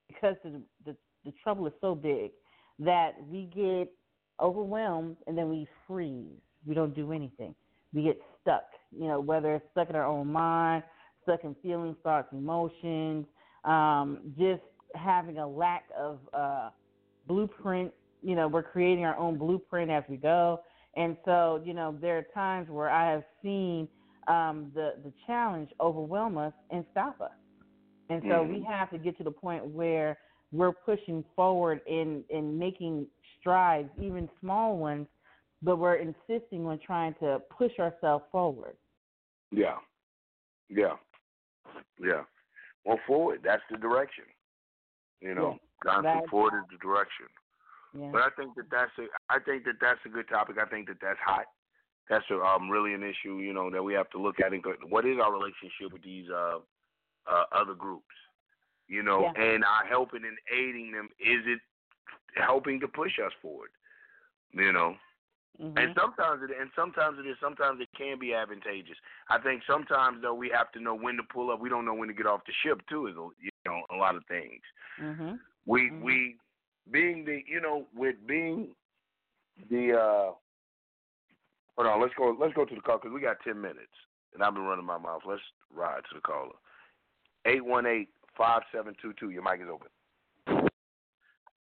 [0.07, 0.95] because the, the
[1.25, 2.31] the trouble is so big
[2.79, 3.91] that we get
[4.39, 6.25] overwhelmed and then we freeze.
[6.65, 7.53] We don't do anything.
[7.93, 10.83] We get stuck you know whether it's stuck in our own mind
[11.23, 13.25] stuck in feelings, thoughts, emotions,
[13.63, 14.61] um, just
[14.95, 16.69] having a lack of uh,
[17.27, 17.91] blueprint.
[18.21, 20.61] You know, we're creating our own blueprint as we go.
[20.95, 23.87] And so, you know, there are times where I have seen
[24.27, 27.31] um, the the challenge overwhelm us and stop us.
[28.09, 30.17] And so we have to get to the point where
[30.51, 33.07] we're pushing forward in in making
[33.39, 35.07] strides, even small ones,
[35.61, 38.75] but we're insisting on trying to push ourselves forward.
[39.51, 39.77] Yeah.
[40.69, 40.95] Yeah.
[41.99, 42.23] Yeah.
[42.85, 43.41] Well, forward.
[43.43, 44.25] That's the direction.
[45.21, 47.27] You know, That's- forward is the direction.
[47.93, 48.09] Yeah.
[48.11, 49.07] But I think that that's a.
[49.29, 50.57] I think that that's a good topic.
[50.61, 51.45] I think that that's hot.
[52.09, 53.37] That's a, um really an issue.
[53.39, 56.03] You know that we have to look at and go, what is our relationship with
[56.03, 56.59] these uh,
[57.27, 58.15] uh other groups.
[58.87, 59.41] You know, Yeah.
[59.41, 61.09] and our helping and aiding them.
[61.19, 61.59] Is it
[62.35, 63.69] helping to push us forward?
[64.51, 64.95] You know.
[65.61, 65.77] Mhm.
[65.77, 68.97] And sometimes it and sometimes it is sometimes it can be advantageous.
[69.29, 71.59] I think sometimes though we have to know when to pull up.
[71.59, 73.07] We don't know when to get off the ship too.
[73.07, 74.61] Is a, you know a lot of things.
[74.99, 75.39] Mhm.
[75.65, 76.01] We Mhm.
[76.01, 76.37] we
[76.89, 78.69] being the you know with being
[79.69, 80.31] the uh
[81.75, 83.93] hold on let's go let's go to the call because we got ten minutes
[84.33, 85.21] and I've been running my mouth.
[85.27, 85.41] Let's
[85.73, 86.55] ride to the caller.
[87.45, 89.29] Eight one eight five seven two two.
[89.29, 89.87] Your mic is open.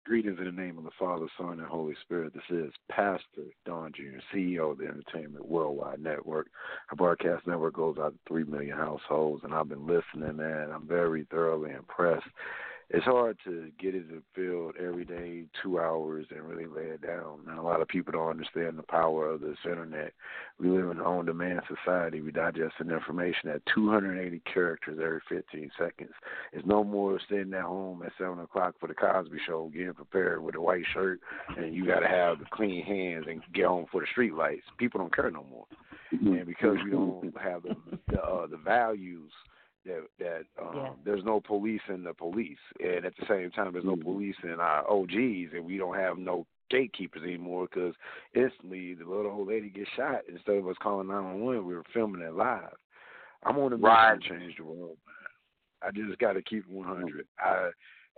[0.05, 2.35] Greetings in the name of the Father, Son, and Holy Spirit.
[2.35, 6.49] This is Pastor Don Jr., CEO of the Entertainment Worldwide Network.
[6.91, 10.70] Our broadcast network goes out to 3 million households, and I've been listening, man.
[10.74, 12.27] I'm very thoroughly impressed.
[12.91, 17.01] It's hard to get in the field every day, two hours, and really lay it
[17.01, 17.41] down.
[17.49, 20.13] And a lot of people don't understand the power of this internet.
[20.59, 22.21] We live in an on demand society.
[22.21, 26.13] We digest information at 280 characters every 15 seconds.
[26.53, 30.43] It's no more sitting at home at 7 o'clock for the Cosby Show, getting prepared
[30.43, 31.21] with a white shirt,
[31.57, 34.65] and you got to have clean hands and get home for the street lights.
[34.79, 35.67] People don't care no more.
[36.11, 37.75] And because we don't have the
[38.09, 39.33] the, uh, the values
[39.85, 40.91] that that um, Yeah.
[41.05, 44.61] there's no police in the police, and at the same time there's no police in
[44.61, 47.95] our OGs, and we don't have no gatekeepers anymore because
[48.35, 52.23] instantly the little old lady gets shot instead of us calling 911, we were filming
[52.23, 52.75] it live.
[53.45, 54.21] I'm on a mission Right.
[54.21, 55.89] to change the world, man.
[55.89, 57.27] I just got to keep it 100.
[57.39, 57.71] I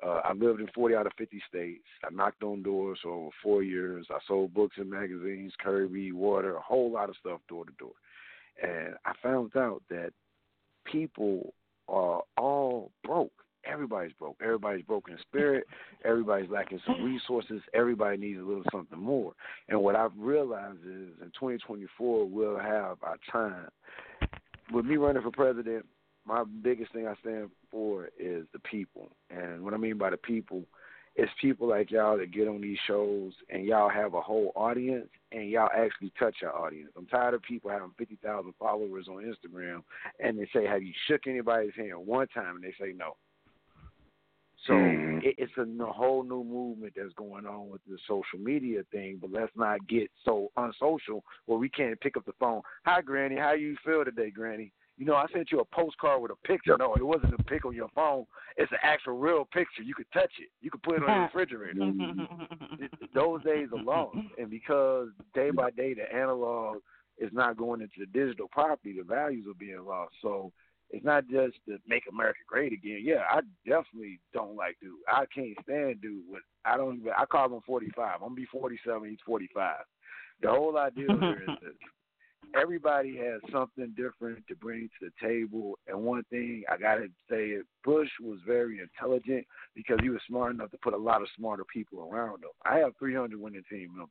[0.05, 1.85] uh, I lived in 40 out of 50 states.
[2.05, 4.07] I knocked on doors for over four years.
[4.11, 7.93] I sold books and magazines, Kirby, water, a whole lot of stuff door to door.
[8.63, 10.13] And I found out that
[10.85, 11.53] people
[11.89, 13.33] are all broke.
[13.67, 14.37] Everybody's broke.
[14.43, 15.65] Everybody's broken in spirit.
[16.05, 17.63] Everybody's lacking some resources.
[17.73, 19.33] Everybody needs a little something more.
[19.69, 23.69] And what I've realized is in 2024, we'll have our time.
[24.73, 25.87] With me running for president,
[26.27, 29.09] my biggest thing I stand for is the people.
[29.31, 30.65] And what I mean by the people,
[31.17, 35.09] it's people like y'all that get on these shows and y'all have a whole audience
[35.33, 36.91] and y'all actually touch your audience.
[36.97, 39.83] I'm tired of people having 50,000 followers on Instagram
[40.19, 42.57] and they say, Have you shook anybody's hand one time?
[42.57, 43.17] And they say no.
[44.67, 45.23] So Mhm.
[45.23, 49.19] it, it's a n- whole new movement that's going on with the social media thing,
[49.21, 52.63] but let's not get so unsocial where we can't pick up the phone.
[52.87, 53.37] Hi, Granny.
[53.37, 54.73] How you feel today, Granny?
[54.97, 56.77] You know, I sent you a postcard with a picture.
[56.79, 58.27] No, it wasn't a pic on your phone.
[58.57, 59.83] It's an actual real picture.
[59.83, 60.51] You could touch it.
[60.61, 61.81] You could put it on your refrigerator.
[61.81, 62.85] Mm-hmm.
[63.13, 66.79] Those days are lost, and because day by day the analog
[67.19, 70.15] is not going into the digital property, the values are being lost.
[70.23, 70.53] So
[70.91, 73.01] it's not just to make America great again.
[73.03, 74.93] Yeah, I definitely don't like dude.
[75.09, 76.23] I can't stand dude.
[76.29, 77.13] With I don't even.
[77.17, 78.15] I call him 45.
[78.15, 79.09] I'm gonna be 47.
[79.09, 79.77] He's 45.
[80.43, 81.75] The whole idea here is that
[82.61, 85.79] everybody has something different to bring to the table.
[85.87, 90.71] And one thing I gotta say Bush was very intelligent because he was smart enough
[90.71, 92.51] to put a lot of smarter people around him.
[92.65, 94.11] I have 300 winning team members.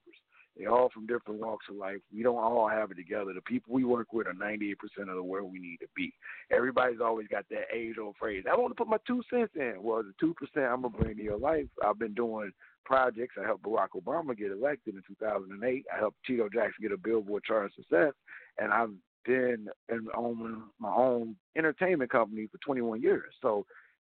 [0.57, 1.97] They're all from different walks of life.
[2.13, 3.33] We don't all have it together.
[3.33, 6.13] The people we work with are 98% of the where we need to be.
[6.51, 8.43] Everybody's always got that age old phrase.
[8.49, 9.75] I want to put my two cents in.
[9.81, 11.65] Well, the two percent I'm gonna bring to your life.
[11.83, 12.51] I've been doing
[12.85, 13.35] projects.
[13.41, 15.85] I helped Barack Obama get elected in 2008.
[15.93, 18.13] I helped Tito Jackson get a Billboard chart of success,
[18.57, 18.91] and I've
[19.25, 23.33] been in own my own entertainment company for 21 years.
[23.41, 23.65] So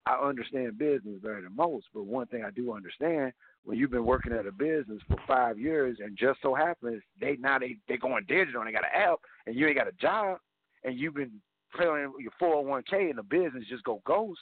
[0.06, 1.88] I understand business better than most.
[1.94, 3.34] But one thing I do understand
[3.64, 7.38] when you've been working at a business for five years, and just so happens they
[7.40, 9.94] now they they going digital and they got an app, and you ain't got a
[9.94, 10.40] job,
[10.84, 11.32] and you've been
[11.78, 14.40] paying your 401k and the business just go ghost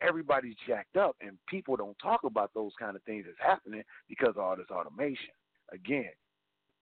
[0.00, 4.30] everybody's jacked up and people don't talk about those kind of things that's happening because
[4.30, 5.34] of all this automation.
[5.72, 6.10] Again,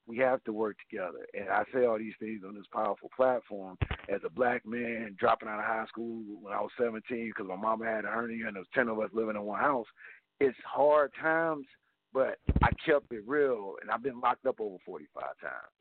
[0.06, 1.26] we have to work together.
[1.32, 3.78] And I say all these things on this powerful platform
[4.12, 7.56] as a black man dropping out of high school when I was 17 because my
[7.56, 9.86] mama had a hernia and there was 10 of us living in one house.
[10.40, 11.66] It's hard times,
[12.12, 15.72] but I kept it real and I've been locked up over 45 times.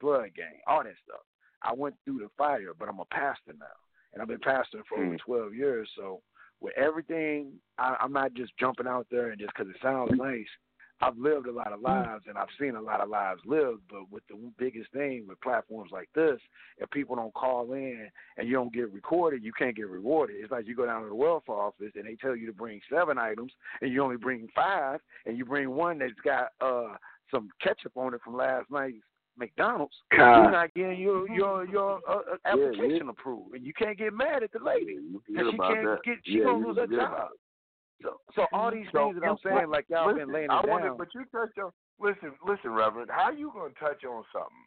[0.00, 1.22] Blood gang, all that stuff.
[1.62, 3.66] I went through the fire, but I'm a pastor now.
[4.12, 5.16] And I've been pastoring for over hmm.
[5.24, 6.20] 12 years, so
[6.62, 10.46] with everything, I, I'm not just jumping out there and just because it sounds nice.
[11.00, 14.08] I've lived a lot of lives and I've seen a lot of lives lived, but
[14.12, 16.38] with the biggest thing with platforms like this,
[16.78, 18.08] if people don't call in
[18.38, 20.36] and you don't get recorded, you can't get rewarded.
[20.38, 22.80] It's like you go down to the welfare office and they tell you to bring
[22.88, 26.94] seven items and you only bring five, and you bring one that's got uh
[27.32, 29.02] some ketchup on it from last night's
[29.38, 33.10] McDonald's, you're not getting your your your uh, application yeah.
[33.10, 35.98] approved, and you can't get mad at the lady because she can't that.
[36.04, 37.28] get she yeah, gonna lose her job.
[38.02, 40.60] So, so all these So, things that I'm saying, like y'all listen, been laying I
[40.60, 40.96] it wanted, down.
[40.98, 41.70] but you touched on.
[42.00, 43.10] Listen, listen, Reverend.
[43.10, 44.66] How you gonna touch on something?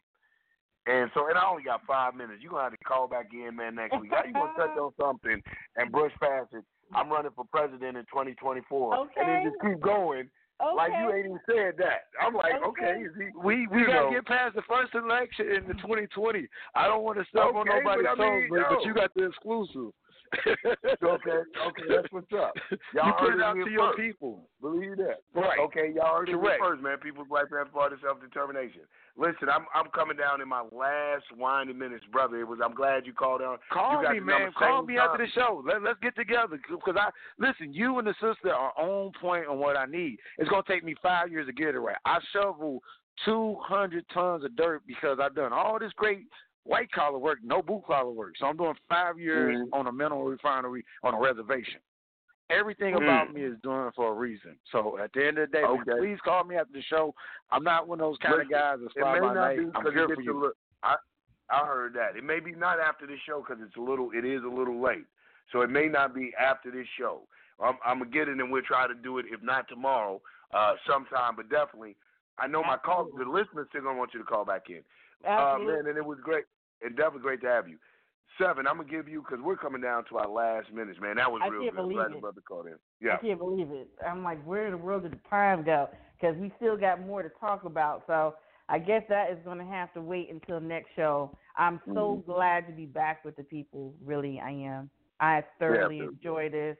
[0.86, 2.42] And so, and I only got five minutes.
[2.42, 4.10] You gonna have to call back in, man, next week.
[4.10, 5.42] How you gonna touch on something
[5.76, 6.64] and brush past it?
[6.94, 9.10] I'm running for president in 2024, okay.
[9.18, 10.30] and then just keep going
[10.62, 10.76] Okay.
[10.76, 12.08] like you ain't even said that.
[12.20, 12.96] I'm like, Okay.
[12.96, 13.28] okay, is he?
[13.36, 14.10] we we you gotta know.
[14.10, 16.48] get past the first election in the 2020.
[16.74, 18.94] I don't want to step on Okay, nobody's but I mean, toes, but, but you
[18.94, 19.92] got the exclusive.
[21.02, 22.52] Okay, okay, that's what's up.
[22.94, 23.98] Y'all you put it out to your first.
[23.98, 24.48] people.
[24.60, 25.20] Believe that.
[25.34, 25.58] Right.
[25.60, 26.58] Okay, y'all heard it Correct.
[26.60, 26.98] here first, man.
[26.98, 28.82] People's Black Panther Party self determination.
[29.16, 32.40] Listen, I'm I'm coming down in my last winding minutes, brother.
[32.40, 32.58] It was.
[32.64, 33.58] I'm glad you called on.
[33.72, 34.52] Call you got me, man.
[34.58, 35.08] Call me time.
[35.10, 35.62] after the show.
[35.66, 37.72] Let, let's get together because I listen.
[37.72, 40.18] You and the sister are on point on what I need.
[40.38, 41.96] It's gonna take me five years to get it right.
[42.04, 42.82] I shovel
[43.24, 46.26] 200 tons of dirt because I've done all this great
[46.66, 48.34] white collar work, no blue collar work.
[48.38, 49.68] So I'm doing five years Mhm.
[49.72, 51.80] on a mineral refinery on a reservation.
[52.48, 53.02] Everything Mm.
[53.02, 54.58] about me is doing it for a reason.
[54.70, 55.98] So at the end of the day, Okay.
[55.98, 57.14] please call me after the show.
[57.50, 59.58] I'm not one of those kind of guys that It fly by night.
[59.74, 60.32] I'm here for you.
[60.34, 60.52] little.
[60.82, 60.96] I
[61.48, 62.16] I heard that.
[62.16, 64.10] It may be not after the show because it's a little.
[64.12, 65.06] It is a little late.
[65.52, 67.28] So it may not be after this show.
[67.60, 69.26] I'm, I'm gonna get it and we'll try to do it.
[69.30, 70.20] If not tomorrow,
[70.52, 71.36] uh, sometime.
[71.36, 71.96] But definitely,
[72.38, 73.04] I know my call.
[73.16, 74.82] The listeners still gonna want you to call back in.
[75.24, 75.74] Uh, Absolutely.
[75.74, 76.46] man, and it was great.
[76.82, 77.78] And definitely great to have you.
[78.38, 81.16] Seven, I'm gonna give you because we're coming down to our last minutes, man.
[81.16, 81.82] That was I real can't good.
[81.82, 82.20] believe Glad it.
[82.20, 82.74] brother called in.
[83.00, 83.14] Yeah.
[83.14, 83.88] I can't believe it.
[84.06, 85.88] I'm like, where in the world did the time go?
[86.20, 88.02] Because we still got more to talk about.
[88.06, 88.34] So
[88.68, 91.30] I guess that is going to have to wait until next show.
[91.56, 92.26] I'm so Mhm.
[92.26, 93.94] glad to be back with the people.
[94.04, 94.90] Really, I am.
[95.20, 96.76] I thoroughly Yeah, enjoy this.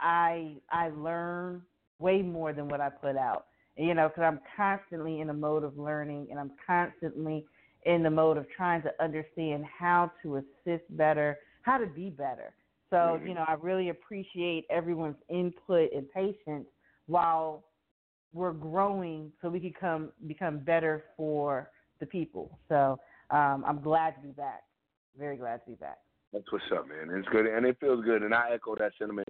[0.00, 1.62] I I learn
[1.98, 3.46] way more than what I put out.
[3.76, 7.46] You know, because I'm constantly in a mode of learning, and I'm constantly
[7.84, 12.54] in the mode of trying to understand how to assist better, how to be better.
[12.90, 13.28] So, Mhm.
[13.28, 16.68] you know, I really appreciate everyone's input and patience
[17.06, 17.64] while
[18.32, 22.58] we're growing so we can come become better for the people.
[22.68, 22.98] So
[23.30, 24.64] um, I'm glad to be back.
[25.16, 25.98] Very glad to be back.
[26.32, 27.10] That's what's up, man.
[27.10, 29.28] It's good, and it feels good, and I echo that sentiment.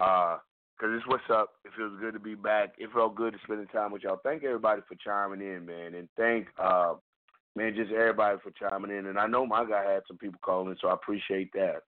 [0.00, 0.38] Uh,
[0.78, 1.54] cause it's what's up.
[1.64, 2.74] It feels good to be back.
[2.78, 4.20] It felt good to spend the time with y'all.
[4.22, 6.94] Thank everybody for chiming in, man, and thank uh,
[7.56, 9.06] man, just everybody for chiming in.
[9.06, 11.82] And I know my guy had some people calling, so I appreciate that.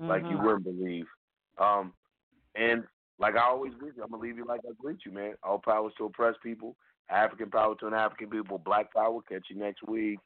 [0.00, 0.44] Like you Mhm.
[0.44, 1.06] wouldn't believe.
[1.58, 1.94] Um,
[2.54, 2.86] and
[3.18, 5.34] like I always greet you, I'm gonna leave you like I greet you, man.
[5.42, 6.76] All powers to oppressed people,
[7.08, 9.20] African power to an African people, Black power.
[9.22, 10.18] Catch you next week.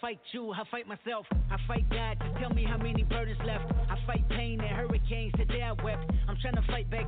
[0.00, 1.26] Fight you, I fight myself.
[1.50, 3.70] I fight God to tell me how many burdens left.
[3.90, 6.10] I fight pain and hurricanes, today I wept.
[6.28, 7.04] I'm trying to fight back